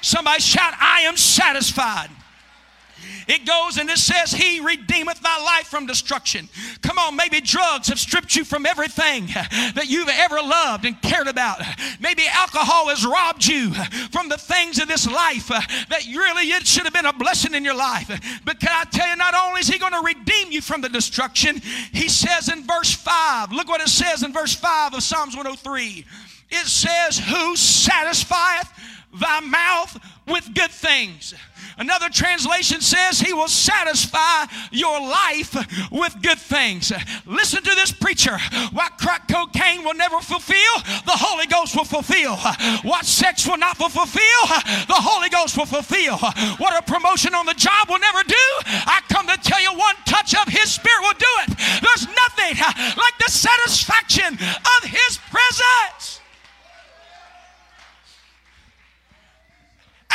Somebody 0.00 0.40
shout, 0.40 0.74
I 0.78 1.02
am 1.02 1.16
satisfied. 1.16 2.10
It 3.26 3.46
goes 3.46 3.78
and 3.78 3.88
it 3.88 3.98
says, 3.98 4.32
He 4.32 4.60
redeemeth 4.60 5.20
thy 5.20 5.42
life 5.42 5.66
from 5.66 5.86
destruction. 5.86 6.48
Come 6.82 6.98
on, 6.98 7.16
maybe 7.16 7.40
drugs 7.40 7.88
have 7.88 7.98
stripped 7.98 8.36
you 8.36 8.44
from 8.44 8.66
everything 8.66 9.26
that 9.26 9.86
you've 9.88 10.08
ever 10.08 10.36
loved 10.36 10.84
and 10.84 11.00
cared 11.02 11.28
about. 11.28 11.60
Maybe 12.00 12.22
alcohol 12.30 12.88
has 12.88 13.04
robbed 13.04 13.46
you 13.46 13.72
from 14.10 14.28
the 14.28 14.38
things 14.38 14.78
of 14.78 14.88
this 14.88 15.06
life 15.10 15.48
that 15.48 16.06
really 16.06 16.50
it 16.50 16.66
should 16.66 16.84
have 16.84 16.92
been 16.92 17.06
a 17.06 17.12
blessing 17.12 17.54
in 17.54 17.64
your 17.64 17.76
life. 17.76 18.08
But 18.44 18.60
can 18.60 18.70
I 18.72 18.84
tell 18.90 19.08
you, 19.08 19.16
not 19.16 19.34
only 19.34 19.60
is 19.60 19.68
He 19.68 19.78
going 19.78 19.92
to 19.92 20.02
redeem 20.04 20.52
you 20.52 20.60
from 20.60 20.80
the 20.80 20.88
destruction, 20.88 21.60
He 21.92 22.08
says 22.08 22.48
in 22.48 22.64
verse 22.64 22.92
5, 22.92 23.52
look 23.52 23.68
what 23.68 23.80
it 23.80 23.88
says 23.88 24.22
in 24.22 24.32
verse 24.32 24.54
5 24.54 24.94
of 24.94 25.02
Psalms 25.02 25.36
103. 25.36 26.04
It 26.50 26.66
says, 26.66 27.18
Who 27.18 27.56
satisfieth 27.56 28.70
thy 29.20 29.40
mouth 29.40 29.98
with 30.26 30.54
good 30.54 30.70
things. 30.70 31.34
Another 31.76 32.08
translation 32.08 32.80
says 32.80 33.18
he 33.18 33.32
will 33.32 33.48
satisfy 33.48 34.46
your 34.70 35.00
life 35.00 35.54
with 35.90 36.16
good 36.22 36.38
things. 36.38 36.92
Listen 37.26 37.62
to 37.62 37.74
this 37.74 37.90
preacher. 37.90 38.38
What 38.72 38.96
crack 38.98 39.26
cocaine 39.28 39.82
will 39.84 39.94
never 39.94 40.20
fulfill, 40.20 40.74
the 41.04 41.18
Holy 41.18 41.46
Ghost 41.46 41.74
will 41.74 41.84
fulfill. 41.84 42.36
What 42.82 43.04
sex 43.04 43.46
will 43.46 43.58
not 43.58 43.76
fulfill, 43.76 44.42
the 44.86 45.00
Holy 45.02 45.28
Ghost 45.30 45.56
will 45.56 45.66
fulfill. 45.66 46.18
What 46.58 46.78
a 46.78 46.82
promotion 46.82 47.34
on 47.34 47.46
the 47.46 47.54
job 47.54 47.88
will 47.88 47.98
never 47.98 48.22
do, 48.22 48.46
I 48.66 49.00
come 49.08 49.26
to 49.26 49.36
tell 49.38 49.60
you 49.60 49.72
one 49.76 49.96
touch 50.06 50.34
of 50.34 50.46
his 50.46 50.70
spirit 50.70 51.00
will 51.02 51.18
do 51.18 51.34
it. 51.46 51.58
There's 51.82 52.06
nothing 52.06 52.54
like 52.96 53.18
the 53.18 53.30
satisfaction 53.30 54.34
of 54.34 54.84
his 54.84 55.18
presence. 55.30 56.20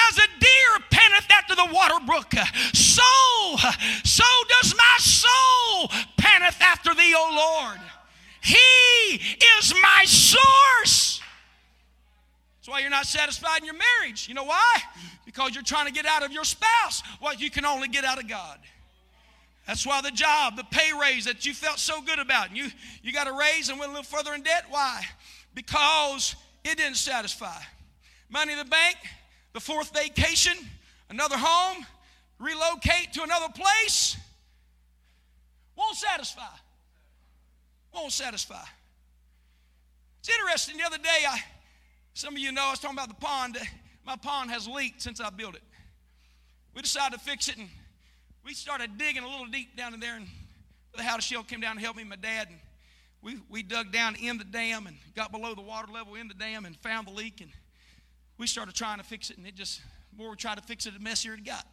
As 0.07 0.17
a 0.17 0.27
deer 0.39 0.85
panteth 0.89 1.29
after 1.31 1.55
the 1.55 1.67
water 1.73 2.03
brook, 2.05 2.33
so, 2.73 3.01
so 4.03 4.23
does 4.61 4.75
my 4.75 4.97
soul 4.99 5.91
panteth 6.17 6.61
after 6.61 6.93
thee, 6.93 7.13
O 7.15 7.63
Lord. 7.63 7.79
He 8.41 9.15
is 9.59 9.73
my 9.81 10.03
source. 10.05 11.21
That's 12.57 12.67
why 12.67 12.79
you're 12.79 12.89
not 12.89 13.05
satisfied 13.05 13.59
in 13.59 13.65
your 13.65 13.75
marriage. 13.75 14.27
You 14.27 14.33
know 14.33 14.43
why? 14.43 14.75
Because 15.25 15.53
you're 15.53 15.63
trying 15.63 15.87
to 15.87 15.91
get 15.93 16.05
out 16.05 16.23
of 16.23 16.31
your 16.31 16.43
spouse 16.43 17.03
what 17.19 17.39
you 17.39 17.49
can 17.49 17.65
only 17.65 17.87
get 17.87 18.05
out 18.05 18.19
of 18.19 18.27
God. 18.27 18.59
That's 19.67 19.85
why 19.85 20.01
the 20.01 20.11
job, 20.11 20.55
the 20.55 20.63
pay 20.63 20.91
raise 20.99 21.25
that 21.25 21.45
you 21.45 21.53
felt 21.53 21.77
so 21.77 22.01
good 22.01 22.17
about, 22.17 22.47
and 22.47 22.57
you, 22.57 22.69
you 23.03 23.13
got 23.13 23.27
a 23.27 23.33
raise 23.33 23.69
and 23.69 23.79
went 23.79 23.91
a 23.91 23.93
little 23.93 24.03
further 24.03 24.33
in 24.33 24.41
debt. 24.41 24.65
Why? 24.69 25.05
Because 25.53 26.35
it 26.63 26.77
didn't 26.77 26.97
satisfy. 26.97 27.61
Money 28.29 28.53
in 28.53 28.57
the 28.57 28.65
bank, 28.65 28.97
the 29.53 29.59
fourth 29.59 29.93
vacation, 29.93 30.53
another 31.09 31.37
home, 31.37 31.85
relocate 32.39 33.13
to 33.13 33.23
another 33.23 33.51
place, 33.53 34.17
won't 35.75 35.97
satisfy. 35.97 36.41
Won't 37.93 38.11
satisfy. 38.11 38.63
It's 40.19 40.29
interesting. 40.29 40.77
The 40.77 40.85
other 40.85 40.97
day, 40.97 41.25
I 41.27 41.39
some 42.13 42.35
of 42.35 42.39
you 42.39 42.51
know 42.51 42.65
I 42.65 42.71
was 42.71 42.79
talking 42.79 42.97
about 42.97 43.07
the 43.07 43.15
pond. 43.15 43.57
My 44.05 44.15
pond 44.15 44.51
has 44.51 44.67
leaked 44.67 45.01
since 45.01 45.21
I 45.21 45.29
built 45.29 45.55
it. 45.55 45.61
We 46.75 46.81
decided 46.81 47.17
to 47.17 47.23
fix 47.23 47.47
it, 47.47 47.57
and 47.57 47.69
we 48.43 48.53
started 48.53 48.97
digging 48.97 49.23
a 49.23 49.27
little 49.27 49.45
deep 49.45 49.77
down 49.77 49.93
in 49.93 49.99
there. 49.99 50.15
And 50.15 50.27
the 50.95 51.03
house 51.03 51.23
shell 51.23 51.43
came 51.43 51.61
down 51.61 51.75
to 51.75 51.81
help 51.81 51.95
me, 51.95 52.03
my 52.03 52.15
dad, 52.15 52.47
and 52.49 52.59
we, 53.21 53.37
we 53.49 53.63
dug 53.63 53.91
down 53.91 54.15
in 54.15 54.37
the 54.37 54.43
dam 54.43 54.87
and 54.87 54.97
got 55.15 55.31
below 55.31 55.55
the 55.55 55.61
water 55.61 55.91
level 55.91 56.15
in 56.15 56.27
the 56.27 56.33
dam 56.33 56.65
and 56.65 56.75
found 56.77 57.07
the 57.07 57.11
leak. 57.11 57.41
And 57.41 57.51
we 58.39 58.47
started 58.47 58.73
trying 58.73 58.97
to 58.97 59.03
fix 59.03 59.29
it, 59.29 59.37
and 59.37 59.45
it 59.45 59.55
just 59.55 59.81
more 60.17 60.31
we 60.31 60.35
tried 60.35 60.57
to 60.57 60.63
fix 60.63 60.85
it, 60.85 60.93
the 60.93 60.99
messier 60.99 61.33
it 61.33 61.45
got. 61.45 61.65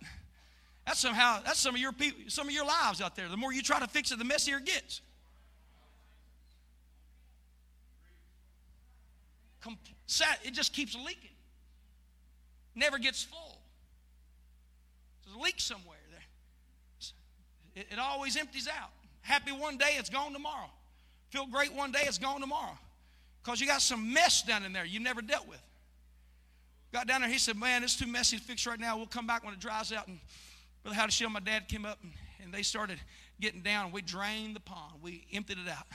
That's 0.87 1.01
somehow 1.01 1.41
that's 1.45 1.59
some 1.59 1.75
of 1.75 1.81
your 1.81 1.93
people, 1.93 2.25
some 2.29 2.47
of 2.49 2.53
your 2.53 2.67
lives 2.67 3.01
out 3.01 3.17
there. 3.17 3.29
The 3.29 3.37
more 3.37 3.53
you 3.53 3.63
try 3.63 3.81
to 3.81 3.89
fix 3.89 4.13
it, 4.13 4.19
the 4.19 4.25
messier 4.25 4.59
it 4.59 4.67
gets. 4.67 5.01
It 10.45 10.55
just 10.55 10.73
keeps 10.73 10.95
leaking. 10.95 11.31
Never 12.77 12.99
gets 12.99 13.25
full. 13.25 13.59
There's 15.25 15.37
a 15.37 15.41
leak 15.41 15.59
somewhere 15.59 15.99
there. 16.13 17.83
It, 17.83 17.89
it 17.93 17.99
always 17.99 18.37
empties 18.37 18.69
out. 18.69 18.91
Happy 19.23 19.51
one 19.51 19.77
day, 19.77 19.97
it's 19.99 20.09
gone 20.09 20.33
tomorrow. 20.33 20.71
Feel 21.31 21.47
great 21.47 21.73
one 21.73 21.91
day, 21.91 22.03
it's 22.03 22.19
gone 22.19 22.41
tomorrow. 22.41 22.79
Because 23.43 23.61
you 23.61 23.67
got 23.67 23.83
some 23.83 24.13
mess 24.13 24.43
down 24.43 24.65
in 24.65 24.73
there 24.73 24.85
you 24.85 25.01
never 25.01 25.21
dealt 25.21 25.49
with. 25.49 25.61
Got 26.93 27.07
down 27.07 27.21
there, 27.21 27.31
he 27.31 27.39
said, 27.39 27.57
Man, 27.57 27.83
it's 27.83 27.97
too 27.97 28.07
messy 28.07 28.39
to 28.39 28.43
fix 28.43 28.67
right 28.67 28.79
now. 28.79 28.97
We'll 28.97 29.07
come 29.07 29.27
back 29.27 29.45
when 29.45 29.55
it 29.55 29.61
dries 29.61 29.93
out. 29.93 30.09
And 30.09 30.19
Brother 30.83 30.97
Howdy 30.97 31.13
Shell, 31.13 31.31
my 31.31 31.41
dad 31.41 31.69
came 31.69 31.85
up 31.85 31.99
and, 32.03 32.13
and 32.43 32.53
they 32.53 32.63
started 32.63 32.99
getting 33.41 33.61
down. 33.61 33.93
We 33.93 34.03
drained 34.03 34.57
the 34.57 34.61
pond, 34.61 34.95
we 35.03 35.27
emptied 35.33 35.59
it 35.59 35.69
out. 35.69 35.87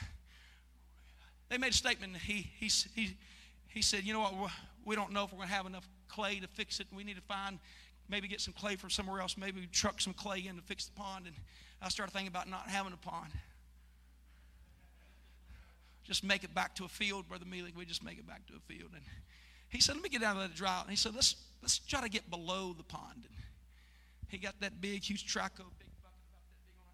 They 1.49 1.57
made 1.57 1.71
a 1.71 1.75
statement. 1.75 2.15
He, 2.15 2.49
he, 2.59 2.71
he, 2.95 3.17
he 3.67 3.81
said, 3.81 4.05
You 4.05 4.13
know 4.13 4.21
what? 4.21 4.51
We 4.85 4.95
don't 4.95 5.11
know 5.11 5.25
if 5.25 5.31
we're 5.31 5.37
going 5.37 5.49
to 5.49 5.53
have 5.53 5.65
enough 5.65 5.87
clay 6.07 6.39
to 6.39 6.47
fix 6.47 6.79
it. 6.79 6.87
We 6.93 7.03
need 7.03 7.17
to 7.17 7.21
find, 7.21 7.59
maybe 8.09 8.27
get 8.27 8.41
some 8.41 8.53
clay 8.53 8.77
from 8.77 8.89
somewhere 8.89 9.21
else. 9.21 9.37
Maybe 9.37 9.67
truck 9.71 9.99
some 9.99 10.13
clay 10.13 10.45
in 10.47 10.55
to 10.55 10.61
fix 10.61 10.85
the 10.85 10.93
pond. 10.93 11.25
And 11.27 11.35
I 11.81 11.89
started 11.89 12.13
thinking 12.13 12.29
about 12.29 12.49
not 12.49 12.67
having 12.67 12.93
a 12.93 12.97
pond. 12.97 13.31
Just 16.03 16.23
make 16.23 16.43
it 16.43 16.55
back 16.55 16.73
to 16.75 16.85
a 16.85 16.87
field, 16.87 17.27
Brother 17.27 17.45
Mealy. 17.45 17.73
We 17.75 17.85
just 17.85 18.03
make 18.03 18.17
it 18.17 18.27
back 18.27 18.45
to 18.47 18.53
a 18.53 18.73
field. 18.73 18.91
And 18.93 19.03
he 19.71 19.81
said, 19.81 19.95
Let 19.95 20.03
me 20.03 20.09
get 20.09 20.21
down 20.21 20.31
and 20.31 20.41
let 20.41 20.55
drought. 20.55 20.83
And 20.83 20.91
he 20.91 20.97
said, 20.97 21.15
Let's, 21.15 21.35
let's 21.61 21.79
try 21.79 22.01
to 22.01 22.09
get 22.09 22.29
below 22.29 22.73
the 22.77 22.83
pond. 22.83 23.15
And 23.15 23.35
he 24.27 24.37
got 24.37 24.59
that 24.61 24.79
big, 24.81 25.03
huge 25.03 25.25
trackhoe, 25.25 25.71
big 25.79 25.91
bucket 26.01 26.21
about 26.29 26.45
that 26.53 26.63
big 26.63 26.79
arm, 26.79 26.93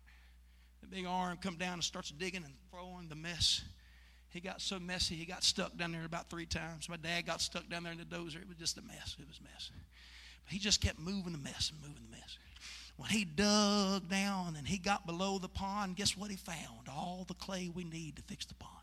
that 0.82 0.92
big 0.92 1.06
arm, 1.06 1.38
come 1.42 1.56
down 1.58 1.74
and 1.74 1.84
starts 1.84 2.12
digging 2.12 2.44
and 2.44 2.54
throwing 2.72 3.10
the 3.10 3.16
mess 3.16 3.63
he 4.30 4.42
got 4.42 4.62
so 4.62 4.80
messy, 4.80 5.16
he 5.16 5.26
got 5.26 5.44
stuck 5.44 5.76
down 5.78 5.94
there 5.94 6.06
about 6.06 6.30
three 6.30 6.46
times. 6.46 6.90
My 6.90 6.98
dad 6.98 7.26
got 7.26 7.42
stuck 7.42 7.68
down 7.70 7.84
there 7.84 7.92
in 7.92 7.98
the 7.98 8.06
dozer. 8.06 8.36
It 8.36 8.48
was 8.48 8.58
just 8.58 8.78
a 8.78 8.82
mess. 8.82 9.16
It 9.20 9.28
was 9.28 9.40
a 9.40 9.44
mess. 9.44 9.72
But 10.44 10.54
he 10.54 10.60
just 10.60 10.82
kept 10.82 11.00
moving 11.00 11.32
the 11.32 11.40
mess 11.40 11.72
and 11.72 11.82
moving 11.82 12.04
the 12.10 12.18
mess. 12.18 12.38
When 12.98 13.10
he 13.10 13.26
dug 13.26 14.10
down 14.10 14.56
and 14.56 14.68
he 14.68 14.78
got 14.78 15.06
below 15.06 15.38
the 15.38 15.48
pond, 15.48 15.96
guess 15.96 16.18
what 16.18 16.30
he 16.30 16.38
found? 16.38 16.88
All 16.90 17.26
the 17.28 17.36
clay 17.36 17.72
we 17.74 17.84
need 17.84 18.16
to 18.18 18.22
fix 18.24 18.46
the 18.46 18.56
pond. 18.56 18.77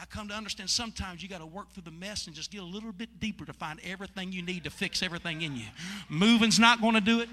I 0.00 0.04
come 0.04 0.28
to 0.28 0.34
understand 0.34 0.70
sometimes 0.70 1.22
you 1.22 1.28
got 1.28 1.40
to 1.40 1.46
work 1.46 1.72
through 1.72 1.82
the 1.82 1.90
mess 1.90 2.26
and 2.26 2.36
just 2.36 2.52
get 2.52 2.62
a 2.62 2.64
little 2.64 2.92
bit 2.92 3.18
deeper 3.18 3.44
to 3.44 3.52
find 3.52 3.80
everything 3.84 4.30
you 4.30 4.42
need 4.42 4.64
to 4.64 4.70
fix 4.70 5.02
everything 5.02 5.42
in 5.42 5.56
you. 5.56 5.66
Moving's 6.08 6.58
not 6.58 6.80
going 6.80 6.94
to 6.94 7.00
do 7.00 7.20
it 7.20 7.28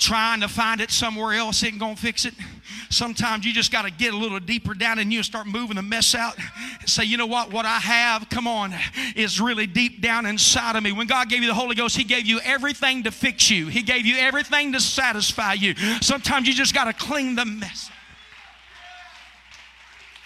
trying 0.00 0.40
to 0.40 0.48
find 0.48 0.80
it 0.80 0.90
somewhere 0.90 1.34
else 1.34 1.62
ain't 1.62 1.78
gonna 1.78 1.94
fix 1.94 2.24
it. 2.24 2.32
Sometimes 2.88 3.44
you 3.44 3.52
just 3.52 3.70
got 3.70 3.82
to 3.82 3.90
get 3.90 4.14
a 4.14 4.16
little 4.16 4.40
deeper 4.40 4.72
down 4.72 4.98
in 4.98 5.10
you 5.10 5.18
and 5.18 5.26
start 5.26 5.46
moving 5.46 5.76
the 5.76 5.82
mess 5.82 6.14
out 6.14 6.36
and 6.80 6.88
say, 6.88 7.04
you 7.04 7.16
know 7.18 7.26
what, 7.26 7.52
what 7.52 7.66
I 7.66 7.78
have, 7.78 8.28
come 8.30 8.48
on, 8.48 8.74
is 9.14 9.40
really 9.40 9.66
deep 9.66 10.00
down 10.00 10.24
inside 10.24 10.74
of 10.74 10.82
me. 10.82 10.90
When 10.90 11.06
God 11.06 11.28
gave 11.28 11.42
you 11.42 11.48
the 11.48 11.54
Holy 11.54 11.74
Ghost, 11.74 11.96
He 11.96 12.04
gave 12.04 12.26
you 12.26 12.40
everything 12.40 13.02
to 13.02 13.10
fix 13.10 13.50
you, 13.50 13.66
He 13.66 13.82
gave 13.82 14.06
you 14.06 14.16
everything 14.16 14.72
to 14.72 14.80
satisfy 14.80 15.52
you. 15.52 15.74
Sometimes 16.00 16.48
you 16.48 16.54
just 16.54 16.74
got 16.74 16.84
to 16.84 16.94
clean 16.94 17.36
the 17.36 17.44
mess. 17.44 17.90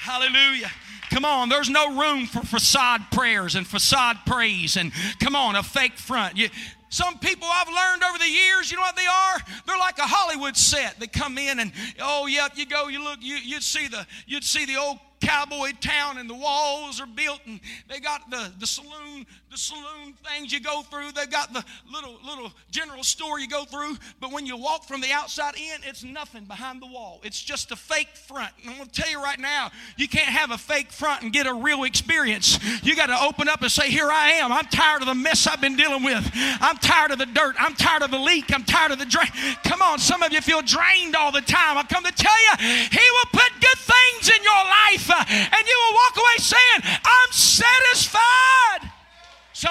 Hallelujah. 0.04 0.70
Come 1.08 1.24
on, 1.24 1.48
there's 1.48 1.70
no 1.70 1.98
room 1.98 2.26
for 2.26 2.40
facade 2.40 3.10
prayers 3.10 3.54
and 3.54 3.66
facade 3.66 4.18
praise 4.26 4.76
and 4.76 4.92
come 5.18 5.34
on, 5.34 5.56
a 5.56 5.62
fake 5.62 5.96
front. 5.96 6.36
You, 6.36 6.50
some 6.90 7.18
people 7.20 7.48
I've 7.50 7.68
learned 7.68 8.04
over 8.04 8.18
the 8.18 8.28
years, 8.28 8.70
you 8.70 8.76
know 8.76 8.82
what 8.82 8.96
they 8.96 9.06
are? 9.06 9.38
They're 9.66 9.78
like 9.78 9.96
a 9.96 10.02
Hollywood 10.02 10.58
set. 10.58 11.00
They 11.00 11.06
come 11.06 11.38
in 11.38 11.58
and 11.58 11.72
oh 12.02 12.26
yep, 12.26 12.52
you 12.54 12.66
go, 12.66 12.88
you 12.88 13.02
look, 13.02 13.20
you, 13.22 13.36
you'd 13.36 13.62
see 13.62 13.88
the 13.88 14.06
you'd 14.26 14.44
see 14.44 14.66
the 14.66 14.76
old 14.76 14.98
cowboy 15.26 15.70
town 15.80 16.18
and 16.18 16.28
the 16.28 16.34
walls 16.34 17.00
are 17.00 17.06
built 17.06 17.40
and 17.46 17.60
they 17.88 18.00
got 18.00 18.30
the, 18.30 18.52
the 18.58 18.66
saloon 18.66 19.26
the 19.50 19.58
saloon 19.58 20.14
things 20.28 20.52
you 20.52 20.58
go 20.58 20.82
through. 20.82 21.12
They 21.12 21.26
got 21.26 21.52
the 21.52 21.64
little 21.92 22.18
little 22.26 22.52
general 22.72 23.04
store 23.04 23.38
you 23.38 23.46
go 23.46 23.64
through. 23.64 23.96
But 24.20 24.32
when 24.32 24.46
you 24.46 24.56
walk 24.56 24.84
from 24.84 25.00
the 25.00 25.12
outside 25.12 25.54
in 25.54 25.80
it's 25.84 26.02
nothing 26.02 26.44
behind 26.44 26.82
the 26.82 26.86
wall. 26.86 27.20
It's 27.22 27.40
just 27.40 27.70
a 27.70 27.76
fake 27.76 28.16
front. 28.16 28.50
And 28.60 28.70
i'm 28.70 28.76
going 28.78 28.88
to 28.88 29.00
tell 29.00 29.10
you 29.10 29.22
right 29.22 29.38
now 29.38 29.70
you 29.96 30.08
can't 30.08 30.28
have 30.28 30.50
a 30.50 30.58
fake 30.58 30.90
front 30.90 31.22
and 31.22 31.32
get 31.32 31.46
a 31.46 31.54
real 31.54 31.84
experience. 31.84 32.58
You 32.82 32.96
got 32.96 33.06
to 33.06 33.20
open 33.22 33.48
up 33.48 33.62
and 33.62 33.70
say 33.70 33.90
here 33.90 34.08
i 34.10 34.32
am. 34.32 34.50
I'm 34.50 34.66
tired 34.66 35.02
of 35.02 35.06
the 35.06 35.14
mess 35.14 35.46
i've 35.46 35.60
been 35.60 35.76
dealing 35.76 36.02
with. 36.02 36.28
I'm 36.34 36.76
tired 36.78 37.12
of 37.12 37.18
the 37.18 37.26
dirt. 37.26 37.54
I'm 37.58 37.74
tired 37.74 38.02
of 38.02 38.10
the 38.10 38.18
leak. 38.18 38.52
I'm 38.52 38.64
tired 38.64 38.90
of 38.90 38.98
the 38.98 39.06
drain 39.06 39.28
come 39.62 39.82
on 39.82 39.98
some 39.98 40.22
of 40.22 40.32
you 40.32 40.40
feel 40.40 40.62
drained 40.62 41.16
all 41.16 41.32
the 41.32 41.40
time. 41.40 41.76
I 41.76 41.82
come 41.82 42.04
to 42.04 42.12
tell 42.12 42.32
you 42.32 42.66
he 42.90 43.06
will 43.12 43.30
put 43.32 43.50
good 43.60 43.78
things 43.78 44.36
in 44.36 44.42
your 44.42 44.64
life 44.64 45.10
and 45.10 45.66
you 45.66 45.76
will 45.86 45.94
walk 45.94 46.16
away 46.16 46.36
saying, 46.38 47.00
I'm 47.04 47.32
satisfied. 47.32 48.90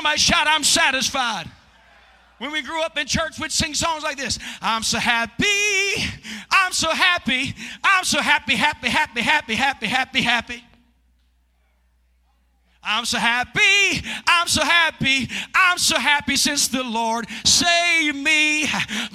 Somebody 0.04 0.20
shout, 0.20 0.48
I'm 0.50 0.66
satisfied. 0.66 1.50
When 2.38 2.52
we 2.52 2.62
grew 2.62 2.84
up 2.84 2.98
in 2.98 3.08
church, 3.08 3.39
we'd 3.39 3.54
sing 3.54 3.74
songs 3.74 4.04
like 4.04 4.18
this 4.18 4.38
I'm 4.62 4.84
so 4.84 5.00
happy, 5.00 6.04
I'm 6.52 6.74
so 6.74 6.89
happy, 6.89 7.56
I'm 7.82 8.04
so 8.04 8.20
happy, 8.20 8.56
happy, 8.56 8.89
happy, 8.89 9.22
happy, 9.22 9.56
happy, 9.56 9.88
happy, 9.88 10.22
happy. 10.22 10.63
I'm 12.84 13.06
so 13.06 13.18
happy, 13.18 14.06
I'm 14.28 14.50
so 14.50 14.66
happy, 14.66 15.30
I'm 15.56 15.78
so 15.78 15.98
happy 15.98 16.36
since 16.36 16.68
the 16.68 16.84
Lord 16.84 17.26
saved 17.46 18.18
me. 18.18 18.66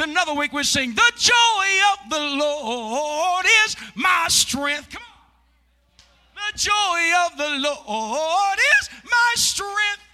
Another 0.01 0.33
week 0.33 0.55
we 0.55 0.62
sing, 0.62 0.94
The 0.94 1.12
joy 1.18 1.66
of 1.92 2.09
the 2.09 2.18
Lord 2.18 3.44
is 3.66 3.77
my 3.94 4.29
strength. 4.31 4.88
Come 4.88 5.03
on. 5.03 6.53
The 6.53 6.59
joy 6.59 7.12
of 7.27 7.37
the 7.37 7.59
Lord 7.59 8.59
is 8.81 8.88
my 9.05 9.33
strength. 9.35 10.08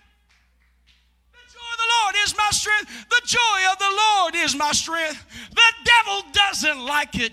Of 1.75 1.81
the 1.81 1.93
Lord 2.03 2.15
is 2.25 2.37
my 2.37 2.51
strength. 2.51 3.07
The 3.11 3.23
joy 3.25 3.73
of 3.73 3.79
the 3.79 3.91
Lord 3.91 4.35
is 4.37 4.55
my 4.55 4.71
strength. 4.73 5.25
The 5.51 5.73
devil 5.85 6.23
doesn't 6.33 6.87
like 6.87 7.17
it, 7.19 7.33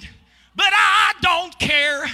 but 0.55 0.71
I 0.71 1.13
don't 1.21 1.57
care. 1.59 2.07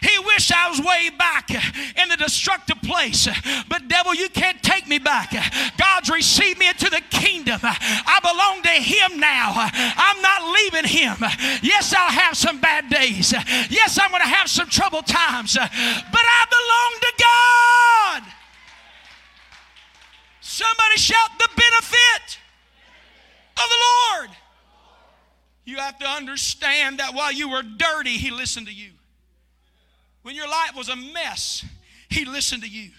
He 0.00 0.18
wish 0.18 0.50
I 0.50 0.68
was 0.70 0.80
way 0.80 1.10
back 1.10 1.50
in 1.50 2.08
the 2.08 2.16
destructive 2.16 2.80
place. 2.82 3.28
But 3.68 3.88
devil, 3.88 4.14
you 4.14 4.28
can't 4.28 4.62
take 4.62 4.86
me 4.86 4.98
back. 4.98 5.32
God's 5.78 6.10
received 6.10 6.58
me 6.58 6.68
into 6.68 6.90
the 6.90 7.00
kingdom. 7.10 7.60
I 7.62 8.20
belong 8.20 8.62
to 8.62 8.68
him 8.68 9.18
now. 9.20 9.52
I'm 9.56 10.20
not 10.22 10.42
leaving 10.52 10.88
him. 10.88 11.16
Yes, 11.62 11.94
I'll 11.94 12.10
have 12.12 12.36
some 12.36 12.60
bad 12.60 12.90
days. 12.90 13.32
Yes, 13.70 13.98
I'm 14.00 14.10
going 14.10 14.22
to 14.22 14.28
have 14.28 14.48
some 14.48 14.68
troubled 14.68 15.06
times. 15.06 15.54
But 15.54 15.70
I 15.72 16.44
belong 16.50 17.00
to 17.00 17.12
God. 17.18 18.34
Somebody 20.54 20.96
shout 20.98 21.30
the 21.38 21.48
benefit 21.56 22.38
of 23.56 23.68
the 23.68 24.18
Lord. 24.18 24.30
You 25.64 25.78
have 25.78 25.98
to 25.98 26.06
understand 26.06 26.98
that 26.98 27.14
while 27.14 27.32
you 27.32 27.48
were 27.48 27.62
dirty, 27.62 28.10
he 28.10 28.30
listened 28.30 28.66
to 28.66 28.72
you. 28.72 28.90
When 30.24 30.34
your 30.34 30.48
life 30.48 30.74
was 30.74 30.88
a 30.88 30.96
mess, 30.96 31.64
He 32.08 32.24
listened 32.24 32.62
to 32.62 32.68
you. 32.68 32.90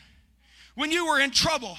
When 0.75 0.91
you 0.91 1.07
were 1.07 1.19
in 1.19 1.31
trouble, 1.31 1.77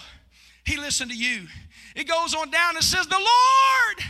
He 0.64 0.76
listened 0.76 1.12
to 1.12 1.16
you. 1.16 1.46
It 1.94 2.08
goes 2.08 2.34
on 2.34 2.50
down 2.50 2.74
and 2.74 2.84
says, 2.84 3.06
The 3.06 3.14
Lord 3.14 4.04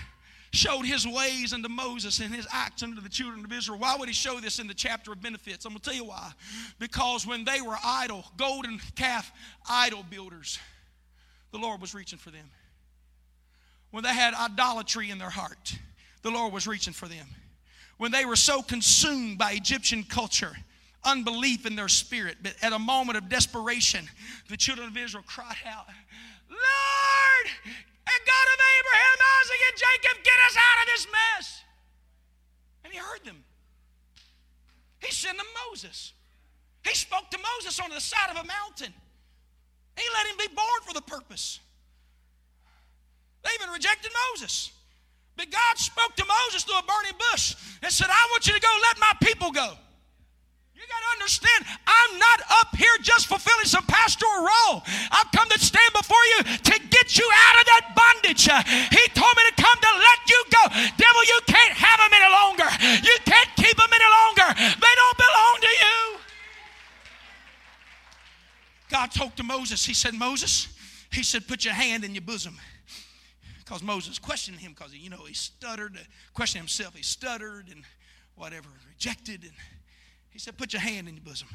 showed 0.53 0.87
his 0.87 1.07
ways 1.07 1.53
unto 1.53 1.69
Moses 1.69 2.21
and 2.21 2.35
his 2.35 2.47
acts 2.51 2.83
unto 2.83 3.03
the 3.03 3.11
children 3.11 3.45
of 3.45 3.53
Israel. 3.53 3.79
Why 3.79 3.97
would 3.97 4.09
he 4.09 4.15
show 4.15 4.41
this 4.41 4.59
in 4.59 4.67
the 4.67 4.75
chapter 4.75 5.13
of 5.13 5.21
benefits? 5.21 5.67
I'm 5.67 5.73
going 5.73 5.81
to 5.81 5.91
tell 5.91 5.97
you 5.97 6.07
why. 6.07 6.33
Because 6.79 7.27
when 7.27 7.45
they 7.45 7.61
were 7.61 7.77
idol, 7.85 8.25
golden 8.39 8.81
calf 8.95 9.31
idol 9.69 10.05
builders, 10.09 10.59
the 11.53 11.59
Lord 11.59 11.81
was 11.81 11.95
reaching 11.95 12.19
for 12.19 12.31
them. 12.31 12.51
When 13.91 14.03
they 14.03 14.13
had 14.13 14.35
idolatry 14.35 15.11
in 15.11 15.19
their 15.19 15.31
heart, 15.31 15.79
the 16.23 16.31
Lord 16.31 16.53
was 16.53 16.67
reaching 16.67 16.93
for 16.93 17.09
them. 17.09 17.27
When 17.99 18.13
they 18.13 18.25
were 18.25 18.37
so 18.37 18.63
consumed 18.63 19.39
by 19.39 19.53
Egyptian 19.53 20.03
culture, 20.03 20.55
unbelief 21.05 21.65
in 21.65 21.77
their 21.77 21.89
spirit, 21.89 22.37
but 22.43 22.55
at 22.63 22.73
a 22.73 22.79
moment 22.79 23.17
of 23.17 23.29
desperation, 23.29 24.07
the 24.49 24.57
children 24.57 24.89
of 24.89 24.97
Israel 24.97 25.25
cried 25.27 25.57
out, 25.65 25.87
Lord, 26.51 27.47
and 27.65 28.21
God 28.27 28.47
of 28.53 28.61
Abraham, 28.79 29.19
Isaac, 29.41 29.61
and 29.69 29.77
Jacob, 29.79 30.25
get 30.25 30.35
us 30.51 30.57
out 30.57 30.83
of 30.83 30.87
this 30.89 31.07
mess. 31.07 31.63
And 32.85 32.93
he 32.93 32.99
heard 32.99 33.25
them. 33.25 33.43
He 35.01 35.13
sent 35.13 35.39
them 35.39 35.47
Moses. 35.69 36.13
He 36.87 36.95
spoke 36.95 37.31
to 37.31 37.39
Moses 37.39 37.81
on 37.81 37.91
the 37.91 38.01
side 38.01 38.31
of 38.31 38.37
a 38.37 38.45
mountain. 38.45 38.93
He 39.97 40.05
let 40.15 40.27
him 40.27 40.37
be 40.39 40.55
born 40.55 40.81
for 40.83 40.93
the 40.93 41.03
purpose. 41.03 41.61
They 43.43 43.51
even 43.59 43.73
rejected 43.73 44.13
Moses. 44.31 44.73
But 45.37 45.51
God 45.51 45.75
spoke 45.77 46.17
to 46.17 46.25
Moses 46.25 46.65
through 46.65 46.79
a 46.79 46.83
burning 46.83 47.17
bush 47.31 47.55
and 47.83 47.93
said, 47.93 48.09
I 48.09 48.29
want 48.33 48.47
you 48.47 48.55
to 48.55 48.61
go 48.61 48.73
let 48.89 48.99
my 48.99 49.13
people 49.21 49.53
go. 49.53 49.77
You 50.77 50.85
got 50.85 51.01
to 51.01 51.11
understand, 51.17 51.65
I'm 51.89 52.19
not 52.21 52.41
up 52.61 52.77
here 52.77 52.93
just 53.01 53.29
fulfilling 53.29 53.65
some 53.65 53.85
pastoral 53.89 54.45
role. 54.45 54.85
I've 55.09 55.33
come 55.33 55.49
to 55.49 55.59
stand 55.59 55.89
before 55.97 56.21
you 56.37 56.45
to 56.45 56.75
get 56.93 57.17
you 57.17 57.25
out 57.25 57.57
of 57.57 57.65
that 57.65 57.85
bondage. 57.97 58.45
He 58.45 59.05
told 59.17 59.33
me 59.41 59.43
to 59.49 59.57
come 59.57 59.79
to 59.81 59.93
let 59.97 60.21
you 60.29 60.41
go. 60.53 60.63
Devil, 61.01 61.23
you 61.25 61.41
can't 61.49 61.73
have 61.73 61.97
them 61.97 62.13
any 62.13 62.29
longer. 62.29 62.69
You 63.01 63.17
can't 63.25 63.49
keep 63.57 63.77
them 63.77 63.89
any 63.89 64.11
longer. 64.21 64.49
They 64.53 64.95
don't 65.01 65.17
belong 65.17 65.55
to 65.65 65.73
you. 65.81 65.97
God 68.97 69.11
talked 69.11 69.37
to 69.37 69.43
Moses. 69.43 69.85
He 69.85 69.93
said, 69.93 70.15
Moses, 70.15 70.69
he 71.13 71.23
said, 71.23 71.47
put 71.47 71.67
your 71.67 71.75
hand 71.75 72.03
in 72.03 72.15
your 72.15 72.23
bosom. 72.23 72.57
Because 73.59 73.83
Moses 73.83 74.19
questioned 74.19 74.59
him 74.59 74.73
because, 74.73 74.95
you 74.95 75.11
know, 75.11 75.27
he 75.27 75.35
stuttered, 75.35 75.97
uh, 75.97 76.05
questioned 76.33 76.63
himself. 76.63 76.95
He 76.95 77.03
stuttered 77.03 77.69
and 77.71 77.85
whatever, 78.37 78.71
rejected. 78.89 79.43
And 79.43 79.53
he 80.31 80.39
said, 80.39 80.57
Put 80.57 80.73
your 80.73 80.81
hand 80.81 81.09
in 81.09 81.15
your 81.15 81.25
bosom. 81.25 81.49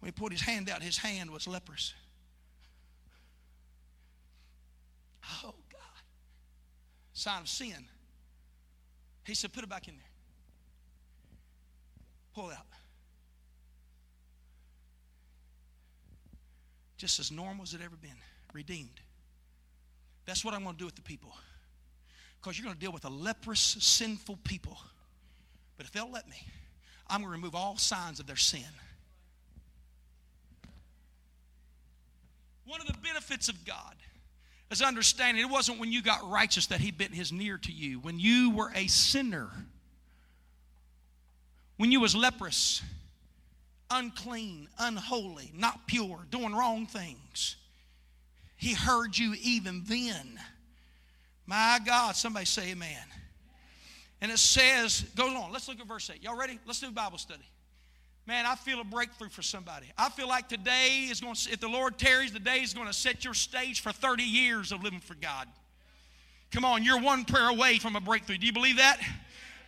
When 0.00 0.06
he 0.06 0.12
put 0.12 0.32
his 0.32 0.40
hand 0.40 0.70
out, 0.70 0.82
his 0.82 0.96
hand 0.96 1.30
was 1.30 1.46
leprous. 1.46 1.92
Oh, 5.44 5.54
God. 5.70 6.02
Sign 7.12 7.42
of 7.42 7.48
sin. 7.48 7.84
He 9.26 9.34
said, 9.34 9.52
Put 9.52 9.64
it 9.64 9.68
back 9.68 9.86
in 9.86 9.96
there. 9.96 10.04
Pull 12.34 12.48
it 12.50 12.56
out. 12.56 12.66
Just 17.02 17.18
as 17.18 17.32
normal 17.32 17.64
as 17.64 17.74
it 17.74 17.80
ever 17.84 17.96
been. 17.96 18.14
Redeemed. 18.52 19.00
That's 20.24 20.44
what 20.44 20.54
I'm 20.54 20.62
going 20.62 20.76
to 20.76 20.78
do 20.78 20.84
with 20.84 20.94
the 20.94 21.02
people. 21.02 21.34
Because 22.40 22.56
you're 22.56 22.64
going 22.64 22.76
to 22.76 22.80
deal 22.80 22.92
with 22.92 23.04
a 23.04 23.08
leprous, 23.08 23.58
sinful 23.58 24.38
people. 24.44 24.78
But 25.76 25.86
if 25.86 25.90
they'll 25.90 26.12
let 26.12 26.28
me, 26.28 26.36
I'm 27.08 27.22
going 27.22 27.32
to 27.32 27.32
remove 27.32 27.56
all 27.56 27.76
signs 27.76 28.20
of 28.20 28.28
their 28.28 28.36
sin. 28.36 28.62
One 32.66 32.80
of 32.80 32.86
the 32.86 32.94
benefits 33.02 33.48
of 33.48 33.64
God 33.64 33.96
is 34.70 34.80
understanding 34.80 35.42
it 35.42 35.50
wasn't 35.50 35.80
when 35.80 35.90
you 35.90 36.02
got 36.02 36.30
righteous 36.30 36.68
that 36.68 36.78
He 36.78 36.92
bent 36.92 37.16
His 37.16 37.32
near 37.32 37.58
to 37.58 37.72
you. 37.72 37.98
When 37.98 38.20
you 38.20 38.52
were 38.52 38.70
a 38.76 38.86
sinner, 38.86 39.48
when 41.78 41.90
you 41.90 41.98
was 41.98 42.14
leprous, 42.14 42.80
unclean, 43.92 44.68
unholy, 44.78 45.52
not 45.54 45.86
pure, 45.86 46.26
doing 46.30 46.54
wrong 46.54 46.86
things, 46.86 47.56
He 48.56 48.74
heard 48.74 49.16
you 49.16 49.34
even 49.42 49.84
then. 49.86 50.38
My 51.46 51.78
God, 51.84 52.16
somebody 52.16 52.46
say 52.46 52.70
amen. 52.70 53.04
And 54.20 54.30
it 54.30 54.38
says, 54.38 55.04
goes 55.16 55.34
on. 55.34 55.52
Let's 55.52 55.68
look 55.68 55.80
at 55.80 55.86
verse 55.86 56.08
8. 56.08 56.22
Y'all 56.22 56.38
ready? 56.38 56.58
Let's 56.64 56.80
do 56.80 56.90
Bible 56.92 57.18
study. 57.18 57.42
Man, 58.24 58.46
I 58.46 58.54
feel 58.54 58.80
a 58.80 58.84
breakthrough 58.84 59.28
for 59.28 59.42
somebody. 59.42 59.86
I 59.98 60.08
feel 60.10 60.28
like 60.28 60.48
today 60.48 61.08
is 61.10 61.20
going 61.20 61.34
to, 61.34 61.52
if 61.52 61.58
the 61.58 61.68
Lord 61.68 61.98
tarries, 61.98 62.32
the 62.32 62.38
day 62.38 62.60
is 62.60 62.72
going 62.72 62.86
to 62.86 62.92
set 62.92 63.24
your 63.24 63.34
stage 63.34 63.80
for 63.80 63.90
30 63.90 64.22
years 64.22 64.70
of 64.70 64.84
living 64.84 65.00
for 65.00 65.14
God. 65.14 65.48
Come 66.52 66.64
on, 66.64 66.84
you're 66.84 67.00
one 67.00 67.24
prayer 67.24 67.48
away 67.48 67.78
from 67.78 67.96
a 67.96 68.00
breakthrough. 68.00 68.38
Do 68.38 68.46
you 68.46 68.52
believe 68.52 68.76
that? 68.76 69.00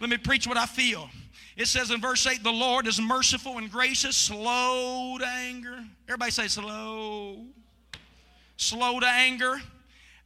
Let 0.01 0.11
me 0.11 0.17
preach 0.17 0.47
what 0.47 0.57
I 0.57 0.67
feel. 0.67 1.09
It 1.57 1.67
says 1.67 1.91
in 1.91 2.01
verse 2.01 2.27
8, 2.27 2.43
the 2.43 2.51
Lord 2.51 2.87
is 2.87 3.01
merciful 3.01 3.59
and 3.59 3.71
gracious, 3.71 4.17
slow 4.17 5.17
to 5.19 5.27
anger. 5.27 5.85
Everybody 6.09 6.33
say 6.33 6.49
slow. 6.49 7.45
Slow 8.57 9.01
to 9.01 9.07
anger 9.07 9.61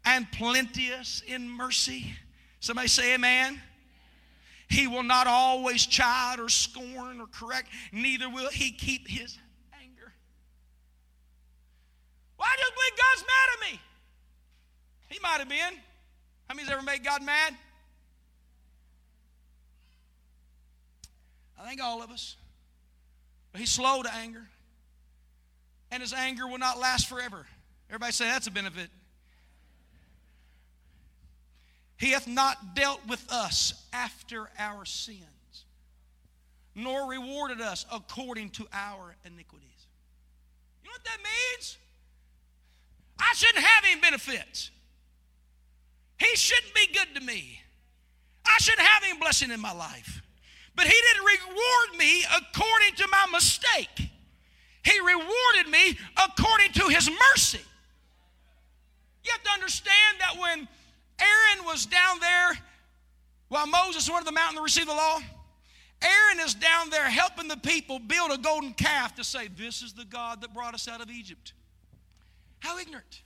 and 0.05 0.31
plenteous 0.33 1.23
in 1.27 1.49
mercy. 1.49 2.15
Somebody 2.61 2.89
say 2.89 3.15
amen. 3.15 3.61
He 4.69 4.87
will 4.87 5.03
not 5.03 5.27
always 5.27 5.87
chide 5.87 6.41
or 6.41 6.49
scorn 6.49 7.21
or 7.21 7.27
correct, 7.27 7.69
neither 7.93 8.29
will 8.29 8.51
he 8.51 8.71
keep 8.71 9.09
his 9.09 9.39
anger. 9.73 10.13
Well, 12.39 12.49
I 12.51 12.57
just 12.59 12.73
believe 12.75 12.93
God's 12.99 13.23
mad 13.23 13.49
at 13.55 13.73
me. 13.73 13.81
He 15.09 15.19
might 15.21 15.39
have 15.39 15.49
been. 15.49 15.81
How 16.49 16.55
many's 16.55 16.71
ever 16.71 16.83
made 16.83 17.03
God 17.05 17.23
mad? 17.23 17.55
I 21.61 21.69
think 21.69 21.83
all 21.83 22.03
of 22.03 22.11
us. 22.11 22.37
But 23.53 23.61
he's 23.61 23.71
slow 23.71 24.03
to 24.03 24.15
anger. 24.15 24.47
And 25.91 26.03
his 26.03 26.13
anger 26.13 26.47
will 26.47 26.59
not 26.59 26.79
last 26.79 27.09
forever. 27.09 27.47
Everybody 27.89 28.13
say 28.13 28.27
that's 28.27 28.47
a 28.47 28.51
benefit. 28.51 28.91
He 31.97 32.11
hath 32.11 32.29
not 32.29 32.75
dealt 32.75 33.01
with 33.09 33.25
us 33.31 33.87
after 33.93 34.49
our 34.59 34.85
sins, 34.85 35.65
nor 36.75 37.11
rewarded 37.11 37.61
us 37.61 37.87
according 37.93 38.51
to 38.51 38.69
our 38.73 39.17
iniquities. 39.25 39.87
You 40.83 40.91
know 40.91 40.95
what 40.95 41.05
that 41.05 41.19
means? 41.19 41.77
I 43.19 43.33
shouldn't 43.35 43.65
have 43.65 43.85
any 43.91 44.01
benefits. 44.01 44.71
He 46.19 46.37
shouldn't 46.37 46.75
be 46.75 46.87
good 46.93 47.15
to 47.17 47.21
me. 47.21 47.61
I 48.47 48.57
shouldn't 48.61 48.87
have 48.87 49.03
any 49.05 49.19
blessing 49.19 49.51
in 49.51 49.61
my 49.61 49.73
life. 49.73 50.23
But 50.79 50.87
He 50.87 50.93
didn't 50.93 51.25
reward 51.25 51.99
me 51.99 52.25
according 52.37 52.95
to 52.99 53.09
my 53.09 53.27
mistake. 53.33 54.11
He 54.85 55.01
rewarded 55.01 55.73
me 55.73 55.99
according 56.17 56.71
to 56.75 56.85
His 56.87 57.11
mercy. 57.11 57.59
You 59.25 59.33
have 59.33 59.43
to 59.43 59.51
understand 59.51 60.19
that 60.21 60.41
when 60.41 60.69
Aaron 61.19 61.67
was 61.67 61.85
down 61.85 62.21
there 62.21 62.57
while 63.49 63.67
Moses 63.67 64.09
went 64.09 64.25
to 64.25 64.27
the 64.27 64.33
mountain 64.33 64.59
to 64.59 64.63
receive 64.63 64.87
the 64.87 64.93
law. 64.93 65.19
Aaron 66.01 66.47
is 66.47 66.55
down 66.55 66.91
there 66.91 67.11
helping 67.11 67.49
the 67.49 67.57
people 67.57 67.99
build 67.99 68.31
a 68.31 68.39
golden 68.39 68.73
calf 68.73 69.17
to 69.17 69.25
say, 69.25 69.49
This 69.49 69.83
is 69.83 69.95
the 69.95 70.05
God 70.05 70.43
that 70.43 70.55
brought 70.55 70.75
us 70.75 70.87
out 70.87 71.01
of 71.01 71.11
Egypt. 71.11 71.55
How 72.61 72.79
ignorant. 72.79 73.23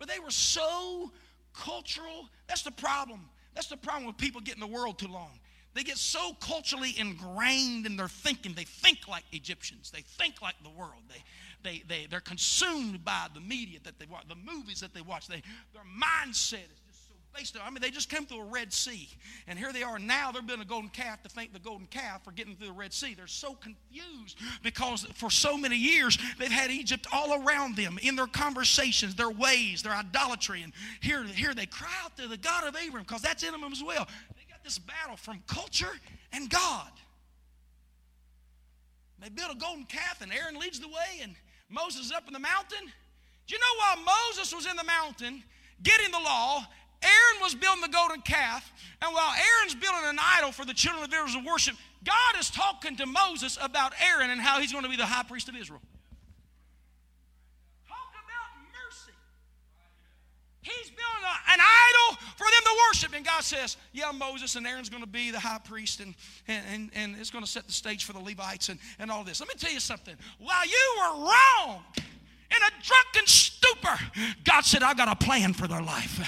But 0.00 0.08
they 0.08 0.18
were 0.18 0.32
so 0.32 1.12
cultural. 1.54 2.28
That's 2.48 2.62
the 2.62 2.72
problem. 2.72 3.20
That's 3.54 3.68
the 3.68 3.76
problem 3.76 4.06
with 4.06 4.16
people 4.16 4.40
getting 4.40 4.60
the 4.60 4.66
world 4.66 4.98
too 4.98 5.06
long. 5.06 5.38
They 5.74 5.82
get 5.84 5.98
so 5.98 6.32
culturally 6.40 6.94
ingrained 6.98 7.86
in 7.86 7.96
their 7.96 8.08
thinking. 8.08 8.54
They 8.54 8.64
think 8.64 9.06
like 9.06 9.24
Egyptians. 9.32 9.90
They 9.90 10.02
think 10.02 10.42
like 10.42 10.56
the 10.62 10.70
world. 10.70 11.02
They, 11.08 11.22
they, 11.62 11.82
they, 11.86 12.06
they're 12.10 12.20
consumed 12.20 13.04
by 13.04 13.26
the 13.34 13.40
media 13.40 13.78
that 13.84 13.98
they 13.98 14.06
watch, 14.06 14.24
the 14.28 14.34
movies 14.34 14.80
that 14.80 14.94
they 14.94 15.02
watch. 15.02 15.28
They, 15.28 15.42
their 15.72 15.82
mindset 15.82 16.54
is 16.54 16.80
just 16.88 17.06
so 17.06 17.14
based 17.36 17.56
on, 17.56 17.62
I 17.64 17.70
mean, 17.70 17.80
they 17.80 17.90
just 17.90 18.08
came 18.08 18.26
through 18.26 18.40
a 18.40 18.44
Red 18.44 18.72
Sea. 18.72 19.08
And 19.46 19.58
here 19.58 19.72
they 19.72 19.82
are 19.82 19.98
now, 19.98 20.32
they're 20.32 20.42
building 20.42 20.64
a 20.64 20.68
golden 20.68 20.90
calf 20.90 21.22
to 21.22 21.28
thank 21.28 21.52
the 21.52 21.58
golden 21.58 21.86
calf 21.86 22.24
for 22.24 22.32
getting 22.32 22.56
through 22.56 22.68
the 22.68 22.72
Red 22.72 22.92
Sea. 22.92 23.14
They're 23.14 23.26
so 23.26 23.54
confused 23.54 24.38
because 24.62 25.04
for 25.14 25.30
so 25.30 25.56
many 25.56 25.76
years 25.76 26.18
they've 26.38 26.50
had 26.50 26.70
Egypt 26.70 27.06
all 27.12 27.44
around 27.44 27.76
them 27.76 27.98
in 28.02 28.16
their 28.16 28.26
conversations, 28.26 29.14
their 29.14 29.30
ways, 29.30 29.82
their 29.82 29.92
idolatry. 29.92 30.62
And 30.62 30.72
here, 31.00 31.22
here 31.24 31.54
they 31.54 31.66
cry 31.66 31.92
out 32.04 32.16
to 32.16 32.26
the 32.26 32.38
God 32.38 32.66
of 32.66 32.74
Abraham 32.76 33.04
because 33.06 33.22
that's 33.22 33.44
in 33.44 33.52
them 33.52 33.64
as 33.70 33.84
well. 33.84 34.08
This 34.62 34.78
battle 34.78 35.16
from 35.16 35.42
culture 35.46 35.92
and 36.32 36.48
God. 36.48 36.90
They 39.20 39.28
build 39.28 39.50
a 39.50 39.58
golden 39.58 39.84
calf, 39.84 40.22
and 40.22 40.32
Aaron 40.32 40.58
leads 40.58 40.80
the 40.80 40.88
way, 40.88 41.20
and 41.22 41.34
Moses 41.68 42.06
is 42.06 42.12
up 42.12 42.26
in 42.26 42.32
the 42.32 42.38
mountain. 42.38 42.80
Do 43.46 43.54
you 43.54 43.58
know 43.58 43.74
while 43.78 44.16
Moses 44.28 44.54
was 44.54 44.66
in 44.66 44.76
the 44.76 44.84
mountain 44.84 45.42
getting 45.82 46.10
the 46.10 46.18
law, 46.18 46.64
Aaron 47.02 47.42
was 47.42 47.54
building 47.54 47.80
the 47.80 47.88
golden 47.88 48.20
calf, 48.22 48.70
and 49.00 49.14
while 49.14 49.32
Aaron's 49.32 49.74
building 49.74 50.02
an 50.04 50.18
idol 50.20 50.52
for 50.52 50.64
the 50.64 50.74
children 50.74 51.04
of 51.04 51.12
Israel 51.12 51.42
to 51.42 51.48
worship, 51.48 51.76
God 52.04 52.38
is 52.38 52.50
talking 52.50 52.96
to 52.96 53.06
Moses 53.06 53.58
about 53.60 53.92
Aaron 54.00 54.30
and 54.30 54.40
how 54.40 54.60
he's 54.60 54.72
going 54.72 54.84
to 54.84 54.90
be 54.90 54.96
the 54.96 55.06
high 55.06 55.22
priest 55.22 55.48
of 55.48 55.56
Israel. 55.56 55.80
Talk 57.88 58.12
about 58.12 58.50
mercy. 58.72 59.12
He's 60.62 60.90
building 60.90 61.24
a, 61.24 61.52
an 61.52 61.58
idol 61.58 62.18
for 62.36 62.44
them 62.44 62.62
to 62.64 62.78
worship, 62.88 63.14
and 63.14 63.24
God 63.24 63.42
says, 63.42 63.76
yeah, 63.92 64.10
Moses 64.12 64.56
and 64.56 64.66
Aaron's 64.66 64.90
going 64.90 65.02
to 65.02 65.08
be 65.08 65.30
the 65.30 65.40
high 65.40 65.58
priest 65.58 66.00
and, 66.00 66.14
and, 66.48 66.64
and, 66.72 66.90
and 66.94 67.16
it's 67.18 67.30
going 67.30 67.44
to 67.44 67.50
set 67.50 67.66
the 67.66 67.72
stage 67.72 68.04
for 68.04 68.12
the 68.12 68.20
Levites 68.20 68.68
and, 68.68 68.78
and 68.98 69.10
all 69.10 69.24
this. 69.24 69.40
Let 69.40 69.48
me 69.48 69.54
tell 69.58 69.72
you 69.72 69.80
something. 69.80 70.14
While 70.38 70.66
you 70.66 70.96
were 70.98 71.24
wrong, 71.24 71.82
in 72.50 72.62
a 72.62 72.70
drunken 72.82 73.26
stupor, 73.26 73.98
God 74.44 74.62
said, 74.62 74.82
I've 74.82 74.96
got 74.96 75.08
a 75.08 75.14
plan 75.14 75.54
for 75.54 75.68
their 75.68 75.82
life. 75.82 76.18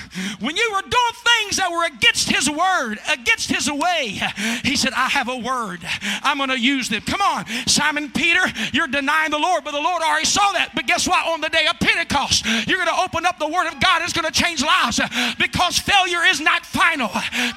When 0.40 0.56
you 0.56 0.70
were 0.72 0.82
doing 0.82 1.14
things 1.40 1.56
that 1.56 1.70
were 1.70 1.84
against 1.84 2.30
His 2.30 2.48
word, 2.48 2.98
against 3.10 3.50
His 3.50 3.70
way, 3.70 4.20
He 4.62 4.76
said, 4.76 4.92
I 4.94 5.08
have 5.08 5.28
a 5.28 5.36
word. 5.36 5.80
I'm 6.22 6.38
going 6.38 6.50
to 6.50 6.58
use 6.58 6.88
them. 6.88 7.02
Come 7.02 7.20
on, 7.20 7.46
Simon 7.66 8.10
Peter, 8.10 8.40
you're 8.72 8.86
denying 8.86 9.32
the 9.32 9.38
Lord, 9.38 9.64
but 9.64 9.72
the 9.72 9.80
Lord 9.80 10.02
already 10.02 10.26
saw 10.26 10.52
that. 10.52 10.70
But 10.74 10.86
guess 10.86 11.08
what? 11.08 11.26
On 11.26 11.40
the 11.40 11.48
day 11.48 11.66
of 11.66 11.78
Pentecost, 11.80 12.46
you're 12.66 12.78
going 12.78 12.94
to 12.94 13.02
open 13.02 13.26
up 13.26 13.38
the 13.38 13.48
word 13.48 13.66
of 13.66 13.80
God. 13.80 14.02
It's 14.02 14.12
going 14.12 14.30
to 14.30 14.32
change 14.32 14.62
lives 14.62 15.00
because 15.38 15.78
failure 15.78 16.22
is 16.24 16.40
not 16.40 16.64
final. 16.64 17.08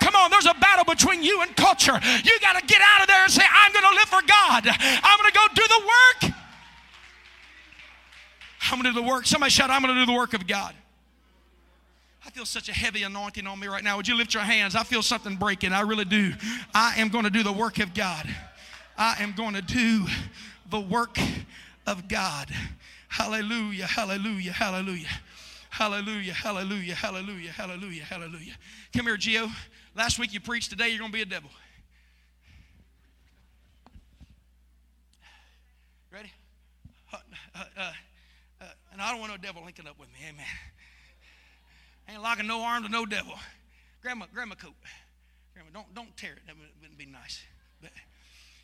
Come 0.01 0.15
on, 0.15 0.31
there's 0.31 0.47
a 0.47 0.55
battle 0.55 0.85
between 0.85 1.21
you 1.21 1.41
and 1.41 1.55
culture. 1.55 1.99
You 2.23 2.39
got 2.41 2.59
to 2.59 2.65
get 2.65 2.81
out 2.81 3.01
of 3.01 3.07
there 3.07 3.23
and 3.23 3.31
say, 3.31 3.43
I'm 3.45 3.71
going 3.73 3.85
to 3.85 3.95
live 3.95 4.09
for 4.09 4.21
God. 4.25 4.67
I'm 4.67 5.17
going 5.19 5.31
to 5.31 5.37
go 5.37 5.45
do 5.53 5.67
the 5.67 5.81
work. 5.85 6.44
I'm 8.71 8.81
going 8.81 8.93
to 8.93 8.99
do 8.99 9.05
the 9.05 9.07
work. 9.07 9.25
Somebody 9.25 9.51
shout, 9.51 9.69
I'm 9.69 9.81
going 9.81 9.93
to 9.93 10.01
do 10.01 10.05
the 10.05 10.17
work 10.17 10.33
of 10.33 10.47
God. 10.47 10.73
I 12.25 12.31
feel 12.31 12.45
such 12.45 12.69
a 12.69 12.73
heavy 12.73 13.03
anointing 13.03 13.45
on 13.45 13.59
me 13.59 13.67
right 13.67 13.83
now. 13.83 13.97
Would 13.97 14.07
you 14.07 14.15
lift 14.15 14.33
your 14.33 14.43
hands? 14.43 14.75
I 14.75 14.83
feel 14.83 15.03
something 15.03 15.35
breaking. 15.35 15.73
I 15.73 15.81
really 15.81 16.05
do. 16.05 16.33
I 16.73 16.95
am 16.97 17.09
going 17.09 17.23
to 17.25 17.29
do 17.29 17.43
the 17.43 17.53
work 17.53 17.79
of 17.79 17.93
God. 17.93 18.27
I 18.97 19.17
am 19.19 19.33
going 19.33 19.53
to 19.53 19.61
do 19.61 20.05
the 20.71 20.79
work 20.79 21.19
of 21.85 22.07
God. 22.07 22.49
Hallelujah, 23.09 23.85
hallelujah, 23.85 24.51
hallelujah. 24.51 25.07
Hallelujah, 25.69 26.33
hallelujah, 26.33 26.95
hallelujah, 26.95 27.51
hallelujah, 27.51 28.03
hallelujah. 28.03 28.53
Come 28.95 29.05
here, 29.07 29.17
Gio. 29.17 29.51
Last 29.93 30.17
week 30.17 30.33
you 30.33 30.39
preached, 30.39 30.69
today 30.69 30.89
you're 30.89 30.99
going 30.99 31.11
to 31.11 31.15
be 31.15 31.21
a 31.21 31.25
devil. 31.25 31.49
Ready? 36.11 36.31
Uh, 37.13 37.17
uh, 37.77 37.91
and 38.95 39.01
I 39.01 39.11
don't 39.11 39.19
want 39.19 39.33
no 39.33 39.37
devil 39.37 39.61
linking 39.61 39.87
up 39.87 39.99
with 39.99 40.07
me. 40.07 40.19
Amen. 40.29 40.45
Ain't 42.07 42.21
locking 42.21 42.47
no 42.47 42.61
arm 42.61 42.83
to 42.83 42.89
no 42.89 43.05
devil. 43.05 43.33
Grandma, 44.01 44.25
grandma 44.33 44.55
coat. 44.55 44.71
Grab 45.53 45.65
my, 45.65 45.71
don't, 45.77 45.93
don't 45.93 46.15
tear 46.15 46.31
it. 46.31 46.39
That 46.47 46.55
wouldn't 46.79 46.97
be 46.97 47.05
nice. 47.05 47.43
But 47.81 47.91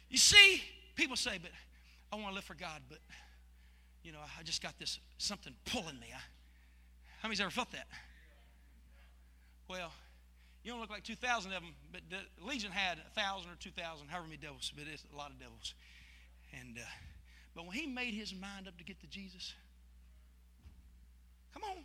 you 0.09 0.17
see, 0.17 0.63
people 0.95 1.17
say, 1.17 1.37
but 1.41 1.51
I 2.13 2.15
want 2.15 2.29
to 2.29 2.35
live 2.35 2.45
for 2.45 2.53
God, 2.53 2.81
but 2.87 2.99
you 4.03 4.13
know, 4.13 4.19
I 4.39 4.43
just 4.43 4.63
got 4.63 4.79
this 4.79 4.99
something 5.17 5.53
pulling 5.65 5.99
me. 5.99 6.07
I, 6.15 6.21
how 7.21 7.27
many's 7.27 7.41
ever 7.41 7.49
felt 7.49 7.73
that? 7.73 7.87
Well, 9.67 9.91
you 10.63 10.71
don't 10.71 10.79
look 10.79 10.91
like 10.91 11.03
2,000 11.03 11.51
of 11.51 11.61
them, 11.61 11.73
but 11.91 12.01
the 12.09 12.19
Legion 12.47 12.71
had 12.71 12.99
1,000 13.15 13.51
or 13.51 13.55
2,000, 13.59 14.07
however 14.07 14.27
many 14.27 14.37
devils, 14.37 14.71
but 14.73 14.85
it's 14.89 15.03
a 15.13 15.17
lot 15.17 15.29
of 15.29 15.39
devils. 15.39 15.73
And, 16.57 16.77
uh, 16.77 16.87
but 17.53 17.67
when 17.67 17.75
he 17.75 17.85
made 17.85 18.13
his 18.13 18.33
mind 18.33 18.69
up 18.69 18.77
to 18.77 18.85
get 18.85 19.01
to 19.01 19.07
Jesus, 19.07 19.55
Come 21.53 21.63
on. 21.63 21.77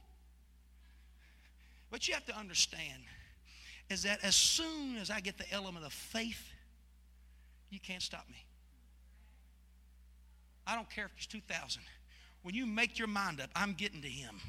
What 1.90 2.09
you 2.09 2.14
have 2.14 2.26
to 2.26 2.37
understand 2.37 3.02
is 3.88 4.02
that 4.02 4.22
as 4.24 4.35
soon 4.35 4.96
as 4.96 5.11
I 5.11 5.20
get 5.20 5.38
the 5.38 5.50
element 5.52 5.87
of 5.87 5.92
faith, 5.92 6.50
you 7.70 7.81
can't 7.81 8.02
stop 8.02 8.29
me. 8.29 8.44
I 10.66 10.74
don't 10.74 10.90
care 10.90 11.07
if 11.07 11.12
it's 11.16 11.26
2,000. 11.26 11.83
When 12.46 12.54
you 12.54 12.64
make 12.64 12.96
your 12.96 13.09
mind 13.09 13.40
up, 13.40 13.50
I'm 13.56 13.72
getting 13.72 14.00
to 14.02 14.09
him. 14.09 14.40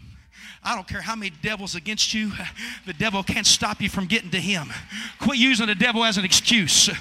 I 0.64 0.76
don't 0.76 0.88
care 0.88 1.02
how 1.02 1.16
many 1.16 1.32
devils 1.42 1.74
against 1.74 2.14
you, 2.14 2.32
the 2.86 2.94
devil 2.94 3.24
can't 3.24 3.48
stop 3.48 3.82
you 3.82 3.90
from 3.90 4.06
getting 4.06 4.30
to 4.30 4.40
him. 4.40 4.72
Quit 5.20 5.40
using 5.40 5.66
the 5.66 5.74
devil 5.74 6.06
as 6.06 6.20
an 6.20 6.24
excuse. 6.24 6.92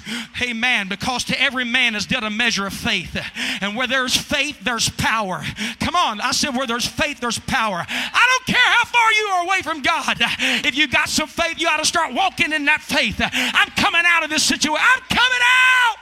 Amen. 0.41 0.87
Because 0.87 1.23
to 1.25 1.39
every 1.39 1.65
man 1.65 1.93
is 1.93 2.07
dealt 2.07 2.23
a 2.23 2.31
measure 2.31 2.65
of 2.65 2.73
faith. 2.73 3.15
And 3.61 3.75
where 3.75 3.85
there's 3.85 4.17
faith, 4.17 4.61
there's 4.63 4.89
power. 4.89 5.43
Come 5.79 5.95
on. 5.95 6.19
I 6.19 6.31
said, 6.31 6.55
where 6.55 6.65
there's 6.65 6.87
faith, 6.87 7.19
there's 7.19 7.37
power. 7.37 7.85
I 7.87 8.39
don't 8.47 8.55
care 8.55 8.65
how 8.65 8.85
far 8.85 9.11
you 9.11 9.27
are 9.33 9.45
away 9.45 9.61
from 9.61 9.83
God. 9.83 10.17
If 10.65 10.75
you 10.75 10.87
got 10.87 11.09
some 11.09 11.27
faith, 11.27 11.61
you 11.61 11.67
ought 11.67 11.77
to 11.77 11.85
start 11.85 12.15
walking 12.15 12.53
in 12.53 12.65
that 12.65 12.81
faith. 12.81 13.21
I'm 13.21 13.69
coming 13.75 14.01
out 14.03 14.23
of 14.23 14.31
this 14.31 14.41
situation. 14.41 14.81
I'm 14.81 15.01
coming 15.01 15.41
out. 15.43 15.97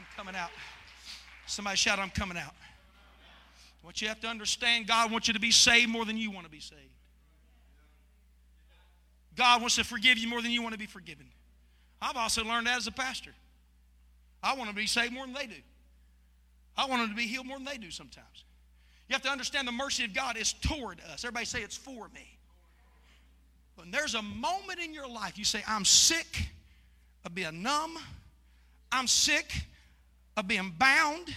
I'm 0.00 0.06
coming 0.16 0.34
out. 0.34 0.50
Somebody 1.50 1.76
shout, 1.76 1.98
I'm 1.98 2.10
coming 2.10 2.38
out. 2.38 2.54
What 3.82 4.00
you 4.00 4.08
have 4.08 4.20
to 4.20 4.28
understand, 4.28 4.86
God 4.86 5.10
wants 5.10 5.26
you 5.26 5.34
to 5.34 5.40
be 5.40 5.50
saved 5.50 5.90
more 5.90 6.04
than 6.04 6.16
you 6.16 6.30
want 6.30 6.44
to 6.44 6.50
be 6.50 6.60
saved. 6.60 6.80
God 9.36 9.60
wants 9.60 9.76
to 9.76 9.84
forgive 9.84 10.18
you 10.18 10.28
more 10.28 10.42
than 10.42 10.50
you 10.50 10.62
want 10.62 10.74
to 10.74 10.78
be 10.78 10.86
forgiven. 10.86 11.26
I've 12.00 12.16
also 12.16 12.44
learned 12.44 12.66
that 12.66 12.76
as 12.76 12.86
a 12.86 12.92
pastor. 12.92 13.32
I 14.42 14.54
want 14.54 14.70
to 14.70 14.76
be 14.76 14.86
saved 14.86 15.12
more 15.12 15.24
than 15.24 15.34
they 15.34 15.46
do. 15.46 15.60
I 16.76 16.86
want 16.86 17.02
them 17.02 17.10
to 17.10 17.16
be 17.16 17.26
healed 17.26 17.46
more 17.46 17.56
than 17.56 17.66
they 17.66 17.78
do 17.78 17.90
sometimes. 17.90 18.44
You 19.08 19.14
have 19.14 19.22
to 19.22 19.30
understand 19.30 19.66
the 19.66 19.72
mercy 19.72 20.04
of 20.04 20.14
God 20.14 20.36
is 20.36 20.52
toward 20.52 21.00
us. 21.12 21.24
Everybody 21.24 21.46
say 21.46 21.62
it's 21.62 21.76
for 21.76 22.08
me. 22.14 22.38
When 23.74 23.90
there's 23.90 24.14
a 24.14 24.22
moment 24.22 24.78
in 24.78 24.94
your 24.94 25.08
life 25.08 25.36
you 25.36 25.44
say, 25.44 25.64
I'm 25.66 25.84
sick 25.84 26.48
of 27.24 27.34
being 27.34 27.62
numb, 27.62 27.98
I'm 28.92 29.06
sick 29.06 29.52
of 30.36 30.48
being 30.48 30.74
bound, 30.78 31.34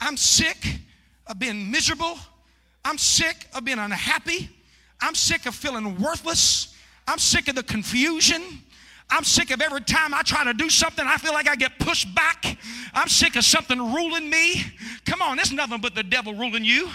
I'm 0.00 0.16
sick 0.16 0.78
of 1.26 1.38
being 1.38 1.70
miserable. 1.70 2.18
I'm 2.84 2.98
sick 2.98 3.46
of 3.54 3.64
being 3.64 3.78
unhappy. 3.78 4.50
I'm 5.00 5.14
sick 5.14 5.46
of 5.46 5.54
feeling 5.54 6.00
worthless. 6.00 6.74
I'm 7.06 7.18
sick 7.18 7.48
of 7.48 7.54
the 7.54 7.62
confusion. 7.62 8.42
I'm 9.12 9.24
sick 9.24 9.50
of 9.50 9.60
every 9.60 9.82
time 9.82 10.14
I 10.14 10.22
try 10.22 10.42
to 10.44 10.54
do 10.54 10.70
something, 10.70 11.04
I 11.06 11.18
feel 11.18 11.34
like 11.34 11.46
I 11.46 11.54
get 11.54 11.78
pushed 11.78 12.14
back. 12.14 12.56
I'm 12.94 13.08
sick 13.08 13.36
of 13.36 13.44
something 13.44 13.78
ruling 13.78 14.30
me. 14.30 14.64
Come 15.04 15.20
on, 15.20 15.36
there's 15.36 15.52
nothing 15.52 15.80
but 15.82 15.94
the 15.94 16.02
devil 16.02 16.34
ruling 16.34 16.64
you. 16.64 16.88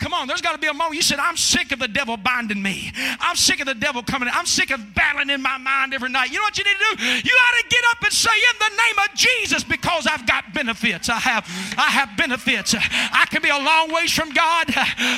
Come 0.00 0.12
on, 0.12 0.26
there's 0.26 0.40
got 0.40 0.52
to 0.52 0.58
be 0.58 0.66
a 0.66 0.74
moment 0.74 0.96
you 0.96 1.02
said, 1.02 1.20
I'm 1.20 1.36
sick 1.36 1.70
of 1.70 1.78
the 1.78 1.86
devil 1.86 2.16
binding 2.16 2.60
me. 2.60 2.92
I'm 3.20 3.36
sick 3.36 3.60
of 3.60 3.66
the 3.66 3.74
devil 3.74 4.02
coming. 4.02 4.28
I'm 4.32 4.46
sick 4.46 4.70
of 4.70 4.94
battling 4.94 5.30
in 5.30 5.40
my 5.40 5.58
mind 5.58 5.94
every 5.94 6.08
night. 6.08 6.32
You 6.32 6.38
know 6.38 6.42
what 6.42 6.58
you 6.58 6.64
need 6.64 6.76
to 6.76 6.96
do? 6.96 7.28
You 7.28 7.34
ought 7.34 7.62
to 7.62 7.66
get 7.68 7.84
up 7.92 8.02
and 8.02 8.12
say, 8.12 8.30
In 8.30 8.58
the 8.58 8.76
name 8.76 8.98
of 9.08 9.14
Jesus, 9.14 9.62
because 9.62 10.08
I've 10.08 10.26
got 10.26 10.52
benefits. 10.52 11.08
I 11.08 11.18
have, 11.18 11.44
I 11.78 11.90
have 11.90 12.16
benefits. 12.16 12.74
I 12.76 13.26
can 13.30 13.42
be 13.42 13.50
a 13.50 13.58
long 13.58 13.92
ways 13.92 14.10
from 14.10 14.30
God. 14.30 14.66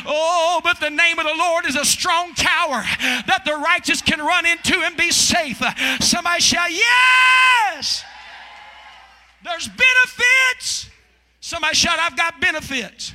Oh, 0.05 0.61
but 0.63 0.81
the 0.81 0.91
name 0.91 1.19
of 1.19 1.25
the 1.25 1.35
Lord 1.35 1.65
is 1.67 1.77
a 1.77 1.85
strong 1.85 2.35
tower 2.35 2.83
that 3.27 3.43
the 3.47 3.55
righteous 3.55 4.03
can 4.03 4.21
run 4.21 4.45
into 4.45 4.77
and 4.81 4.97
be 4.97 5.11
safe. 5.11 5.63
Somebody 6.01 6.42
shout, 6.43 6.71
Yes! 6.71 8.05
There's 9.45 9.69
benefits. 9.69 10.89
Somebody 11.41 11.75
shout, 11.75 11.99
I've 11.99 12.17
got 12.17 12.41
benefits. 12.41 13.13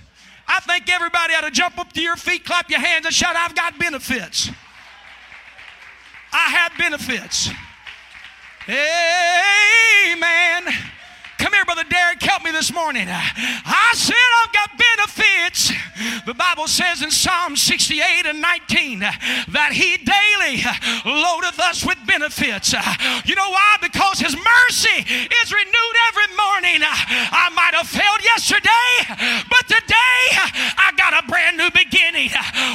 I 0.47 0.59
think 0.61 0.89
everybody 0.89 1.33
ought 1.33 1.41
to 1.41 1.51
jump 1.51 1.77
up 1.77 1.91
to 1.93 2.01
your 2.01 2.15
feet, 2.15 2.45
clap 2.45 2.69
your 2.69 2.79
hands, 2.79 3.05
and 3.05 3.13
shout, 3.13 3.35
I've 3.35 3.55
got 3.55 3.77
benefits. 3.79 4.49
I 6.31 6.49
have 6.49 6.71
benefits. 6.77 7.49
Amen. 8.67 10.73
Come 11.47 11.53
here, 11.53 11.63
Brother 11.63 11.88
Derek, 11.89 12.21
help 12.21 12.43
me 12.43 12.51
this 12.51 12.73
morning. 12.73 13.07
I 13.07 13.91
said 13.95 14.19
I've 14.43 14.51
got 14.51 14.69
benefits. 14.75 15.71
The 16.25 16.33
Bible 16.33 16.67
says 16.67 17.01
in 17.01 17.10
Psalm 17.10 17.55
68 17.55 18.03
and 18.27 18.41
19 18.41 18.99
that 18.99 19.71
He 19.71 19.95
daily 19.95 20.60
loadeth 21.07 21.55
us 21.55 21.88
with 21.88 21.95
benefits. 22.03 22.75
You 23.23 23.36
know 23.39 23.47
why? 23.47 23.79
Because 23.79 24.19
His 24.19 24.36
mercy 24.36 25.07
is 25.07 25.47
renewed 25.55 25.97
every 26.12 26.27
morning. 26.36 26.83
I 26.83 27.47
might 27.55 27.79
have 27.79 27.88
failed 27.88 28.19
yesterday, 28.27 29.47
but 29.47 29.63
today 29.71 30.19
I 30.75 30.91
got 30.99 31.15
a 31.15 31.23
brand 31.31 31.55
new 31.55 31.71
beginning. 31.71 32.27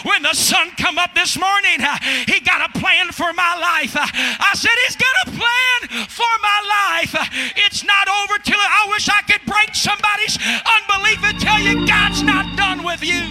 When 0.09 0.25
the 0.25 0.33
sun 0.33 0.73
come 0.81 0.97
up 0.97 1.13
this 1.13 1.37
morning, 1.37 1.85
He 2.25 2.41
got 2.41 2.65
a 2.65 2.73
plan 2.81 3.13
for 3.13 3.37
my 3.37 3.53
life. 3.61 3.93
I 4.01 4.57
said 4.57 4.73
He's 4.89 4.97
got 4.97 5.29
a 5.29 5.37
plan 5.37 6.09
for 6.09 6.33
my 6.41 6.59
life. 6.65 7.13
It's 7.69 7.85
not 7.85 8.09
over 8.09 8.41
till 8.41 8.62
I 8.63 8.87
wish 8.91 9.09
I 9.09 9.23
could 9.23 9.45
break 9.47 9.75
somebody's 9.75 10.39
unbelief 10.39 11.25
and 11.25 11.39
tell 11.41 11.59
you 11.59 11.87
God's 11.87 12.23
not 12.23 12.57
done 12.57 12.85
with 12.85 13.03
you. 13.03 13.23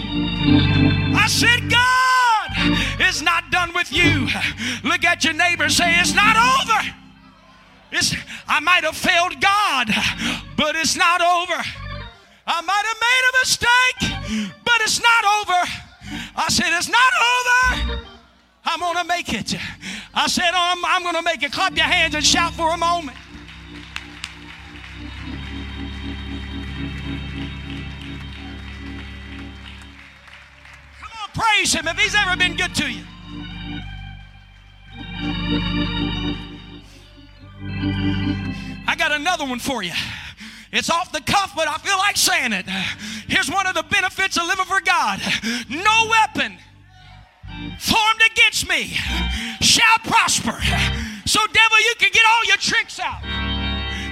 I 1.16 1.28
said, 1.28 1.70
God 1.70 3.02
is 3.08 3.22
not 3.22 3.52
done 3.52 3.74
with 3.74 3.92
you. 3.92 4.28
Look 4.84 5.04
at 5.04 5.24
your 5.24 5.34
neighbor 5.34 5.70
say, 5.70 6.00
It's 6.00 6.14
not 6.14 6.36
over. 6.36 6.96
It's, 7.92 8.16
I 8.48 8.60
might 8.60 8.84
have 8.84 8.96
failed 8.96 9.42
God, 9.42 9.90
but 10.58 10.76
it's 10.76 10.96
not 10.96 11.22
over. 11.22 11.62
I 12.48 12.62
might 12.62 12.86
have 12.88 13.00
made 13.00 13.24
a 13.30 13.34
mistake, 13.44 14.56
but 14.64 14.76
it's 14.82 15.02
not 15.02 15.24
over. 15.40 15.62
I 16.36 16.48
said, 16.50 16.76
It's 16.78 16.90
not 16.90 17.14
over. 17.36 18.06
I'm 18.64 18.80
going 18.80 18.98
to 18.98 19.04
make 19.06 19.34
it. 19.34 19.56
I 20.14 20.28
said, 20.28 20.52
I'm, 20.54 20.84
I'm 20.86 21.04
going 21.04 21.16
to 21.16 21.22
make 21.22 21.44
it. 21.44 21.52
Clap 21.52 21.76
your 21.76 21.86
hands 21.86 22.16
and 22.16 22.24
shout 22.24 22.54
for 22.54 22.74
a 22.74 22.78
moment. 22.78 23.18
Praise 31.34 31.74
Him 31.74 31.88
if 31.88 31.98
He's 31.98 32.16
ever 32.16 32.36
been 32.38 32.56
good 32.56 32.76
to 32.76 32.92
you. 32.92 33.04
I 38.88 38.96
got 38.98 39.12
another 39.12 39.46
one 39.46 39.60
for 39.60 39.84
you. 39.84 39.94
It's 40.72 40.90
off 40.90 41.12
the 41.12 41.22
cuff, 41.22 41.54
but 41.56 41.68
I 41.68 41.78
feel 41.78 41.98
like 41.98 42.16
saying 42.16 42.54
it. 42.54 42.66
Here's 43.28 43.52
one 43.52 43.68
of 43.68 43.76
the 43.76 43.84
benefits 43.84 44.38
of 44.38 44.48
living 44.48 44.66
for 44.66 44.82
God 44.82 45.22
no 45.70 46.08
weapon 46.10 46.58
formed 47.80 48.22
against 48.32 48.68
me 48.70 48.96
shall 49.60 50.00
prosper. 50.04 50.58
So, 51.26 51.40
devil, 51.48 51.80
you 51.80 51.94
can 52.00 52.12
get 52.12 52.24
all 52.26 52.46
your 52.46 52.58
tricks 52.58 53.00
out. 53.00 53.22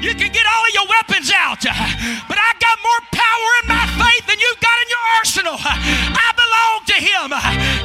You 0.01 0.15
can 0.15 0.31
get 0.31 0.45
all 0.47 0.63
of 0.63 0.73
your 0.73 0.87
weapons 0.87 1.31
out. 1.35 1.59
But 1.63 2.37
I 2.39 2.51
got 2.59 2.77
more 2.79 3.01
power 3.11 3.49
in 3.63 3.67
my 3.67 3.85
faith 3.99 4.27
than 4.27 4.39
you've 4.39 4.59
got 4.59 4.77
in 4.79 4.87
your 4.87 5.05
arsenal. 5.19 5.55
I 5.59 6.38
belong 6.59 6.83
to 6.85 6.93
him. 6.93 7.31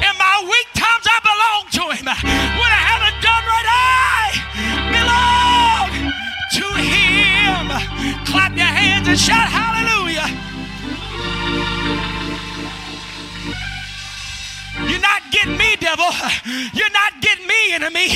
In 0.03 0.15
my 0.17 0.35
weak 0.43 0.67
times, 0.73 1.05
I 1.07 1.19
belong 1.23 1.63
to 1.77 1.83
him. 1.95 2.05
When 2.05 2.71
I 2.71 2.83
haven't 2.91 3.19
done 3.21 3.45
right, 3.51 3.67
I 3.71 4.35
belong 4.97 5.89
to 6.57 6.65
him. 6.81 8.25
Clap 8.25 8.55
your 8.55 8.65
hands 8.65 9.07
and 9.07 9.19
shout 9.19 9.49
hallelujah. 9.49 9.94
You're 14.89 15.01
not 15.01 15.21
getting 15.31 15.57
me, 15.57 15.75
devil. 15.79 16.09
You're 16.73 16.91
not 16.91 17.21
getting 17.21 17.47
me, 17.47 17.73
enemy. 17.73 18.07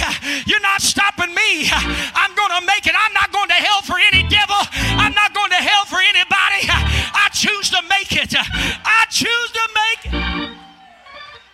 You're 0.46 0.62
not 0.62 0.82
stopping 0.82 1.34
me. 1.34 1.70
I'm 1.72 2.36
going 2.36 2.54
to 2.60 2.66
make 2.66 2.86
it. 2.88 2.96
I'm 2.98 3.14
not 3.14 3.32
going 3.32 3.50
to 3.50 3.56
hell 3.56 3.82
for 3.82 3.98
any 3.98 4.28
devil. 4.28 4.62
I'm 4.98 5.14
not 5.14 5.34
going 5.34 5.50
to 5.50 5.62
hell 5.62 5.86
for 5.86 6.00
anybody. 6.00 6.66
I 6.70 7.30
choose 7.34 7.70
to 7.72 7.82
make 7.90 8.12
it. 8.12 8.34
I 8.36 9.06
choose 9.10 9.52
to 9.52 9.70
make 9.76 10.14
it. 10.14 10.58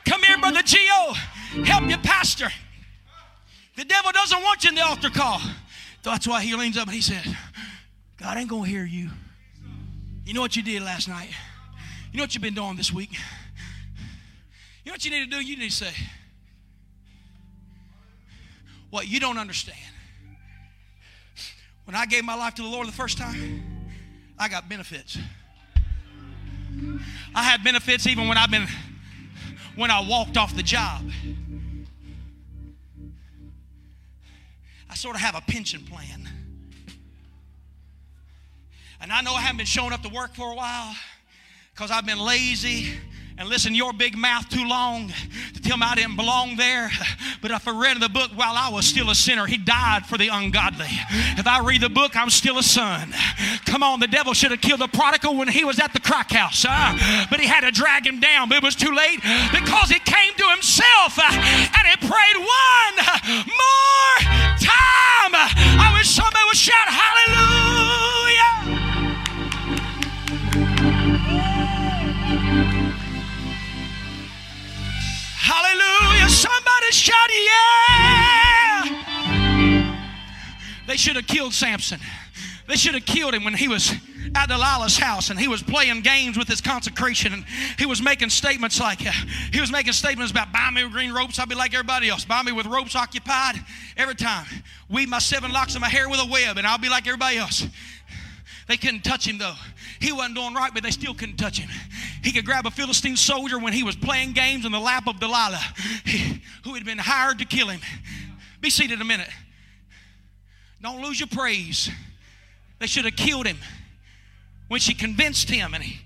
Come 0.05 0.23
here, 0.23 0.37
Brother 0.37 0.61
Geo. 0.61 1.13
Help 1.63 1.89
your 1.89 1.99
pastor. 1.99 2.49
The 3.75 3.85
devil 3.85 4.11
doesn't 4.11 4.41
want 4.41 4.63
you 4.63 4.69
in 4.69 4.75
the 4.75 4.85
altar 4.85 5.09
call. 5.09 5.41
That's 6.03 6.27
why 6.27 6.43
he 6.43 6.55
leans 6.55 6.77
up 6.77 6.87
and 6.87 6.95
he 6.95 7.01
says, 7.01 7.25
God 8.17 8.37
ain't 8.37 8.49
going 8.49 8.63
to 8.63 8.69
hear 8.69 8.85
you. 8.85 9.09
You 10.25 10.33
know 10.33 10.41
what 10.41 10.55
you 10.55 10.63
did 10.63 10.81
last 10.81 11.07
night? 11.07 11.29
You 12.11 12.17
know 12.17 12.23
what 12.23 12.33
you've 12.33 12.41
been 12.41 12.53
doing 12.53 12.77
this 12.77 12.93
week? 12.93 13.17
You 14.85 14.91
know 14.91 14.93
what 14.93 15.03
you 15.03 15.09
need 15.11 15.31
to 15.31 15.37
do? 15.37 15.43
You 15.43 15.57
need 15.57 15.71
to 15.71 15.75
say, 15.75 15.91
What 18.91 19.07
you 19.07 19.19
don't 19.19 19.39
understand. 19.39 19.79
When 21.85 21.95
I 21.95 22.05
gave 22.05 22.23
my 22.23 22.35
life 22.35 22.53
to 22.55 22.61
the 22.61 22.67
Lord 22.67 22.87
the 22.87 22.91
first 22.91 23.17
time, 23.17 23.91
I 24.37 24.47
got 24.47 24.69
benefits. 24.69 25.17
I 27.33 27.43
had 27.43 27.63
benefits 27.63 28.05
even 28.05 28.27
when 28.27 28.37
I've 28.37 28.51
been 28.51 28.67
when 29.75 29.89
I 29.89 30.07
walked 30.07 30.37
off 30.37 30.55
the 30.55 30.63
job. 30.63 31.09
I 34.89 34.95
sort 34.95 35.15
of 35.15 35.21
have 35.21 35.35
a 35.35 35.41
pension 35.41 35.81
plan. 35.83 36.29
And 39.01 39.11
I 39.11 39.21
know 39.21 39.33
I 39.33 39.41
haven't 39.41 39.57
been 39.57 39.65
showing 39.65 39.93
up 39.93 40.03
to 40.03 40.09
work 40.09 40.35
for 40.35 40.51
a 40.51 40.55
while 40.55 40.95
because 41.73 41.91
I've 41.91 42.05
been 42.05 42.19
lazy 42.19 42.93
and 43.37 43.49
listen 43.49 43.75
your 43.75 43.91
big 43.91 44.17
mouth 44.17 44.47
too 44.49 44.65
long 44.65 45.11
to 45.53 45.61
tell 45.61 45.77
me 45.77 45.85
I 45.85 45.95
didn't 45.95 46.15
belong 46.15 46.55
there. 46.55 46.89
But 47.41 47.51
if 47.51 47.67
I 47.67 47.71
read 47.71 47.99
the 47.99 48.09
book 48.09 48.31
while 48.35 48.55
I 48.55 48.69
was 48.69 48.85
still 48.85 49.09
a 49.09 49.15
sinner, 49.15 49.45
he 49.45 49.57
died 49.57 50.05
for 50.05 50.17
the 50.17 50.29
ungodly. 50.29 50.87
If 51.37 51.45
I 51.45 51.59
read 51.59 51.81
the 51.81 51.89
book, 51.89 52.15
I'm 52.15 52.29
still 52.29 52.57
a 52.57 52.63
son. 52.63 53.13
Come 53.65 53.83
on, 53.83 53.99
the 53.99 54.07
devil 54.07 54.33
should 54.33 54.51
have 54.51 54.61
killed 54.61 54.79
the 54.81 54.87
prodigal 54.87 55.35
when 55.35 55.47
he 55.47 55.63
was 55.63 55.79
at 55.79 55.93
the 55.93 55.99
crack 55.99 56.31
house. 56.31 56.63
But 57.29 57.39
he 57.39 57.47
had 57.47 57.61
to 57.61 57.71
drag 57.71 58.07
him 58.07 58.19
down, 58.19 58.49
but 58.49 58.57
it 58.57 58.63
was 58.63 58.75
too 58.75 58.93
late 58.93 59.21
because 59.51 59.89
he 59.89 59.99
came 59.99 60.33
to 60.35 60.49
himself 60.49 61.19
uh, 61.19 61.29
and 61.29 61.87
he 61.87 61.95
prayed 62.07 62.37
one 62.37 63.05
more 63.45 64.15
time. 64.57 65.33
I 65.35 65.93
wish 65.97 66.09
somebody 66.09 66.43
would 66.47 66.57
shout 66.57 66.87
hallelujah. 66.87 67.54
Hallelujah. 75.45 76.27
Somebody 76.27 76.91
shout, 76.91 77.29
yeah. 77.45 78.85
They 80.87 80.97
should 80.97 81.15
have 81.17 81.27
killed 81.27 81.53
Samson. 81.53 81.99
They 82.67 82.75
should 82.75 82.95
have 82.95 83.05
killed 83.05 83.35
him 83.35 83.43
when 83.43 83.53
he 83.53 83.67
was 83.67 83.91
at 84.33 84.49
Delilah's 84.49 84.97
house 84.97 85.29
and 85.29 85.39
he 85.39 85.47
was 85.47 85.61
playing 85.61 86.01
games 86.01 86.35
with 86.35 86.47
his 86.47 86.61
consecration 86.61 87.31
and 87.31 87.45
he 87.77 87.85
was 87.85 88.01
making 88.01 88.31
statements 88.31 88.79
like 88.79 89.05
uh, 89.05 89.11
he 89.53 89.61
was 89.61 89.71
making 89.71 89.93
statements 89.93 90.31
about 90.31 90.51
buy 90.51 90.71
me 90.71 90.83
with 90.83 90.93
green 90.93 91.13
ropes 91.13 91.37
I'll 91.37 91.45
be 91.45 91.53
like 91.53 91.75
everybody 91.75 92.09
else 92.09 92.25
buy 92.25 92.41
me 92.41 92.51
with 92.51 92.65
ropes 92.65 92.95
occupied 92.95 93.63
every 93.97 94.15
time 94.15 94.47
weave 94.89 95.09
my 95.09 95.19
seven 95.19 95.51
locks 95.51 95.75
of 95.75 95.81
my 95.81 95.89
hair 95.89 96.09
with 96.09 96.19
a 96.19 96.25
web 96.25 96.57
and 96.57 96.65
I'll 96.65 96.79
be 96.79 96.89
like 96.89 97.05
everybody 97.05 97.37
else 97.37 97.67
they 98.67 98.77
couldn't 98.77 99.03
touch 99.03 99.27
him 99.27 99.37
though. 99.37 99.53
He 99.99 100.11
wasn't 100.11 100.35
doing 100.35 100.53
right, 100.53 100.73
but 100.73 100.83
they 100.83 100.91
still 100.91 101.13
couldn't 101.13 101.37
touch 101.37 101.59
him. 101.59 101.69
He 102.23 102.31
could 102.31 102.45
grab 102.45 102.65
a 102.65 102.71
Philistine 102.71 103.15
soldier 103.15 103.59
when 103.59 103.73
he 103.73 103.83
was 103.83 103.95
playing 103.95 104.33
games 104.33 104.65
in 104.65 104.71
the 104.71 104.79
lap 104.79 105.07
of 105.07 105.19
Delilah, 105.19 105.61
who 106.63 106.73
had 106.73 106.85
been 106.85 106.97
hired 106.97 107.39
to 107.39 107.45
kill 107.45 107.69
him. 107.69 107.79
Be 108.61 108.69
seated 108.69 109.01
a 109.01 109.05
minute. 109.05 109.29
Don't 110.81 111.01
lose 111.01 111.19
your 111.19 111.27
praise. 111.27 111.89
They 112.79 112.87
should 112.87 113.05
have 113.05 113.15
killed 113.15 113.47
him 113.47 113.57
when 114.67 114.79
she 114.79 114.93
convinced 114.93 115.49
him 115.49 115.73
and 115.73 115.83
he, 115.83 115.99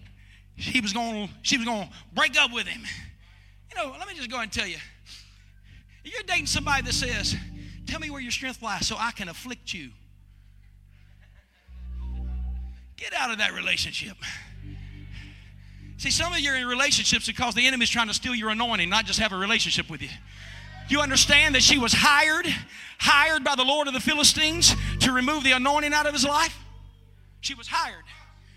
he 0.56 0.82
was 0.82 0.94
going 0.94 1.30
she 1.42 1.58
was 1.58 1.66
going 1.66 1.88
to 1.88 1.94
break 2.14 2.40
up 2.40 2.54
with 2.54 2.68
him. 2.68 2.82
You 3.70 3.84
know, 3.84 3.96
let 3.98 4.08
me 4.08 4.14
just 4.14 4.30
go 4.30 4.40
and 4.40 4.52
tell 4.52 4.68
you. 4.68 4.78
If 6.04 6.14
you're 6.14 6.24
dating 6.24 6.48
somebody 6.48 6.84
that 6.84 6.94
says, 6.94 7.36
"Tell 7.86 8.00
me 8.00 8.10
where 8.10 8.22
your 8.22 8.32
strength 8.32 8.62
lies 8.62 8.88
so 8.88 8.96
I 8.98 9.12
can 9.12 9.30
afflict 9.30 9.74
you." 9.74 9.92
Get 13.00 13.14
out 13.14 13.32
of 13.32 13.38
that 13.38 13.54
relationship. 13.54 14.18
See, 15.98 16.12
some 16.12 16.34
of 16.34 16.40
you 16.40 16.52
are 16.52 16.56
in 16.56 16.68
relationships 16.68 17.28
because 17.28 17.56
the 17.56 17.66
enemy's 17.66 17.90
trying 17.90 18.08
to 18.08 18.14
steal 18.14 18.36
your 18.36 18.50
anointing, 18.50 18.90
not 18.90 19.06
just 19.06 19.20
have 19.20 19.32
a 19.32 19.38
relationship 19.38 19.90
with 19.90 20.02
you. 20.02 20.10
You 20.90 21.02
understand 21.02 21.56
that 21.56 21.64
she 21.64 21.78
was 21.78 21.94
hired, 21.94 22.46
hired 22.98 23.44
by 23.44 23.56
the 23.56 23.64
Lord 23.64 23.88
of 23.88 23.94
the 23.94 24.00
Philistines 24.00 24.76
to 25.02 25.12
remove 25.12 25.44
the 25.44 25.52
anointing 25.52 25.94
out 25.94 26.08
of 26.08 26.14
his 26.14 26.26
life? 26.26 26.58
She 27.42 27.54
was 27.54 27.68
hired. 27.68 28.04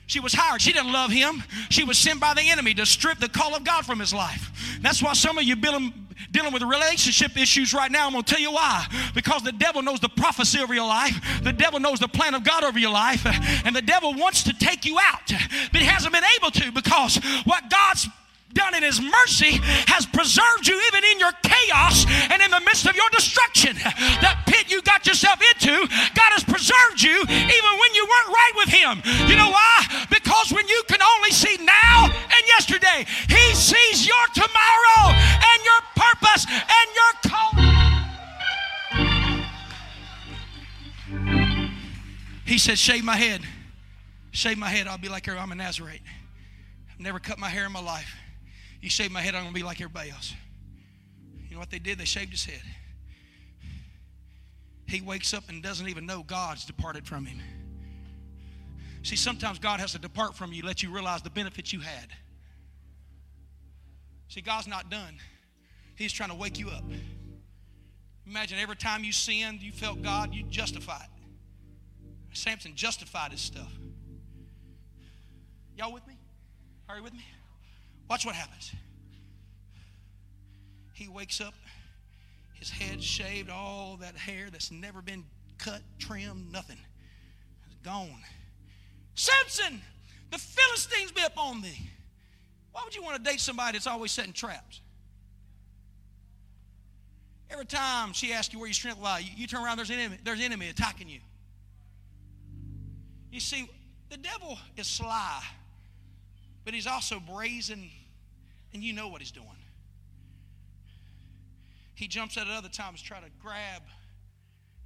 She 0.07 0.19
was 0.19 0.33
hired. 0.33 0.61
She 0.61 0.73
didn't 0.73 0.93
love 0.93 1.11
him. 1.11 1.43
She 1.71 1.85
was 1.85 1.99
sent 1.99 2.21
by 2.21 2.35
the 2.35 2.43
enemy 2.43 2.75
to 2.75 2.87
strip 2.87 3.19
the 3.19 3.29
call 3.29 3.55
of 3.55 3.65
God 3.65 3.87
from 3.87 4.01
his 4.01 4.13
life. 4.13 4.79
That's 4.81 5.03
why 5.03 5.13
some 5.13 5.39
of 5.39 5.45
you 5.45 5.57
dealing, 5.57 5.93
dealing 6.33 6.53
with 6.53 6.63
relationship 6.63 7.37
issues 7.37 7.73
right 7.73 7.91
now. 7.91 8.07
I'm 8.07 8.13
going 8.13 8.25
to 8.25 8.35
tell 8.35 8.43
you 8.43 8.53
why. 8.53 8.87
Because 9.15 9.43
the 9.43 9.53
devil 9.53 9.83
knows 9.83 10.01
the 10.01 10.09
prophecy 10.09 10.59
over 10.61 10.75
your 10.75 10.87
life, 10.87 11.15
the 11.43 11.53
devil 11.53 11.79
knows 11.79 12.01
the 12.01 12.09
plan 12.09 12.35
of 12.35 12.43
God 12.43 12.65
over 12.65 12.79
your 12.79 12.91
life, 12.91 13.25
and 13.65 13.77
the 13.77 13.83
devil 13.83 14.15
wants 14.15 14.43
to 14.45 14.53
take 14.59 14.85
you 14.85 14.99
out, 14.99 15.33
but 15.71 15.81
he 15.81 15.87
hasn't 15.87 16.13
been 16.13 16.25
able 16.39 16.51
to 16.51 16.73
because 16.73 17.17
what 17.45 17.71
God's 17.71 18.09
done 18.55 18.75
in 18.75 18.83
His 18.83 19.01
mercy 19.01 19.61
has 19.89 20.07
preserved 20.07 20.67
you 20.67 20.81
even 20.93 21.05
in 21.13 21.19
your 21.19 21.33
chaos 21.43 22.07
and 22.31 22.43
in 22.43 22.51
the 22.51 22.61
midst 22.61 22.87
of 22.87 22.97
your 22.97 23.09
destruction. 23.11 23.77
That 24.21 24.45
pit 24.47 24.71
you 24.71 24.83
got 24.83 25.07
yourself 25.07 25.41
into, 25.41 25.75
God 26.15 26.31
has 26.37 26.45
preserved 26.45 27.03
you 27.03 27.17
even 27.29 27.73
when 27.81 27.93
you 27.95 28.05
weren't 28.05 28.31
right 28.31 28.55
with 28.57 28.71
Him. 28.71 28.95
You 29.29 29.37
know 29.37 29.51
why? 29.51 30.07
Because 30.11 30.53
when 30.53 30.67
you 30.69 30.83
can 30.89 31.01
only 31.03 31.31
see 31.31 31.57
now 31.61 32.07
and 32.07 32.43
yesterday, 32.49 33.05
He 33.29 33.55
sees 33.55 34.07
your 34.07 34.27
tomorrow 34.35 35.17
and 35.17 35.59
your 35.65 35.83
purpose 35.97 36.47
and 36.49 36.87
your 36.95 37.13
call. 37.29 37.53
He 42.45 42.59
said, 42.59 42.79
Shave 42.79 43.05
my 43.05 43.17
head. 43.17 43.41
Shave 44.31 44.59
my 44.59 44.69
head. 44.69 44.87
I'll 44.87 44.99
be 44.99 45.09
like. 45.09 45.29
I'm 45.29 45.53
a 45.53 45.55
Nazarite. 45.55 46.03
I've 46.93 47.01
never 47.01 47.19
cut 47.19 47.39
my 47.39 47.49
hair 47.49 47.65
in 47.65 47.73
my 47.73 47.81
life. 47.81 48.17
You 48.83 48.91
shave 48.91 49.13
my 49.13 49.23
head, 49.23 49.35
I'm 49.35 49.43
going 49.43 49.55
to 49.55 49.59
be 49.59 49.65
like 49.65 49.81
everybody 49.81 50.11
else. 50.11 50.35
You 51.49 51.55
know 51.55 51.61
what 51.61 51.71
they 51.71 51.79
did? 51.79 51.99
They 51.99 52.05
shaved 52.05 52.33
his 52.33 52.45
head. 52.45 52.63
He 54.87 55.01
wakes 55.01 55.33
up 55.33 55.49
and 55.49 55.63
doesn't 55.63 55.89
even 55.89 56.05
know 56.05 56.25
God's 56.25 56.65
departed 56.65 57.07
from 57.07 57.25
him. 57.25 57.39
See, 59.05 59.17
sometimes 59.17 59.59
God 59.59 59.81
has 59.81 59.93
to 59.93 59.99
depart 59.99 60.35
from 60.35 60.53
you, 60.53 60.65
let 60.65 60.83
you 60.83 60.91
realize 60.91 61.23
the 61.23 61.31
benefits 61.31 61.73
you 61.73 61.81
had. 61.81 62.09
See, 64.29 64.41
God's 64.41 64.67
not 64.67 64.91
done. 64.91 65.17
He's 65.95 66.13
trying 66.13 66.31
to 66.31 66.35
wake 66.35 66.59
you 66.59 66.69
up. 66.69 66.85
Imagine 68.27 68.59
every 68.59 68.77
time 68.77 69.05
you 69.05 69.13
sinned, 69.13 69.63
you 69.63 69.73
felt 69.73 70.03
God, 70.03 70.35
you 70.35 70.43
justified. 70.45 71.07
Samson 72.33 72.75
justified 72.75 73.31
his 73.31 73.41
stuff. 73.41 73.73
Y'all 75.77 75.93
with 75.93 76.07
me? 76.07 76.15
Are 76.89 76.97
you 76.97 77.03
with 77.03 77.13
me? 77.13 77.25
Watch 78.13 78.27
what 78.27 78.35
happens. 78.35 78.75
He 80.93 81.09
wakes 81.09 81.41
up, 81.41 81.55
his 82.53 82.69
head 82.69 83.03
shaved, 83.03 83.49
all 83.49 83.97
that 84.03 84.15
hair 84.17 84.49
that's 84.53 84.71
never 84.71 85.01
been 85.01 85.25
cut, 85.57 85.81
trimmed, 85.99 86.53
nothing. 86.53 86.77
It's 87.65 87.77
gone. 87.83 88.19
Samson, 89.15 89.81
the 90.31 90.37
Philistines 90.37 91.11
be 91.11 91.23
upon 91.23 91.63
thee. 91.63 91.89
Why 92.73 92.83
would 92.85 92.95
you 92.95 93.03
want 93.03 93.17
to 93.17 93.31
date 93.31 93.41
somebody 93.41 93.79
that's 93.79 93.87
always 93.87 94.13
setting 94.13 94.35
traps? 94.35 94.83
Every 97.49 97.65
time 97.65 98.13
she 98.13 98.35
asks 98.35 98.53
you 98.53 98.61
where 98.61 98.69
your 98.69 98.75
strength 98.75 99.01
lies, 99.01 99.25
you, 99.25 99.31
you 99.37 99.47
turn 99.47 99.65
around, 99.65 99.79
there's 99.79 99.89
an 99.89 99.99
enemy, 99.99 100.19
there's 100.23 100.39
an 100.39 100.45
enemy 100.45 100.69
attacking 100.69 101.09
you. 101.09 101.21
You 103.31 103.41
see, 103.41 103.71
the 104.11 104.19
devil 104.19 104.59
is 104.77 104.87
sly, 104.87 105.43
but 106.67 106.75
he's 106.75 106.87
also 106.87 107.19
brazen, 107.19 107.89
and 108.73 108.83
you 108.83 108.93
know 108.93 109.09
what 109.09 109.21
he's 109.21 109.33
doing. 109.33 109.49
He 111.95 112.09
jumps 112.09 112.37
at 112.37 112.47
it 112.47 112.53
other 112.53 112.69
times, 112.69 113.03
try 113.03 113.21
to 113.21 113.31
grab, 113.41 113.83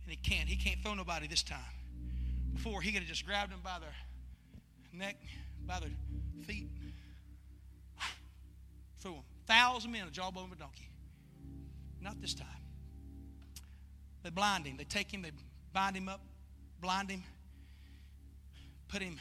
and 0.04 0.10
he 0.10 0.16
can't. 0.16 0.48
He 0.48 0.56
can't 0.56 0.82
throw 0.82 0.94
nobody 0.94 1.26
this 1.26 1.42
time. 1.42 1.58
Before, 2.52 2.80
he 2.80 2.92
could 2.92 3.00
have 3.00 3.08
just 3.08 3.24
grabbed 3.24 3.52
him 3.52 3.60
by 3.62 3.78
the 3.78 4.96
neck, 4.96 5.16
by 5.66 5.80
the 5.80 5.90
feet, 6.44 6.68
threw 8.98 9.14
him. 9.14 9.22
Thousand 9.46 9.92
men, 9.92 10.06
a 10.08 10.10
jawbone 10.10 10.46
of 10.46 10.52
a 10.52 10.56
donkey. 10.56 10.90
Not 12.00 12.20
this 12.20 12.34
time. 12.34 12.46
They 14.22 14.30
blind 14.30 14.66
him. 14.66 14.76
They 14.76 14.84
take 14.84 15.12
him, 15.12 15.22
they 15.22 15.30
bind 15.72 15.96
him 15.96 16.08
up, 16.08 16.20
blind 16.80 17.10
him, 17.10 17.22
put 18.88 19.02
him 19.02 19.20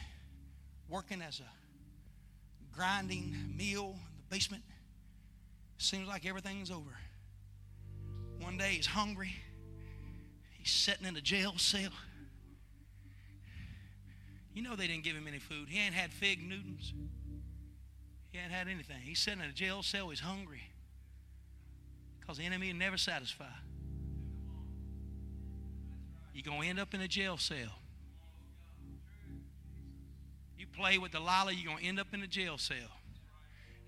working 0.90 1.22
as 1.22 1.40
a 1.40 2.76
grinding 2.76 3.54
meal 3.56 3.96
basement. 4.30 4.64
Seems 5.78 6.08
like 6.08 6.26
everything's 6.26 6.72
over. 6.72 6.98
One 8.40 8.58
day 8.58 8.70
he's 8.70 8.86
hungry. 8.86 9.36
He's 10.58 10.72
sitting 10.72 11.06
in 11.06 11.16
a 11.16 11.22
jail 11.22 11.54
cell. 11.58 11.92
You 14.54 14.62
know 14.62 14.76
they 14.76 14.88
didn't 14.88 15.04
give 15.04 15.16
him 15.16 15.28
any 15.28 15.40
food. 15.40 15.68
He 15.68 15.80
ain't 15.80 15.94
had 15.94 16.12
fig 16.12 16.42
Newtons. 16.42 16.94
He 18.32 18.40
ain't 18.40 18.52
had 18.52 18.68
anything. 18.68 19.02
He's 19.04 19.20
sitting 19.20 19.42
in 19.42 19.50
a 19.50 19.54
jail 19.54 19.84
cell. 19.84 20.10
He's 20.10 20.22
hungry. 20.22 20.64
Because 22.20 22.38
the 22.38 22.46
enemy 22.46 22.72
never 22.74 22.98
satisfied. 22.98 23.48
You're 26.34 26.44
going 26.44 26.64
to 26.64 26.68
end 26.68 26.80
up 26.80 26.94
in 26.94 27.02
a 27.02 27.08
jail 27.08 27.38
cell. 27.38 27.80
You 30.58 30.68
play 30.68 30.98
with 30.98 31.12
Delilah, 31.12 31.54
you're 31.54 31.72
going 31.72 31.84
to 31.84 31.88
end 31.88 32.00
up 32.00 32.08
in 32.14 32.22
a 32.24 32.28
jail 32.28 32.58
cell. 32.58 32.78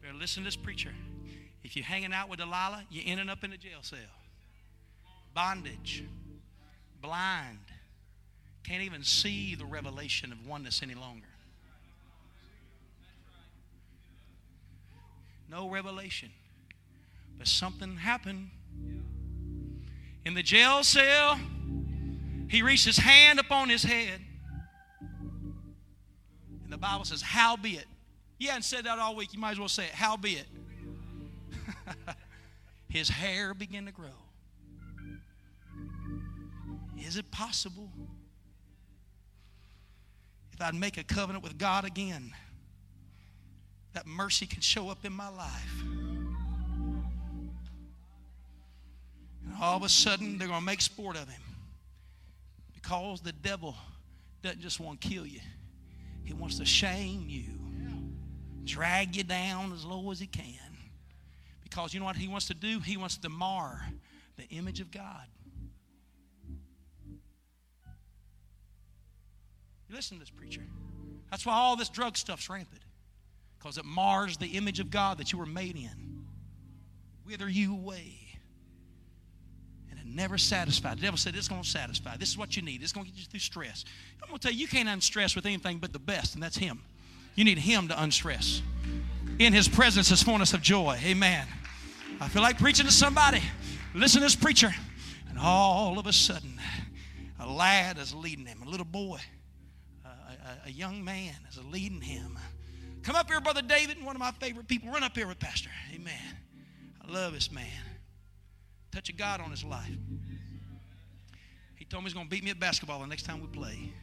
Better 0.02 0.14
listen 0.14 0.44
to 0.44 0.48
this 0.48 0.56
preacher. 0.56 0.92
If 1.64 1.76
you're 1.76 1.86
hanging 1.86 2.14
out 2.14 2.30
with 2.30 2.40
Delilah, 2.40 2.86
you're 2.90 3.04
ending 3.06 3.30
up 3.30 3.44
in 3.44 3.52
a 3.52 3.58
jail 3.58 3.80
cell. 3.82 4.00
Bondage. 5.34 6.04
Blind. 7.02 7.60
Can't 8.64 8.84
even 8.84 9.04
see 9.04 9.56
the 9.56 9.66
revelation 9.66 10.32
of 10.32 10.46
oneness 10.48 10.82
any 10.82 10.96
longer. 10.96 11.28
No 15.50 15.70
revelation. 15.70 16.30
But 17.38 17.48
something 17.48 17.98
happened. 17.98 18.50
In 20.26 20.34
the 20.34 20.44
jail 20.44 20.84
cell, 20.84 21.40
he 22.50 22.62
reached 22.62 22.86
his 22.86 22.98
hand 22.98 23.40
upon 23.40 23.70
his 23.70 23.84
head. 23.84 24.22
And 26.64 26.72
the 26.72 26.78
Bible 26.78 27.06
says, 27.06 27.22
Howbeit. 27.22 27.86
You 28.38 28.50
hadn't 28.50 28.64
said 28.64 28.86
that 28.86 29.00
all 29.00 29.16
week. 29.16 29.34
You 29.34 29.40
might 29.40 29.52
as 29.52 29.60
well 29.60 29.68
say 29.68 29.86
it. 29.86 29.92
Howbeit. 29.92 30.46
his 32.90 33.10
hair 33.10 33.54
began 33.54 33.86
to 33.86 33.92
grow. 33.92 34.10
Is 36.98 37.18
it 37.18 37.30
possible? 37.32 37.90
If 40.54 40.62
I'd 40.62 40.76
make 40.76 40.98
a 40.98 41.04
covenant 41.04 41.44
with 41.44 41.58
God 41.58 41.86
again, 41.86 42.34
that 43.94 44.06
mercy 44.08 44.46
can 44.46 44.62
show 44.62 44.90
up 44.90 45.06
in 45.06 45.14
my 45.14 45.30
life. 45.30 45.84
And 49.44 49.54
all 49.62 49.78
of 49.78 49.84
a 49.84 49.90
sudden, 49.90 50.38
they're 50.38 50.48
going 50.48 50.60
to 50.60 50.66
make 50.66 50.82
sport 50.82 51.16
of 51.16 51.30
him. 51.30 51.42
Because 52.74 53.22
the 53.22 53.32
devil 53.32 53.76
doesn't 54.42 54.62
just 54.62 54.80
want 54.80 55.02
to 55.02 55.08
kill 55.08 55.26
you, 55.26 55.40
he 56.24 56.34
wants 56.34 56.58
to 56.58 56.66
shame 56.66 57.26
you, 57.28 57.46
drag 58.68 59.16
you 59.16 59.24
down 59.24 59.74
as 59.74 59.86
low 59.86 60.12
as 60.12 60.20
he 60.20 60.28
can. 60.28 60.78
Because 61.64 61.94
you 61.94 62.00
know 62.00 62.06
what 62.06 62.16
he 62.16 62.28
wants 62.28 62.48
to 62.48 62.54
do? 62.54 62.80
He 62.80 62.98
wants 62.98 63.18
to 63.18 63.30
mar 63.30 63.82
the 64.38 64.44
image 64.50 64.80
of 64.80 64.92
God. 64.92 65.26
You 69.90 69.96
listen 69.96 70.18
to 70.18 70.22
this 70.22 70.30
preacher. 70.30 70.62
That's 71.32 71.46
why 71.46 71.54
all 71.54 71.76
this 71.76 71.90
drug 71.90 72.18
stuff's 72.18 72.50
rampant. 72.50 72.82
Because 73.58 73.78
it 73.78 73.86
mars 73.86 74.38
the 74.38 74.48
image 74.48 74.80
of 74.80 74.92
God 74.92 75.18
that 75.18 75.32
you 75.32 75.40
were 75.40 75.46
made 75.46 75.76
in. 75.76 76.26
Wither 77.26 77.50
you 77.50 77.74
away. 77.74 78.14
And 79.90 80.00
it 80.00 80.06
never 80.06 80.38
satisfied. 80.38 80.98
The 80.98 81.04
devil 81.04 81.18
said, 81.18 81.36
It's 81.36 81.48
going 81.48 81.64
to 81.64 81.68
satisfy. 81.68 82.18
This 82.18 82.30
is 82.30 82.38
what 82.38 82.56
you 82.56 82.62
need. 82.62 82.84
It's 82.84 82.94
going 82.94 83.06
to 83.06 83.12
get 83.12 83.20
you 83.20 83.26
through 83.26 83.40
stress. 83.40 83.84
I'm 84.22 84.30
going 84.30 84.40
to 84.40 84.48
tell 84.48 84.54
you, 84.54 84.60
you 84.60 84.68
can't 84.68 84.90
unstress 84.90 85.36
with 85.36 85.46
anything 85.46 85.80
but 85.80 85.94
the 85.94 86.00
best, 86.00 86.36
and 86.36 86.44
that's 86.44 86.58
Him. 86.58 86.82
You 87.38 87.46
need 87.46 87.60
Him 87.60 87.88
to 87.88 88.04
unstress. 88.04 88.62
In 89.40 89.54
His 89.54 89.70
presence 89.70 90.12
is 90.12 90.22
fullness 90.22 90.54
of 90.54 90.62
joy. 90.62 91.00
Amen. 91.06 91.48
I 92.20 92.28
feel 92.28 92.42
like 92.42 92.58
preaching 92.58 92.86
to 92.86 92.92
somebody. 92.92 93.42
Listen 93.96 94.20
to 94.20 94.26
this 94.26 94.36
preacher. 94.36 94.76
And 95.30 95.40
all 95.40 95.98
of 95.98 96.08
a 96.08 96.14
sudden, 96.14 96.60
a 97.40 97.48
lad 97.48 97.98
is 97.98 98.14
leading 98.14 98.46
him, 98.46 98.62
a 98.62 98.70
little 98.70 98.86
boy 98.86 99.20
a, 100.48 100.68
a 100.68 100.72
young 100.72 101.04
man 101.04 101.36
is 101.50 101.60
leading 101.72 102.02
him. 102.02 102.38
Come 103.04 103.16
up 103.16 103.28
here, 103.28 103.40
Brother 103.40 103.62
David, 103.62 104.04
one 104.04 104.16
of 104.16 104.20
my 104.20 104.32
favorite 104.32 104.68
people. 104.68 104.92
Run 104.92 105.04
up 105.04 105.16
here 105.16 105.28
with 105.28 105.40
Pastor. 105.40 105.70
Amen. 105.94 106.14
I 107.02 107.12
love 107.12 107.34
this 107.34 107.52
man. 107.52 107.66
Touch 108.92 109.10
of 109.10 109.18
God 109.18 109.42
on 109.42 109.52
his 109.52 109.64
life. 109.64 109.90
He 111.76 111.86
told 111.86 112.04
me 112.04 112.10
he's 112.10 112.14
going 112.14 112.26
to 112.26 112.30
beat 112.30 112.44
me 112.44 112.52
at 112.52 112.60
basketball 112.60 113.00
the 113.00 113.08
next 113.08 113.24
time 113.24 113.42
we 113.42 113.48
play. 113.48 113.94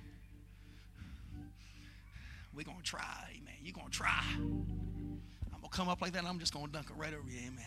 We're 2.54 2.64
going 2.64 2.78
to 2.78 2.84
try. 2.84 3.30
Amen. 3.30 3.54
You're 3.62 3.72
going 3.72 3.90
to 3.90 3.96
try. 3.96 4.22
I'm 4.36 5.60
going 5.60 5.62
to 5.62 5.76
come 5.76 5.88
up 5.88 6.00
like 6.00 6.12
that 6.12 6.20
and 6.20 6.28
I'm 6.28 6.38
just 6.38 6.54
going 6.54 6.66
to 6.66 6.72
dunk 6.72 6.90
it 6.90 6.96
right 6.96 7.12
over 7.12 7.28
you. 7.28 7.38
Amen. 7.38 7.64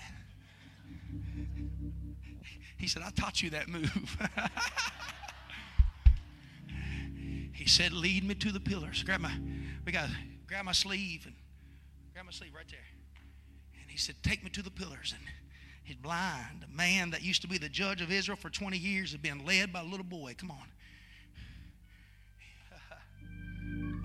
He 2.77 2.87
said, 2.87 3.01
I 3.05 3.09
taught 3.09 3.41
you 3.41 3.49
that 3.51 3.67
move. 3.67 4.17
He 7.57 7.65
said, 7.65 7.91
Lead 7.91 8.23
me 8.23 8.35
to 8.35 8.51
the 8.51 8.59
pillars. 8.59 9.01
Grab 9.01 9.19
my, 9.19 9.33
we 9.83 9.91
got 9.91 10.09
grab 10.47 10.63
my 10.63 10.71
sleeve 10.73 11.23
and 11.25 11.33
grab 12.13 12.25
my 12.25 12.31
sleeve 12.31 12.53
right 12.55 12.67
there. 12.69 12.79
And 13.81 13.89
he 13.89 13.97
said, 13.97 14.15
Take 14.21 14.43
me 14.43 14.51
to 14.51 14.61
the 14.61 14.69
pillars. 14.69 15.15
And 15.17 15.27
he's 15.83 15.95
blind. 15.95 16.63
A 16.63 16.73
man 16.77 17.09
that 17.09 17.23
used 17.23 17.41
to 17.41 17.47
be 17.47 17.57
the 17.57 17.67
judge 17.67 17.99
of 18.01 18.11
Israel 18.11 18.37
for 18.37 18.51
20 18.51 18.77
years 18.77 19.11
had 19.11 19.23
been 19.23 19.43
led 19.43 19.73
by 19.73 19.81
a 19.81 19.83
little 19.83 20.05
boy. 20.05 20.35
Come 20.37 20.51
on. 20.51 20.67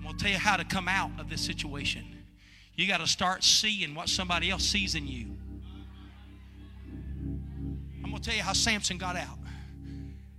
I'm 0.03 0.09
going 0.09 0.17
to 0.17 0.23
tell 0.23 0.33
you 0.33 0.37
how 0.37 0.57
to 0.57 0.65
come 0.65 0.87
out 0.87 1.11
of 1.17 1.29
this 1.29 1.41
situation. 1.41 2.05
You 2.75 2.87
got 2.87 2.99
to 2.99 3.07
start 3.07 3.43
seeing 3.43 3.95
what 3.95 4.09
somebody 4.09 4.51
else 4.51 4.63
sees 4.63 4.95
in 4.95 5.07
you. 5.07 5.37
I'm 8.03 8.09
going 8.09 8.21
to 8.21 8.21
tell 8.21 8.35
you 8.35 8.43
how 8.43 8.53
Samson 8.53 8.97
got 8.97 9.15
out 9.15 9.37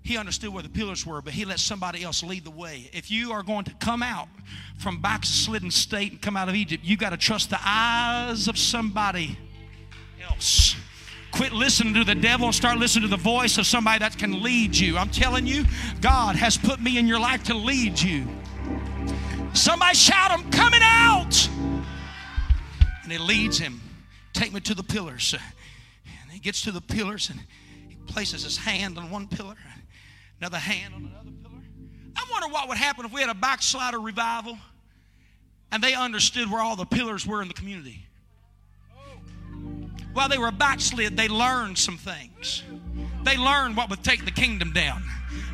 he 0.04 0.18
understood 0.18 0.52
where 0.52 0.62
the 0.62 0.68
pillars 0.68 1.06
were, 1.06 1.22
but 1.22 1.32
he 1.32 1.46
let 1.46 1.58
somebody 1.58 2.04
else 2.04 2.22
lead 2.22 2.44
the 2.44 2.50
way. 2.50 2.90
If 2.92 3.10
you 3.10 3.32
are 3.32 3.42
going 3.42 3.64
to 3.64 3.74
come 3.76 4.02
out 4.02 4.28
from 4.76 5.00
backslidden 5.00 5.70
state 5.70 6.12
and 6.12 6.20
come 6.20 6.36
out 6.36 6.50
of 6.50 6.54
Egypt, 6.54 6.84
you 6.84 6.98
got 6.98 7.10
to 7.10 7.16
trust 7.16 7.48
the 7.48 7.58
eyes 7.64 8.46
of 8.46 8.58
somebody 8.58 9.38
else. 10.22 10.76
Quit 11.32 11.54
listening 11.54 11.94
to 11.94 12.04
the 12.04 12.14
devil 12.14 12.46
and 12.46 12.54
start 12.54 12.76
listening 12.76 13.08
to 13.08 13.16
the 13.16 13.22
voice 13.22 13.56
of 13.56 13.66
somebody 13.66 14.00
that 14.00 14.18
can 14.18 14.42
lead 14.42 14.76
you. 14.76 14.98
I'm 14.98 15.08
telling 15.08 15.46
you, 15.46 15.64
God 16.02 16.36
has 16.36 16.58
put 16.58 16.82
me 16.82 16.98
in 16.98 17.08
your 17.08 17.18
life 17.18 17.42
to 17.44 17.54
lead 17.54 17.98
you. 17.98 18.26
Somebody 19.54 19.94
shout, 19.96 20.30
I'm 20.30 20.50
coming 20.50 20.80
out. 20.82 21.48
And 23.02 23.10
he 23.10 23.18
leads 23.18 23.58
him. 23.58 23.80
Take 24.32 24.52
me 24.52 24.60
to 24.60 24.74
the 24.74 24.82
pillars. 24.82 25.34
And 26.22 26.30
he 26.30 26.40
gets 26.40 26.62
to 26.62 26.72
the 26.72 26.80
pillars 26.80 27.30
and 27.30 27.40
he 27.88 27.96
places 28.06 28.44
his 28.44 28.56
hand 28.56 28.98
on 28.98 29.10
one 29.10 29.28
pillar 29.28 29.56
another 30.40 30.58
hand 30.58 30.92
on 30.94 31.04
another 31.04 31.30
pillar. 31.42 31.62
I 32.16 32.26
wonder 32.30 32.48
what 32.48 32.68
would 32.68 32.76
happen 32.76 33.06
if 33.06 33.12
we 33.12 33.22
had 33.22 33.30
a 33.30 33.34
backslider 33.34 33.98
revival 33.98 34.58
and 35.72 35.82
they 35.82 35.94
understood 35.94 36.50
where 36.50 36.60
all 36.60 36.76
the 36.76 36.84
pillars 36.84 37.26
were 37.26 37.40
in 37.40 37.48
the 37.48 37.54
community. 37.54 38.06
While 40.12 40.28
they 40.28 40.38
were 40.38 40.52
backslid, 40.52 41.16
they 41.16 41.28
learned 41.28 41.78
some 41.78 41.96
things. 41.96 42.62
They 43.24 43.36
learned 43.36 43.76
what 43.76 43.90
would 43.90 44.04
take 44.04 44.24
the 44.24 44.30
kingdom 44.30 44.72
down. 44.72 45.02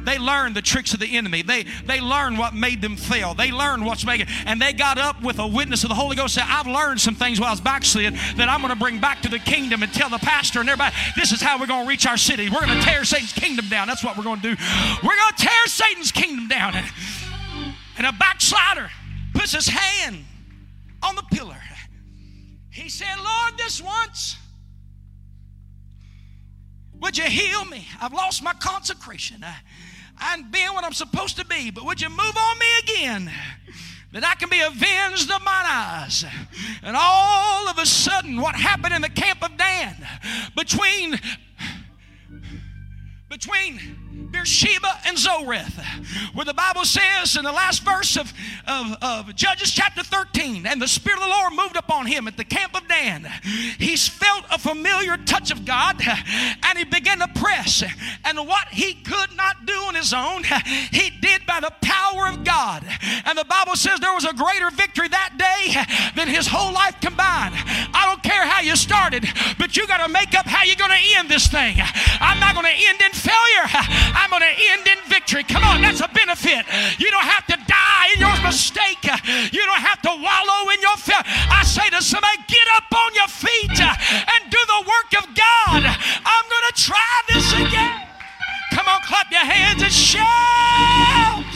They 0.05 0.19
learned 0.19 0.57
the 0.57 0.63
tricks 0.63 0.95
of 0.95 1.01
the 1.01 1.17
enemy. 1.17 1.43
They, 1.43 1.65
they 1.85 2.01
learned 2.01 2.39
what 2.39 2.55
made 2.55 2.81
them 2.81 2.97
fail. 2.97 3.35
They 3.35 3.53
learned 3.53 3.85
what's 3.85 4.05
making, 4.05 4.29
and 4.47 4.61
they 4.61 4.73
got 4.73 4.99
up 4.99 5.23
with 5.23 5.39
a 5.39 5.47
witness 5.47 5.83
of 5.85 5.89
the 5.89 5.95
Holy 5.95 6.17
Ghost. 6.17 6.35
Said, 6.35 6.45
"I've 6.47 6.67
learned 6.67 7.01
some 7.01 7.15
things 7.15 7.39
while 7.39 7.49
I 7.49 7.53
was 7.53 7.61
backslid 7.61 8.15
that 8.37 8.49
I'm 8.49 8.61
going 8.61 8.73
to 8.73 8.79
bring 8.79 9.01
back 9.01 9.21
to 9.23 9.29
the 9.29 9.39
kingdom 9.39 9.83
and 9.83 9.93
tell 9.93 10.09
the 10.09 10.19
pastor 10.19 10.61
and 10.61 10.69
everybody. 10.69 10.95
This 11.17 11.33
is 11.33 11.41
how 11.41 11.59
we're 11.59 11.67
going 11.67 11.85
to 11.85 11.89
reach 11.89 12.07
our 12.07 12.17
city. 12.17 12.49
We're 12.49 12.65
going 12.65 12.79
to 12.79 12.85
tear 12.85 13.05
Satan's 13.05 13.33
kingdom 13.33 13.69
down. 13.69 13.89
That's 13.89 14.03
what 14.03 14.17
we're 14.17 14.25
going 14.25 14.41
to 14.41 14.55
do. 14.55 14.63
We're 15.03 15.17
going 15.17 15.35
to 15.37 15.43
tear 15.43 15.67
Satan's 15.67 16.13
kingdom 16.13 16.49
down." 16.49 16.75
And, 16.75 16.87
and 17.99 18.07
a 18.07 18.13
backslider 18.13 18.91
puts 19.35 19.53
his 19.53 19.69
hand 19.69 20.25
on 21.03 21.15
the 21.15 21.25
pillar. 21.33 21.61
He 22.71 22.89
said, 22.89 23.17
"Lord, 23.17 23.59
this 23.59 23.83
once." 23.83 24.37
Would 27.01 27.17
you 27.17 27.25
heal 27.25 27.65
me? 27.65 27.87
I've 28.01 28.13
lost 28.13 28.43
my 28.43 28.53
consecration. 28.53 29.43
I, 29.43 29.55
I 30.21 30.35
ain't 30.35 30.53
being 30.53 30.73
what 30.75 30.85
I'm 30.85 30.93
supposed 30.93 31.37
to 31.39 31.47
be, 31.47 31.71
but 31.71 31.85
would 31.85 32.01
you 32.01 32.09
move 32.09 32.37
on 32.37 32.59
me 32.59 32.66
again? 32.83 33.33
That 34.12 34.25
I 34.25 34.35
can 34.35 34.49
be 34.49 34.61
avenged 34.61 35.31
of 35.31 35.41
mine 35.43 35.66
eyes. 35.66 36.25
And 36.83 36.97
all 36.99 37.68
of 37.68 37.79
a 37.79 37.87
sudden, 37.87 38.41
what 38.41 38.57
happened 38.57 38.93
in 38.93 39.03
the 39.03 39.09
camp 39.09 39.43
of 39.43 39.57
Dan 39.57 39.97
between 40.57 41.18
between 43.31 43.78
Beersheba 44.33 44.89
and 45.07 45.16
Zoreth, 45.16 46.35
where 46.35 46.45
the 46.45 46.53
Bible 46.53 46.85
says 46.85 47.37
in 47.37 47.45
the 47.45 47.53
last 47.53 47.85
verse 47.85 48.16
of, 48.16 48.33
of, 48.66 48.97
of, 49.01 49.37
Judges 49.37 49.70
chapter 49.70 50.03
13, 50.03 50.66
and 50.66 50.83
the 50.83 50.89
Spirit 50.89 51.18
of 51.18 51.24
the 51.24 51.31
Lord 51.31 51.53
moved 51.53 51.76
upon 51.76 52.07
him 52.07 52.26
at 52.26 52.37
the 52.37 52.45
camp 52.45 52.76
of 52.76 52.89
Dan. 52.89 53.31
He 53.78 53.97
felt 53.97 54.45
a 54.51 54.59
familiar 54.59 55.16
touch 55.16 55.53
of 55.53 55.64
God 55.64 56.03
and 56.05 56.76
he 56.76 56.85
began 56.85 57.20
to 57.20 57.28
press. 57.28 57.85
And 58.24 58.39
what 58.49 58.68
he 58.68 58.95
could 58.95 59.37
not 59.37 59.64
do 59.64 59.74
on 59.74 59.95
his 59.95 60.12
own, 60.12 60.43
he 60.91 61.11
did 61.11 61.47
by 61.47 61.61
the 61.61 61.72
power 61.83 62.26
of 62.26 62.43
God. 62.43 62.85
And 63.24 63.39
the 63.39 63.45
Bible 63.45 63.76
says 63.76 64.01
there 64.01 64.12
was 64.12 64.24
a 64.24 64.35
greater 64.35 64.70
victory 64.70 65.09
that 65.09 65.39
day 65.39 66.11
than 66.16 66.26
his 66.26 66.49
whole 66.49 66.72
life 66.72 67.01
combined. 67.01 67.55
I 67.95 68.07
don't 68.07 68.22
care 68.24 68.45
how 68.45 68.61
you 68.61 68.74
started, 68.74 69.24
but 69.57 69.76
you 69.76 69.87
got 69.87 70.05
to 70.05 70.12
make 70.12 70.35
up 70.35 70.47
how 70.47 70.64
you're 70.64 70.74
going 70.74 70.91
to 70.91 71.18
end 71.18 71.28
this 71.28 71.47
thing. 71.47 71.76
I'm 72.20 72.41
not 72.41 72.55
going 72.55 72.66
to 72.66 72.89
end 72.89 73.01
in 73.01 73.20
failure. 73.21 73.66
I'm 74.16 74.31
going 74.31 74.43
to 74.43 74.57
end 74.73 74.89
in 74.89 75.01
victory. 75.09 75.45
Come 75.45 75.64
on, 75.64 75.83
that's 75.83 76.01
a 76.01 76.09
benefit. 76.09 76.64
You 76.99 77.11
don't 77.12 77.29
have 77.29 77.45
to 77.53 77.57
die 77.68 78.07
in 78.16 78.21
your 78.25 78.37
mistake. 78.43 79.05
You 79.53 79.62
don't 79.68 79.85
have 79.85 80.01
to 80.09 80.12
wallow 80.16 80.71
in 80.73 80.81
your 80.81 80.97
failure. 80.97 81.29
I 81.53 81.62
say 81.64 81.89
to 81.91 82.01
somebody, 82.01 82.41
get 82.49 82.66
up 82.77 82.89
on 82.89 83.11
your 83.14 83.29
feet 83.29 83.77
and 83.81 84.41
do 84.49 84.61
the 84.66 84.81
work 84.89 85.11
of 85.21 85.25
God. 85.37 85.83
I'm 85.85 86.47
going 86.49 86.66
to 86.73 86.77
try 86.81 87.12
this 87.29 87.53
again. 87.53 88.09
Come 88.73 88.87
on, 88.89 89.01
clap 89.03 89.31
your 89.31 89.45
hands 89.45 89.83
and 89.83 89.93
shout. 89.93 91.50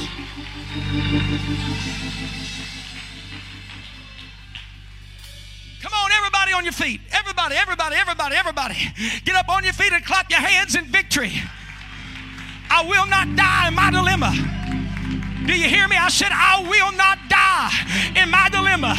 Come 5.84 5.92
on, 5.92 6.12
everybody 6.12 6.54
on 6.54 6.64
your 6.64 6.72
feet. 6.72 7.02
Everybody, 7.12 7.56
everybody, 7.56 7.94
everybody, 7.96 8.36
everybody. 8.36 8.74
Get 9.26 9.36
up 9.36 9.50
on 9.50 9.64
your 9.64 9.74
feet 9.74 9.92
and 9.92 10.02
clap 10.02 10.30
your 10.30 10.40
hands 10.40 10.74
in 10.74 10.86
victory. 10.86 11.30
I 12.70 12.88
will 12.88 13.04
not 13.04 13.36
die 13.36 13.68
in 13.68 13.74
my 13.74 13.90
dilemma. 13.90 14.32
Do 15.44 15.52
you 15.52 15.68
hear 15.68 15.86
me? 15.86 15.96
I 16.00 16.08
said, 16.08 16.32
I 16.32 16.64
will 16.64 16.96
not 16.96 17.18
die 17.28 17.68
in 18.16 18.30
my 18.30 18.48
dilemma. 18.48 18.96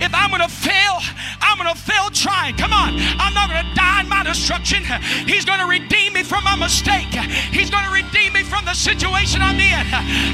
If 0.00 0.14
I'm 0.14 0.30
going 0.30 0.40
to 0.40 0.48
fail, 0.48 0.96
I'm 1.44 1.60
going 1.60 1.68
to 1.68 1.76
fail 1.76 2.08
trying. 2.08 2.56
Come 2.56 2.72
on. 2.72 2.96
I'm 3.20 3.34
not 3.34 3.50
going 3.50 3.60
to 3.60 3.74
die 3.74 4.00
in 4.00 4.08
my 4.08 4.24
destruction. 4.24 4.80
He's 5.28 5.44
going 5.44 5.60
to 5.60 5.68
redeem 5.68 6.14
me 6.14 6.22
from 6.22 6.42
my 6.44 6.56
mistake. 6.56 7.12
He's 7.52 7.68
going 7.68 7.84
to 7.84 7.92
redeem 7.92 8.32
me 8.32 8.44
from 8.44 8.64
the 8.64 8.72
situation 8.72 9.42
I'm 9.42 9.60
in. 9.60 9.84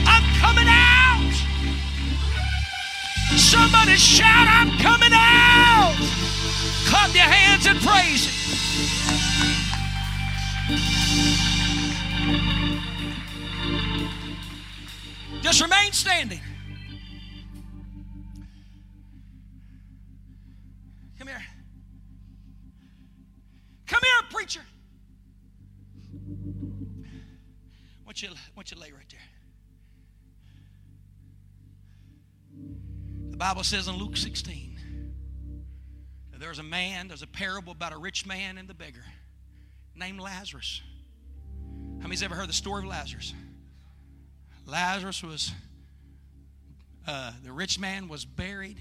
I'm 0.06 0.22
coming 0.38 0.70
out. 0.70 1.49
Somebody 3.36 3.96
shout, 3.96 4.46
I'm 4.48 4.70
coming 4.78 5.12
out. 5.12 5.94
Clap 6.86 7.14
your 7.14 7.24
hands 7.24 7.66
and 7.66 7.80
praise 7.80 8.26
it. 8.26 8.34
Just 15.42 15.60
remain 15.62 15.92
standing. 15.92 16.40
Come 21.18 21.28
here. 21.28 21.42
Come 23.86 24.00
here, 24.02 24.22
preacher. 24.30 24.60
I 28.00 28.04
want 28.04 28.22
you, 28.22 28.28
I 28.28 28.32
want 28.54 28.70
you 28.70 28.76
to 28.76 28.82
lay 28.82 28.92
right 28.92 29.08
there. 29.10 29.20
Bible 33.40 33.64
says 33.64 33.88
in 33.88 33.96
Luke 33.96 34.18
16 34.18 34.76
that 36.30 36.40
there's 36.40 36.58
a 36.58 36.62
man, 36.62 37.08
there's 37.08 37.22
a 37.22 37.26
parable 37.26 37.72
about 37.72 37.94
a 37.94 37.96
rich 37.96 38.26
man 38.26 38.58
and 38.58 38.68
the 38.68 38.74
beggar 38.74 39.02
named 39.96 40.20
Lazarus. 40.20 40.82
How 42.00 42.02
many's 42.02 42.22
ever 42.22 42.34
heard 42.34 42.50
the 42.50 42.52
story 42.52 42.82
of 42.82 42.90
Lazarus? 42.90 43.32
Lazarus 44.66 45.22
was, 45.22 45.52
uh, 47.08 47.32
the 47.42 47.50
rich 47.50 47.78
man 47.78 48.08
was 48.08 48.26
buried 48.26 48.76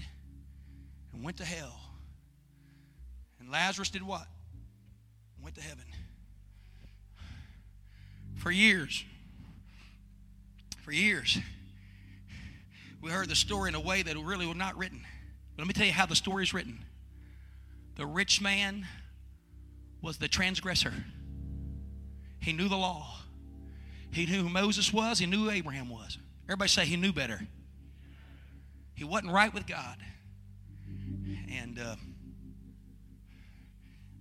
and 1.14 1.24
went 1.24 1.38
to 1.38 1.44
hell. 1.46 1.80
And 3.40 3.50
Lazarus 3.50 3.88
did 3.88 4.02
what? 4.02 4.26
Went 5.42 5.54
to 5.54 5.62
heaven. 5.62 5.86
For 8.34 8.50
years, 8.50 9.06
for 10.84 10.92
years, 10.92 11.38
we 13.00 13.10
heard 13.10 13.28
the 13.28 13.36
story 13.36 13.68
in 13.68 13.74
a 13.74 13.80
way 13.80 14.02
that 14.02 14.16
really 14.16 14.46
was 14.46 14.56
not 14.56 14.76
written. 14.76 15.00
But 15.56 15.62
let 15.62 15.68
me 15.68 15.74
tell 15.74 15.86
you 15.86 15.92
how 15.92 16.06
the 16.06 16.16
story 16.16 16.42
is 16.42 16.52
written. 16.52 16.84
The 17.96 18.06
rich 18.06 18.40
man 18.40 18.86
was 20.02 20.18
the 20.18 20.28
transgressor. 20.28 20.92
He 22.40 22.52
knew 22.52 22.68
the 22.68 22.76
law. 22.76 23.16
He 24.12 24.26
knew 24.26 24.42
who 24.42 24.48
Moses 24.48 24.92
was. 24.92 25.18
He 25.18 25.26
knew 25.26 25.44
who 25.44 25.50
Abraham 25.50 25.88
was. 25.88 26.18
Everybody 26.46 26.68
say 26.68 26.84
he 26.84 26.96
knew 26.96 27.12
better. 27.12 27.40
He 28.94 29.04
wasn't 29.04 29.32
right 29.32 29.52
with 29.52 29.66
God. 29.66 29.96
And 31.50 31.78
uh, 31.78 31.96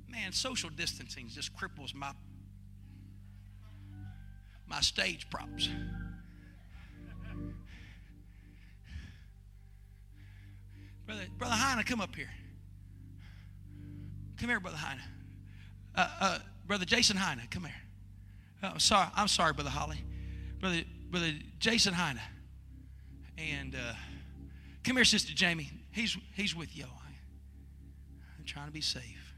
man, 0.07 0.31
social 0.31 0.69
distancing 0.69 1.27
just 1.29 1.55
cripples 1.55 1.93
my 1.93 2.11
my 4.67 4.81
stage 4.81 5.29
props. 5.29 5.67
Brother, 11.09 11.23
Brother 11.39 11.55
Heine, 11.55 11.83
come 11.85 12.01
up 12.01 12.15
here. 12.15 12.29
Come 14.37 14.49
here, 14.49 14.59
Brother 14.59 14.77
Heine. 14.77 14.99
Uh, 15.95 16.07
uh, 16.19 16.39
Brother 16.67 16.85
Jason 16.85 17.17
Heine, 17.17 17.41
come 17.49 17.63
here. 17.63 17.73
Oh, 18.61 18.67
I'm 18.73 18.79
sorry. 18.79 19.07
I'm 19.15 19.27
sorry, 19.27 19.53
Brother 19.53 19.71
Holly. 19.71 20.03
Brother, 20.59 20.81
Brother 21.09 21.31
Jason 21.57 21.95
Heine. 21.95 22.21
And 23.39 23.73
uh, 23.73 23.93
come 24.83 24.97
here, 24.97 25.03
Sister 25.03 25.33
Jamie. 25.33 25.71
He's, 25.89 26.15
he's 26.35 26.55
with 26.55 26.77
you. 26.77 26.85
I'm 28.37 28.45
trying 28.45 28.67
to 28.67 28.71
be 28.71 28.81
safe. 28.81 29.33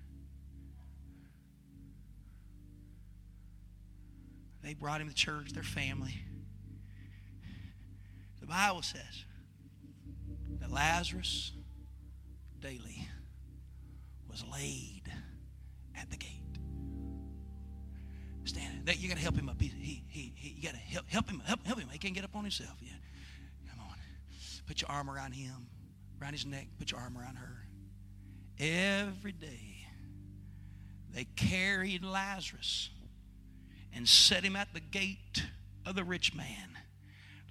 They 4.61 4.73
brought 4.73 4.99
him 4.99 5.07
to 5.07 5.15
church, 5.15 5.53
their 5.53 5.63
family. 5.63 6.15
The 8.41 8.47
Bible 8.47 8.81
says 8.81 9.23
that 10.59 10.69
Lazarus 10.69 11.53
daily 12.61 13.07
was 14.29 14.45
laid 14.51 15.03
at 15.99 16.09
the 16.09 16.17
gate. 16.17 16.29
Stand 18.45 18.85
that 18.85 18.99
you 18.99 19.07
got 19.07 19.17
to 19.17 19.23
help 19.23 19.35
him 19.35 19.49
up. 19.49 19.61
He, 19.61 19.67
he, 19.67 20.03
he, 20.07 20.33
he 20.35 20.49
you 20.57 20.63
got 20.63 20.71
to 20.71 20.77
help, 20.77 21.07
help 21.07 21.29
him 21.29 21.41
help, 21.45 21.65
help 21.65 21.79
him. 21.79 21.89
He 21.91 21.97
can't 21.97 22.13
get 22.13 22.23
up 22.23 22.35
on 22.35 22.43
himself 22.43 22.77
yet. 22.81 22.99
Come 23.69 23.79
on, 23.79 23.95
put 24.67 24.81
your 24.81 24.89
arm 24.89 25.09
around 25.09 25.33
him, 25.33 25.67
around 26.21 26.33
his 26.33 26.45
neck. 26.45 26.67
Put 26.79 26.91
your 26.91 26.99
arm 26.99 27.17
around 27.17 27.35
her. 27.35 27.65
Every 28.59 29.31
day, 29.31 29.87
they 31.13 31.25
carried 31.35 32.03
Lazarus 32.03 32.89
and 33.93 34.07
set 34.07 34.43
him 34.43 34.55
at 34.55 34.73
the 34.73 34.79
gate 34.79 35.43
of 35.85 35.95
the 35.95 36.03
rich 36.03 36.33
man. 36.33 36.77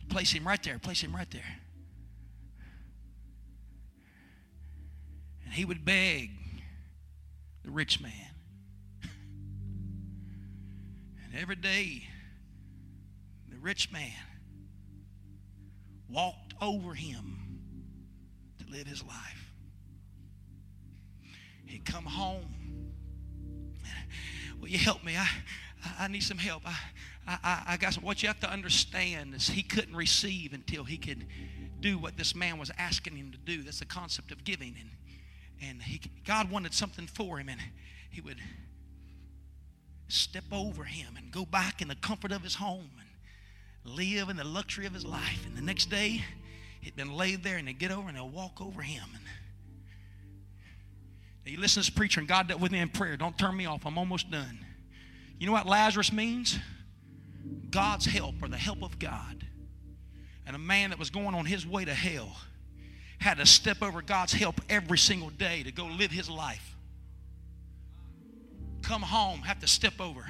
Place 0.08 0.32
him 0.32 0.46
right 0.46 0.62
there. 0.62 0.78
Place 0.78 1.02
him 1.02 1.14
right 1.14 1.30
there. 1.30 1.42
And 5.50 5.56
he 5.56 5.64
would 5.64 5.84
beg 5.84 6.30
the 7.64 7.72
rich 7.72 8.00
man. 8.00 8.12
And 11.32 11.40
every 11.40 11.56
day, 11.56 12.04
the 13.48 13.58
rich 13.58 13.90
man 13.92 14.12
walked 16.08 16.54
over 16.62 16.94
him 16.94 17.36
to 18.60 18.70
live 18.70 18.86
his 18.86 19.02
life. 19.02 19.52
He'd 21.66 21.84
come 21.84 22.04
home. 22.04 22.92
Will 24.60 24.68
you 24.68 24.78
help 24.78 25.02
me? 25.02 25.16
I, 25.16 25.28
I, 25.98 26.06
need 26.06 26.22
some 26.22 26.38
help. 26.38 26.62
I, 26.64 26.76
I, 27.26 27.62
I 27.70 27.76
got 27.76 27.94
some. 27.94 28.04
What 28.04 28.22
you 28.22 28.28
have 28.28 28.40
to 28.40 28.50
understand 28.50 29.34
is 29.34 29.48
he 29.48 29.64
couldn't 29.64 29.96
receive 29.96 30.52
until 30.52 30.84
he 30.84 30.96
could 30.96 31.26
do 31.80 31.98
what 31.98 32.16
this 32.16 32.36
man 32.36 32.56
was 32.56 32.70
asking 32.78 33.16
him 33.16 33.32
to 33.32 33.38
do. 33.38 33.64
That's 33.64 33.80
the 33.80 33.84
concept 33.84 34.30
of 34.30 34.44
giving. 34.44 34.76
And 34.78 34.90
and 35.60 35.82
he, 35.82 36.00
God 36.24 36.50
wanted 36.50 36.74
something 36.74 37.06
for 37.06 37.38
him, 37.38 37.48
and 37.48 37.60
he 38.10 38.20
would 38.20 38.38
step 40.08 40.44
over 40.50 40.84
him 40.84 41.16
and 41.16 41.30
go 41.30 41.44
back 41.44 41.80
in 41.80 41.88
the 41.88 41.94
comfort 41.94 42.32
of 42.32 42.42
his 42.42 42.56
home 42.56 42.90
and 42.98 43.96
live 43.96 44.28
in 44.28 44.36
the 44.36 44.44
luxury 44.44 44.86
of 44.86 44.94
his 44.94 45.04
life. 45.04 45.44
And 45.46 45.56
the 45.56 45.62
next 45.62 45.90
day, 45.90 46.24
he'd 46.80 46.96
been 46.96 47.12
laid 47.12 47.44
there, 47.44 47.56
and 47.56 47.68
they'd 47.68 47.78
get 47.78 47.90
over 47.90 48.08
and 48.08 48.16
they'll 48.16 48.28
walk 48.28 48.60
over 48.60 48.82
him. 48.82 49.04
And 49.14 49.24
now 51.44 51.52
you 51.52 51.60
listen 51.60 51.82
to 51.82 51.88
this 51.88 51.94
preacher, 51.94 52.20
and 52.20 52.28
God 52.28 52.48
dealt 52.48 52.60
with 52.60 52.72
me 52.72 52.80
in 52.80 52.88
prayer. 52.88 53.16
Don't 53.16 53.38
turn 53.38 53.56
me 53.56 53.66
off. 53.66 53.86
I'm 53.86 53.98
almost 53.98 54.30
done. 54.30 54.58
You 55.38 55.46
know 55.46 55.52
what 55.52 55.66
Lazarus 55.66 56.12
means? 56.12 56.58
God's 57.70 58.04
help 58.04 58.42
or 58.42 58.48
the 58.48 58.58
help 58.58 58.82
of 58.82 58.98
God. 58.98 59.46
And 60.46 60.56
a 60.56 60.58
man 60.58 60.90
that 60.90 60.98
was 60.98 61.10
going 61.10 61.34
on 61.34 61.46
his 61.46 61.66
way 61.66 61.84
to 61.84 61.94
hell 61.94 62.36
had 63.20 63.38
to 63.38 63.46
step 63.46 63.82
over 63.82 64.02
God's 64.02 64.32
help 64.32 64.60
every 64.68 64.98
single 64.98 65.30
day 65.30 65.62
to 65.62 65.70
go 65.70 65.86
live 65.86 66.10
his 66.10 66.28
life. 66.28 66.74
Come 68.82 69.02
home, 69.02 69.40
have 69.42 69.60
to 69.60 69.68
step 69.68 70.00
over. 70.00 70.26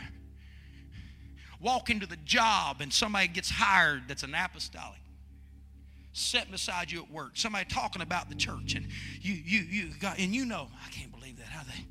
Walk 1.61 1.91
into 1.91 2.07
the 2.07 2.17
job 2.17 2.81
and 2.81 2.93
somebody 2.93 3.29
gets 3.29 3.51
hired 3.51 4.03
that's 4.09 4.23
an 4.23 4.35
apostolic 4.35 5.01
sitting 6.13 6.51
beside 6.51 6.91
you 6.91 7.03
at 7.03 7.11
work, 7.11 7.33
somebody 7.35 7.65
talking 7.67 8.03
about 8.03 8.29
the 8.29 8.35
church, 8.35 8.75
and 8.75 8.87
you 9.21 9.35
you 9.35 9.61
you 9.61 9.91
got 10.01 10.19
and 10.19 10.35
you 10.35 10.45
know, 10.45 10.69
I 10.85 10.91
can't 10.91 11.13
believe 11.13 11.37
that 11.39 11.47
how 11.47 11.63
they 11.65 11.85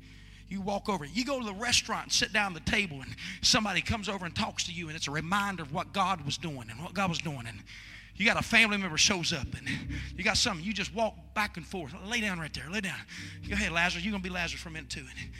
you 0.48 0.60
walk 0.60 0.88
over. 0.88 1.04
You 1.04 1.24
go 1.24 1.38
to 1.38 1.46
the 1.46 1.54
restaurant 1.54 2.04
and 2.04 2.12
sit 2.12 2.32
down 2.32 2.54
at 2.54 2.64
the 2.64 2.70
table, 2.70 3.00
and 3.00 3.14
somebody 3.40 3.80
comes 3.80 4.08
over 4.08 4.26
and 4.26 4.34
talks 4.34 4.64
to 4.64 4.72
you, 4.72 4.88
and 4.88 4.96
it's 4.96 5.08
a 5.08 5.12
reminder 5.12 5.62
of 5.62 5.72
what 5.72 5.92
God 5.92 6.24
was 6.24 6.36
doing 6.36 6.66
and 6.70 6.82
what 6.82 6.92
God 6.92 7.08
was 7.08 7.18
doing. 7.18 7.44
And 7.46 7.62
you 8.20 8.26
got 8.26 8.38
a 8.38 8.42
family 8.42 8.76
member 8.76 8.98
shows 8.98 9.32
up, 9.32 9.46
and 9.56 9.66
you 10.14 10.22
got 10.22 10.36
something. 10.36 10.62
You 10.62 10.74
just 10.74 10.94
walk 10.94 11.14
back 11.32 11.56
and 11.56 11.66
forth. 11.66 11.94
Lay 12.04 12.20
down 12.20 12.38
right 12.38 12.52
there. 12.52 12.68
Lay 12.70 12.82
down. 12.82 12.98
Go 13.48 13.54
ahead, 13.54 13.72
Lazarus. 13.72 14.04
You're 14.04 14.12
gonna 14.12 14.22
be 14.22 14.28
Lazarus 14.28 14.60
for 14.60 14.68
a 14.68 14.72
minute 14.72 14.90
too. 14.90 15.00
And 15.00 15.30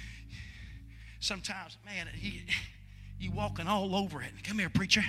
sometimes, 1.20 1.76
man, 1.84 2.06
he, 2.14 2.42
you 3.20 3.32
walking 3.32 3.68
all 3.68 3.94
over 3.94 4.22
it. 4.22 4.30
Come 4.44 4.58
here, 4.58 4.70
preacher. 4.70 5.04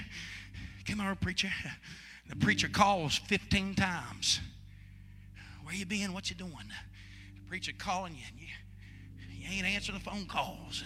Come 0.86 1.00
here, 1.00 1.16
preacher. 1.16 1.50
The 2.28 2.36
preacher 2.36 2.68
calls 2.68 3.18
15 3.18 3.76
times. 3.76 4.42
Where 5.64 5.74
you 5.74 5.86
been? 5.86 6.12
What 6.12 6.30
you 6.30 6.36
doing? 6.36 6.52
The 6.52 7.42
preacher 7.48 7.72
calling 7.78 8.16
you, 8.16 8.24
and 8.28 8.38
you, 8.38 8.48
you 9.30 9.50
ain't 9.50 9.66
answering 9.66 9.98
the 9.98 10.04
phone 10.04 10.26
calls. 10.26 10.84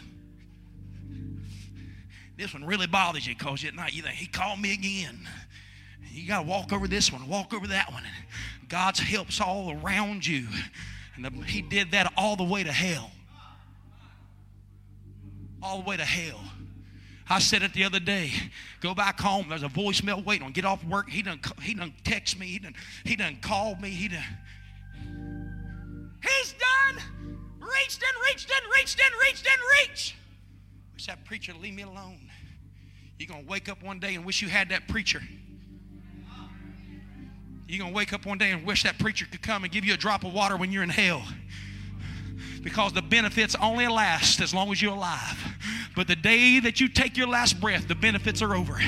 This 2.37 2.53
one 2.53 2.63
really 2.63 2.85
bothers 2.85 3.25
you 3.25 3.35
because 3.35 3.65
at 3.65 3.73
night 3.73 3.93
you 3.93 4.03
think, 4.03 4.13
he 4.13 4.27
called 4.27 4.59
me 4.59 4.73
again. 4.73 5.27
You 6.15 6.29
got 6.29 6.43
to 6.43 6.47
walk 6.47 6.71
over 6.71 6.87
this 6.87 7.11
one, 7.11 7.27
walk 7.27 7.53
over 7.53 7.67
that 7.67 7.91
one. 7.91 8.03
God's 8.69 8.99
help's 8.99 9.41
all 9.41 9.77
around 9.83 10.25
you. 10.25 10.47
And 11.15 11.25
the, 11.25 11.29
he 11.45 11.61
did 11.61 11.91
that 11.91 12.13
all 12.15 12.37
the 12.37 12.43
way 12.43 12.63
to 12.63 12.71
hell. 12.71 13.11
All 15.61 15.81
the 15.81 15.89
way 15.89 15.97
to 15.97 16.05
hell. 16.05 16.39
I 17.29 17.39
said 17.39 17.63
it 17.63 17.73
the 17.73 17.83
other 17.83 17.99
day. 17.99 18.31
Go 18.79 18.95
back 18.95 19.19
home. 19.19 19.47
There's 19.49 19.63
a 19.63 19.67
voicemail 19.67 20.23
waiting 20.23 20.45
on. 20.45 20.53
Get 20.53 20.63
off 20.63 20.83
work. 20.85 21.09
He 21.09 21.21
done 21.21 21.41
he 21.61 21.73
done 21.73 21.93
text 22.03 22.39
me. 22.39 22.45
He 22.45 22.59
done 22.59 22.75
he 23.03 23.15
done 23.15 23.37
called 23.41 23.81
me. 23.81 23.89
He 23.89 24.07
done. 24.07 24.23
He's 26.21 26.53
done. 26.53 27.03
Reached 27.59 28.03
and 28.03 28.23
reached 28.29 28.51
and 28.51 28.71
reached 28.77 29.01
and 29.03 29.15
reached 29.21 29.47
and 29.47 29.61
reached. 29.79 30.15
Wish 30.93 31.07
that 31.07 31.25
preacher 31.25 31.51
to 31.51 31.57
leave 31.57 31.73
me 31.73 31.81
alone. 31.81 32.19
You're 33.17 33.27
gonna 33.27 33.47
wake 33.47 33.69
up 33.69 33.81
one 33.81 33.99
day 33.99 34.13
and 34.15 34.23
wish 34.23 34.41
you 34.41 34.47
had 34.47 34.69
that 34.69 34.87
preacher. 34.87 35.21
You're 37.67 37.79
gonna 37.79 37.95
wake 37.95 38.13
up 38.13 38.25
one 38.25 38.37
day 38.37 38.51
and 38.51 38.65
wish 38.65 38.83
that 38.83 38.99
preacher 38.99 39.25
could 39.29 39.41
come 39.41 39.63
and 39.63 39.71
give 39.73 39.85
you 39.85 39.93
a 39.93 39.97
drop 39.97 40.23
of 40.23 40.33
water 40.33 40.55
when 40.55 40.71
you're 40.71 40.83
in 40.83 40.89
hell 40.89 41.23
because 42.65 42.93
the 42.93 43.01
benefits 43.01 43.55
only 43.61 43.87
last 43.87 44.41
as 44.41 44.53
long 44.53 44.71
as 44.71 44.81
you're 44.81 44.93
alive. 44.93 45.37
But 45.95 46.07
the 46.07 46.15
day 46.15 46.59
that 46.59 46.79
you 46.81 46.89
take 46.89 47.15
your 47.15 47.27
last 47.27 47.61
breath, 47.61 47.87
the 47.87 47.95
benefits 47.95 48.41
are 48.41 48.55
over. 48.55 48.79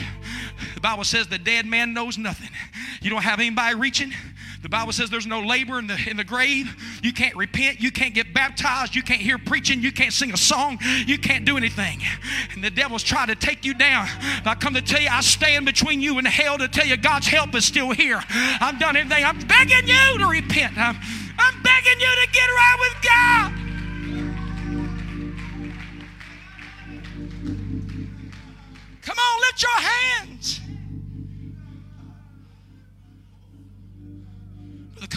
The 0.73 0.81
Bible 0.81 1.03
says 1.03 1.27
the 1.27 1.37
dead 1.37 1.65
man 1.65 1.93
knows 1.93 2.17
nothing. 2.17 2.49
You 3.01 3.11
don't 3.11 3.21
have 3.21 3.39
anybody 3.39 3.75
reaching. 3.75 4.11
The 4.61 4.69
Bible 4.69 4.91
says 4.91 5.09
there's 5.09 5.27
no 5.27 5.41
labor 5.41 5.77
in 5.79 5.87
the, 5.87 5.97
in 6.09 6.17
the 6.17 6.23
grave. 6.23 6.75
You 7.03 7.13
can't 7.13 7.35
repent. 7.35 7.79
You 7.79 7.91
can't 7.91 8.13
get 8.13 8.33
baptized. 8.33 8.95
You 8.95 9.03
can't 9.03 9.21
hear 9.21 9.37
preaching. 9.37 9.81
You 9.81 9.91
can't 9.91 10.11
sing 10.11 10.33
a 10.33 10.37
song. 10.37 10.79
You 11.05 11.17
can't 11.17 11.45
do 11.45 11.57
anything. 11.57 12.01
And 12.53 12.63
the 12.63 12.69
devil's 12.69 13.03
trying 13.03 13.27
to 13.27 13.35
take 13.35 13.65
you 13.65 13.73
down. 13.73 14.07
But 14.43 14.49
I 14.49 14.55
come 14.55 14.73
to 14.73 14.81
tell 14.81 15.01
you, 15.01 15.09
I 15.09 15.21
stand 15.21 15.65
between 15.65 16.01
you 16.01 16.17
and 16.17 16.27
hell 16.27 16.57
to 16.57 16.67
tell 16.67 16.85
you 16.87 16.97
God's 16.97 17.27
help 17.27 17.55
is 17.55 17.65
still 17.65 17.91
here. 17.91 18.21
I've 18.29 18.79
done 18.79 18.97
everything. 18.97 19.23
I'm 19.23 19.39
begging 19.47 19.87
you 19.87 20.17
to 20.19 20.27
repent. 20.27 20.77
I'm, 20.77 20.97
I'm 21.39 21.61
begging 21.61 21.99
you 21.99 22.07
to 22.07 22.27
get 22.31 22.47
right 22.49 22.77
with 22.79 22.95
God. 23.03 23.53
Come 29.01 29.17
on, 29.17 29.41
lift 29.41 29.61
your 29.61 29.79
hands. 29.79 30.36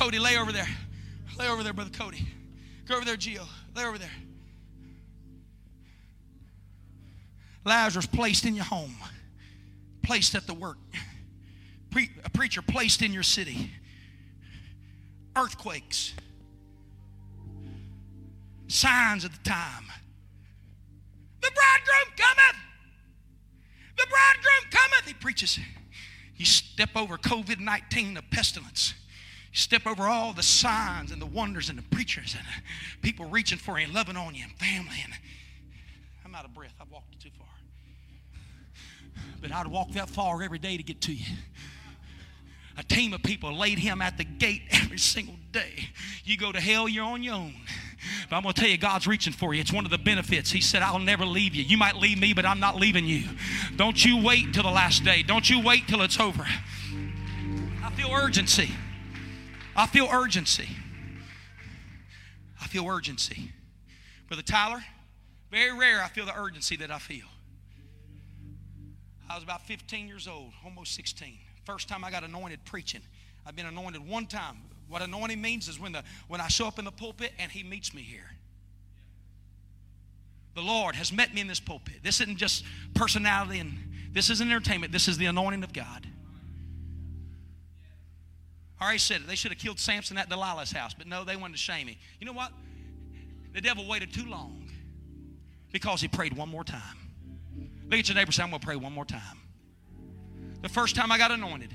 Cody, 0.00 0.18
lay 0.18 0.38
over 0.38 0.50
there. 0.50 0.66
Lay 1.38 1.46
over 1.46 1.62
there, 1.62 1.74
Brother 1.74 1.90
Cody. 1.90 2.26
Go 2.88 2.96
over 2.96 3.04
there, 3.04 3.18
Gio. 3.18 3.46
Lay 3.76 3.84
over 3.84 3.98
there. 3.98 4.08
Lazarus 7.66 8.06
placed 8.06 8.46
in 8.46 8.54
your 8.54 8.64
home, 8.64 8.94
placed 10.02 10.34
at 10.34 10.46
the 10.46 10.54
work, 10.54 10.78
Pre- 11.90 12.08
a 12.24 12.30
preacher 12.30 12.62
placed 12.62 13.02
in 13.02 13.12
your 13.12 13.22
city, 13.22 13.70
earthquakes, 15.36 16.14
signs 18.68 19.26
of 19.26 19.32
the 19.32 19.50
time. 19.50 19.84
The 21.42 21.50
bridegroom 21.50 22.16
cometh. 22.16 22.62
The 23.98 24.06
bridegroom 24.06 24.70
cometh. 24.70 25.06
He 25.06 25.12
preaches. 25.12 25.58
You 26.36 26.46
step 26.46 26.96
over 26.96 27.18
COVID 27.18 27.60
19, 27.60 28.14
the 28.14 28.22
pestilence. 28.22 28.94
You 29.52 29.58
step 29.58 29.86
over 29.86 30.04
all 30.04 30.32
the 30.32 30.42
signs 30.42 31.10
and 31.10 31.20
the 31.20 31.26
wonders 31.26 31.68
and 31.68 31.78
the 31.78 31.82
preachers 31.82 32.36
and 32.38 32.46
the 32.46 33.02
people 33.02 33.26
reaching 33.26 33.58
for 33.58 33.78
you 33.78 33.84
and 33.84 33.94
loving 33.94 34.16
on 34.16 34.34
you 34.34 34.44
and 34.44 34.52
family. 34.52 34.98
And 35.02 35.12
I'm 36.24 36.34
out 36.34 36.44
of 36.44 36.54
breath. 36.54 36.74
I've 36.80 36.90
walked 36.90 37.20
too 37.20 37.30
far. 37.36 37.48
But 39.40 39.52
I'd 39.52 39.66
walk 39.66 39.90
that 39.92 40.08
far 40.08 40.42
every 40.42 40.58
day 40.58 40.76
to 40.76 40.82
get 40.82 41.00
to 41.02 41.12
you. 41.12 41.26
A 42.78 42.84
team 42.84 43.12
of 43.12 43.22
people 43.22 43.52
laid 43.52 43.78
him 43.78 44.00
at 44.00 44.16
the 44.16 44.24
gate 44.24 44.62
every 44.70 44.98
single 44.98 45.34
day. 45.52 45.90
You 46.24 46.36
go 46.36 46.52
to 46.52 46.60
hell, 46.60 46.88
you're 46.88 47.04
on 47.04 47.22
your 47.22 47.34
own. 47.34 47.54
But 48.28 48.36
I'm 48.36 48.42
going 48.42 48.54
to 48.54 48.60
tell 48.60 48.70
you, 48.70 48.78
God's 48.78 49.06
reaching 49.06 49.32
for 49.32 49.52
you. 49.52 49.60
It's 49.60 49.72
one 49.72 49.84
of 49.84 49.90
the 49.90 49.98
benefits. 49.98 50.50
He 50.50 50.60
said, 50.60 50.80
I'll 50.80 50.98
never 50.98 51.26
leave 51.26 51.54
you. 51.54 51.64
You 51.64 51.76
might 51.76 51.96
leave 51.96 52.18
me, 52.18 52.32
but 52.32 52.46
I'm 52.46 52.60
not 52.60 52.76
leaving 52.76 53.04
you. 53.04 53.24
Don't 53.76 54.02
you 54.02 54.22
wait 54.22 54.54
till 54.54 54.62
the 54.62 54.70
last 54.70 55.04
day. 55.04 55.22
Don't 55.22 55.50
you 55.50 55.60
wait 55.60 55.88
till 55.88 56.00
it's 56.02 56.18
over. 56.18 56.46
I 57.84 57.90
feel 57.90 58.10
urgency. 58.12 58.70
I 59.76 59.86
feel 59.86 60.08
urgency. 60.10 60.68
I 62.60 62.66
feel 62.66 62.86
urgency. 62.86 63.52
Brother 64.28 64.42
Tyler, 64.42 64.82
very 65.50 65.76
rare 65.76 66.02
I 66.02 66.08
feel 66.08 66.26
the 66.26 66.38
urgency 66.38 66.76
that 66.76 66.90
I 66.90 66.98
feel. 66.98 67.26
I 69.28 69.34
was 69.34 69.44
about 69.44 69.62
15 69.66 70.08
years 70.08 70.26
old, 70.26 70.52
almost 70.64 70.94
16. 70.94 71.38
First 71.64 71.88
time 71.88 72.04
I 72.04 72.10
got 72.10 72.24
anointed 72.24 72.64
preaching. 72.64 73.00
I've 73.46 73.56
been 73.56 73.66
anointed 73.66 74.06
one 74.06 74.26
time. 74.26 74.56
What 74.88 75.02
anointing 75.02 75.40
means 75.40 75.68
is 75.68 75.78
when, 75.78 75.92
the, 75.92 76.02
when 76.26 76.40
I 76.40 76.48
show 76.48 76.66
up 76.66 76.78
in 76.78 76.84
the 76.84 76.90
pulpit 76.90 77.32
and 77.38 77.50
he 77.50 77.62
meets 77.62 77.94
me 77.94 78.02
here. 78.02 78.30
The 80.56 80.62
Lord 80.62 80.96
has 80.96 81.12
met 81.12 81.32
me 81.32 81.40
in 81.40 81.46
this 81.46 81.60
pulpit. 81.60 81.96
This 82.02 82.20
isn't 82.20 82.36
just 82.36 82.64
personality 82.94 83.60
and 83.60 83.72
this 84.12 84.30
isn't 84.30 84.50
entertainment. 84.50 84.92
This 84.92 85.06
is 85.06 85.16
the 85.16 85.26
anointing 85.26 85.62
of 85.62 85.72
God. 85.72 86.08
I 88.80 88.84
already 88.84 88.98
said 88.98 89.20
it. 89.20 89.26
They 89.26 89.34
should 89.34 89.52
have 89.52 89.60
killed 89.60 89.78
Samson 89.78 90.16
at 90.16 90.30
Delilah's 90.30 90.72
house, 90.72 90.94
but 90.94 91.06
no, 91.06 91.24
they 91.24 91.36
wanted 91.36 91.54
to 91.54 91.58
shame 91.58 91.86
him. 91.86 91.96
You 92.18 92.26
know 92.26 92.32
what? 92.32 92.50
The 93.52 93.60
devil 93.60 93.86
waited 93.86 94.12
too 94.14 94.24
long 94.24 94.68
because 95.72 96.00
he 96.00 96.08
prayed 96.08 96.36
one 96.36 96.48
more 96.48 96.64
time. 96.64 96.96
Look 97.88 97.98
at 97.98 98.08
your 98.08 98.16
neighbor 98.16 98.32
say, 98.32 98.42
I'm 98.42 98.50
going 98.50 98.60
to 98.60 98.66
pray 98.66 98.76
one 98.76 98.92
more 98.92 99.04
time. 99.04 99.38
The 100.62 100.68
first 100.68 100.94
time 100.94 101.12
I 101.12 101.18
got 101.18 101.30
anointed, 101.30 101.72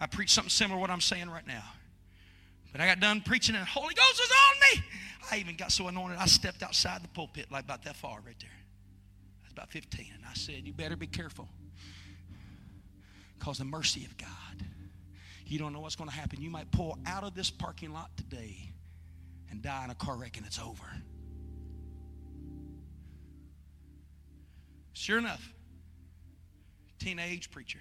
I 0.00 0.06
preached 0.06 0.34
something 0.34 0.50
similar 0.50 0.76
to 0.76 0.80
what 0.80 0.90
I'm 0.90 1.00
saying 1.00 1.30
right 1.30 1.46
now. 1.46 1.64
But 2.70 2.80
I 2.80 2.86
got 2.86 3.00
done 3.00 3.20
preaching, 3.20 3.54
and 3.54 3.62
the 3.62 3.70
Holy 3.70 3.94
Ghost 3.94 4.20
was 4.20 4.30
on 4.30 4.78
me. 4.78 4.84
I 5.30 5.36
even 5.38 5.56
got 5.56 5.72
so 5.72 5.88
anointed, 5.88 6.18
I 6.18 6.26
stepped 6.26 6.62
outside 6.62 7.02
the 7.02 7.08
pulpit, 7.08 7.46
like 7.50 7.64
about 7.64 7.84
that 7.84 7.96
far 7.96 8.18
right 8.26 8.36
there. 8.40 8.50
I 8.50 9.46
was 9.46 9.52
about 9.52 9.70
15, 9.70 10.06
and 10.14 10.24
I 10.28 10.34
said, 10.34 10.66
You 10.66 10.72
better 10.72 10.96
be 10.96 11.06
careful. 11.06 11.48
Because 13.38 13.58
the 13.58 13.64
mercy 13.64 14.04
of 14.04 14.16
God, 14.16 14.66
you 15.46 15.58
don't 15.58 15.72
know 15.72 15.80
what's 15.80 15.96
going 15.96 16.10
to 16.10 16.16
happen. 16.16 16.40
You 16.40 16.50
might 16.50 16.70
pull 16.70 16.98
out 17.06 17.24
of 17.24 17.34
this 17.34 17.50
parking 17.50 17.92
lot 17.92 18.10
today 18.16 18.72
and 19.50 19.62
die 19.62 19.84
in 19.84 19.90
a 19.90 19.94
car 19.94 20.16
wreck, 20.16 20.36
and 20.36 20.46
it's 20.46 20.58
over. 20.58 20.84
Sure 24.92 25.18
enough, 25.18 25.52
teenage 26.98 27.50
preacher, 27.50 27.80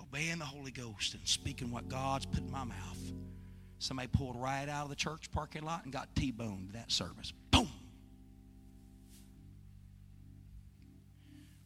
obeying 0.00 0.38
the 0.38 0.44
Holy 0.44 0.72
Ghost 0.72 1.14
and 1.14 1.26
speaking 1.26 1.70
what 1.70 1.88
God's 1.88 2.26
put 2.26 2.40
in 2.40 2.50
my 2.50 2.64
mouth. 2.64 3.12
Somebody 3.78 4.08
pulled 4.08 4.36
right 4.36 4.68
out 4.68 4.84
of 4.84 4.90
the 4.90 4.96
church 4.96 5.30
parking 5.30 5.62
lot 5.62 5.84
and 5.84 5.92
got 5.92 6.14
T-boned 6.16 6.70
that 6.72 6.90
service. 6.90 7.32
Boom. 7.50 7.68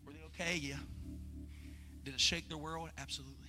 Were 0.04 0.12
they 0.12 0.18
okay? 0.26 0.56
Yeah. 0.56 0.76
Did 2.04 2.14
it 2.14 2.20
shake 2.20 2.48
their 2.48 2.58
world? 2.58 2.90
Absolutely. 2.98 3.47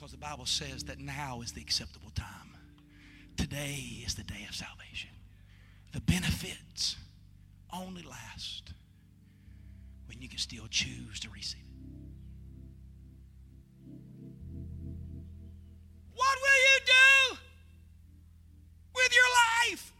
Because 0.00 0.12
the 0.12 0.18
Bible 0.18 0.46
says 0.46 0.84
that 0.84 0.98
now 0.98 1.42
is 1.42 1.52
the 1.52 1.60
acceptable 1.60 2.10
time. 2.14 2.56
Today 3.36 3.84
is 4.06 4.14
the 4.14 4.22
day 4.22 4.46
of 4.48 4.54
salvation. 4.54 5.10
The 5.92 6.00
benefits 6.00 6.96
only 7.70 8.00
last 8.00 8.72
when 10.06 10.22
you 10.22 10.28
can 10.30 10.38
still 10.38 10.64
choose 10.70 11.20
to 11.20 11.28
receive 11.28 11.60
it. 11.60 11.66
What 16.14 16.38
will 16.40 16.60
you 16.62 16.80
do 16.86 17.38
with 18.94 19.14
your 19.14 19.74
life? 19.74 19.92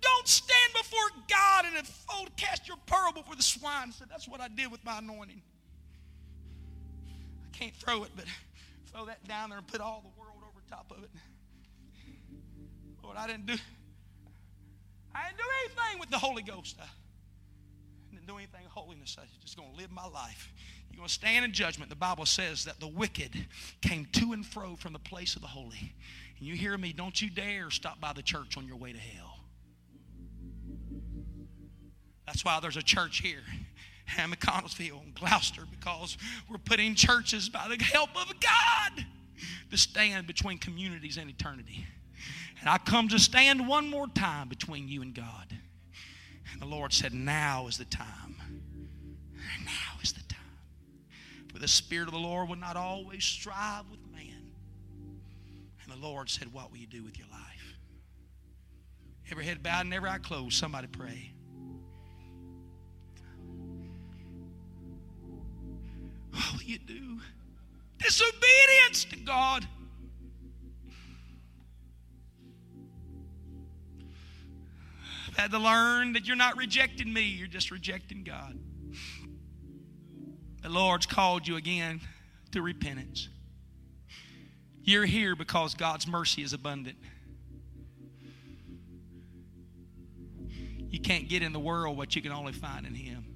Don't 0.00 0.28
stand 0.28 0.72
before 0.72 1.08
God 1.28 1.64
and 1.76 1.84
fold, 1.84 2.30
cast 2.36 2.68
your 2.68 2.76
pearl 2.86 3.10
before 3.10 3.34
the 3.34 3.42
swine. 3.42 3.90
Said 3.90 4.06
that's 4.08 4.28
what 4.28 4.40
I 4.40 4.46
did 4.46 4.70
with 4.70 4.84
my 4.84 4.98
anointing. 4.98 5.42
Can't 7.58 7.74
throw 7.74 8.04
it, 8.04 8.10
but 8.14 8.26
throw 8.92 9.06
that 9.06 9.26
down 9.26 9.50
there 9.50 9.58
and 9.58 9.66
put 9.66 9.80
all 9.80 10.02
the 10.02 10.20
world 10.20 10.38
over 10.42 10.60
top 10.68 10.90
of 10.90 11.02
it. 11.02 11.10
Lord, 13.02 13.16
I 13.16 13.26
didn't 13.26 13.46
do 13.46 13.54
I 15.14 15.28
didn't 15.28 15.38
do 15.38 15.44
anything 15.64 16.00
with 16.00 16.10
the 16.10 16.18
Holy 16.18 16.42
Ghost. 16.42 16.76
I 16.78 18.14
didn't 18.14 18.26
do 18.26 18.36
anything 18.36 18.60
holiness. 18.68 19.16
I 19.18 19.22
was 19.22 19.30
just 19.40 19.56
to 19.56 19.62
live 19.74 19.90
my 19.90 20.06
life. 20.06 20.52
You're 20.92 21.06
to 21.06 21.12
stand 21.12 21.44
in 21.44 21.52
judgment. 21.52 21.88
The 21.88 21.96
Bible 21.96 22.26
says 22.26 22.64
that 22.64 22.80
the 22.80 22.88
wicked 22.88 23.46
came 23.80 24.06
to 24.12 24.32
and 24.32 24.44
fro 24.44 24.76
from 24.76 24.92
the 24.92 24.98
place 24.98 25.36
of 25.36 25.42
the 25.42 25.48
holy. 25.48 25.94
And 26.38 26.46
you 26.46 26.54
hear 26.54 26.76
me, 26.76 26.92
don't 26.92 27.20
you 27.20 27.30
dare 27.30 27.70
stop 27.70 28.00
by 28.00 28.12
the 28.12 28.22
church 28.22 28.56
on 28.56 28.66
your 28.66 28.76
way 28.76 28.92
to 28.92 28.98
hell. 28.98 29.38
That's 32.26 32.44
why 32.44 32.58
there's 32.60 32.76
a 32.76 32.82
church 32.82 33.20
here. 33.20 33.42
In 34.18 34.30
McConnelsville 34.30 35.02
and 35.02 35.14
Glouster 35.14 35.64
because 35.70 36.16
we're 36.48 36.58
putting 36.58 36.94
churches 36.94 37.48
by 37.48 37.68
the 37.68 37.82
help 37.82 38.10
of 38.16 38.32
God 38.40 39.04
to 39.70 39.76
stand 39.76 40.26
between 40.26 40.58
communities 40.58 41.16
and 41.16 41.28
eternity. 41.28 41.86
And 42.60 42.70
I 42.70 42.78
come 42.78 43.08
to 43.08 43.18
stand 43.18 43.68
one 43.68 43.88
more 43.88 44.06
time 44.08 44.48
between 44.48 44.88
you 44.88 45.02
and 45.02 45.14
God. 45.14 45.56
And 46.52 46.62
the 46.62 46.66
Lord 46.66 46.92
said, 46.92 47.12
Now 47.12 47.66
is 47.66 47.78
the 47.78 47.84
time. 47.84 48.36
Now 49.64 50.00
is 50.02 50.12
the 50.12 50.22
time. 50.22 50.38
For 51.52 51.58
the 51.58 51.68
Spirit 51.68 52.08
of 52.08 52.14
the 52.14 52.20
Lord 52.20 52.48
will 52.48 52.56
not 52.56 52.76
always 52.76 53.24
strive 53.24 53.84
with 53.90 54.00
man. 54.12 54.52
And 55.82 55.92
the 55.92 56.06
Lord 56.06 56.30
said, 56.30 56.52
What 56.52 56.70
will 56.70 56.78
you 56.78 56.86
do 56.86 57.02
with 57.02 57.18
your 57.18 57.28
life? 57.30 57.76
Every 59.30 59.44
head 59.44 59.62
bowed 59.62 59.84
and 59.84 59.94
every 59.94 60.08
eye 60.08 60.18
closed. 60.18 60.56
Somebody 60.56 60.86
pray. 60.86 61.32
Will 66.36 66.62
you 66.62 66.78
do? 66.78 67.20
Disobedience 67.98 69.06
to 69.10 69.16
God. 69.16 69.66
I've 75.28 75.36
had 75.36 75.50
to 75.52 75.58
learn 75.58 76.12
that 76.12 76.26
you're 76.26 76.36
not 76.36 76.56
rejecting 76.56 77.12
me, 77.12 77.22
you're 77.22 77.48
just 77.48 77.70
rejecting 77.70 78.22
God. 78.22 78.58
The 80.62 80.68
Lord's 80.68 81.06
called 81.06 81.46
you 81.46 81.56
again 81.56 82.00
to 82.52 82.60
repentance. 82.60 83.28
You're 84.82 85.04
here 85.04 85.36
because 85.36 85.74
God's 85.74 86.06
mercy 86.06 86.42
is 86.42 86.52
abundant. 86.52 86.96
You 90.88 91.00
can't 91.00 91.28
get 91.28 91.42
in 91.42 91.52
the 91.52 91.60
world 91.60 91.96
what 91.96 92.16
you 92.16 92.22
can 92.22 92.32
only 92.32 92.52
find 92.52 92.86
in 92.86 92.94
Him. 92.94 93.35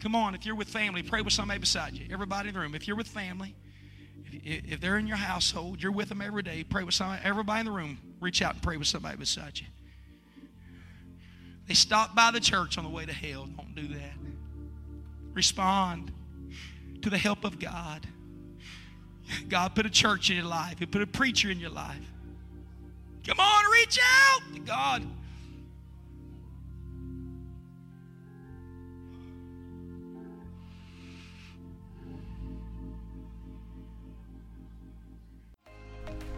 Come 0.00 0.14
on, 0.14 0.34
if 0.34 0.46
you're 0.46 0.54
with 0.54 0.68
family, 0.68 1.02
pray 1.02 1.20
with 1.20 1.32
somebody 1.32 1.60
beside 1.60 1.92
you. 1.92 2.06
Everybody 2.10 2.48
in 2.48 2.54
the 2.54 2.60
room. 2.60 2.74
If 2.74 2.88
you're 2.88 2.96
with 2.96 3.08
family, 3.08 3.54
if, 4.32 4.72
if 4.72 4.80
they're 4.80 4.96
in 4.96 5.06
your 5.06 5.18
household, 5.18 5.82
you're 5.82 5.92
with 5.92 6.08
them 6.08 6.22
every 6.22 6.42
day, 6.42 6.64
pray 6.64 6.84
with 6.84 6.94
somebody. 6.94 7.20
Everybody 7.24 7.60
in 7.60 7.66
the 7.66 7.72
room, 7.72 7.98
reach 8.20 8.40
out 8.40 8.54
and 8.54 8.62
pray 8.62 8.76
with 8.78 8.86
somebody 8.86 9.18
beside 9.18 9.60
you. 9.60 9.66
They 11.68 11.74
stop 11.74 12.16
by 12.16 12.30
the 12.30 12.40
church 12.40 12.78
on 12.78 12.84
the 12.84 12.90
way 12.90 13.04
to 13.04 13.12
hell. 13.12 13.46
Don't 13.56 13.74
do 13.74 13.88
that. 13.94 14.14
Respond 15.34 16.10
to 17.02 17.10
the 17.10 17.18
help 17.18 17.44
of 17.44 17.58
God. 17.60 18.06
God 19.48 19.74
put 19.74 19.86
a 19.86 19.90
church 19.90 20.30
in 20.30 20.36
your 20.36 20.46
life, 20.46 20.78
He 20.78 20.86
put 20.86 21.02
a 21.02 21.06
preacher 21.06 21.50
in 21.50 21.60
your 21.60 21.70
life. 21.70 22.10
Come 23.26 23.38
on, 23.38 23.70
reach 23.70 23.98
out 24.02 24.40
to 24.54 24.60
God. 24.60 25.06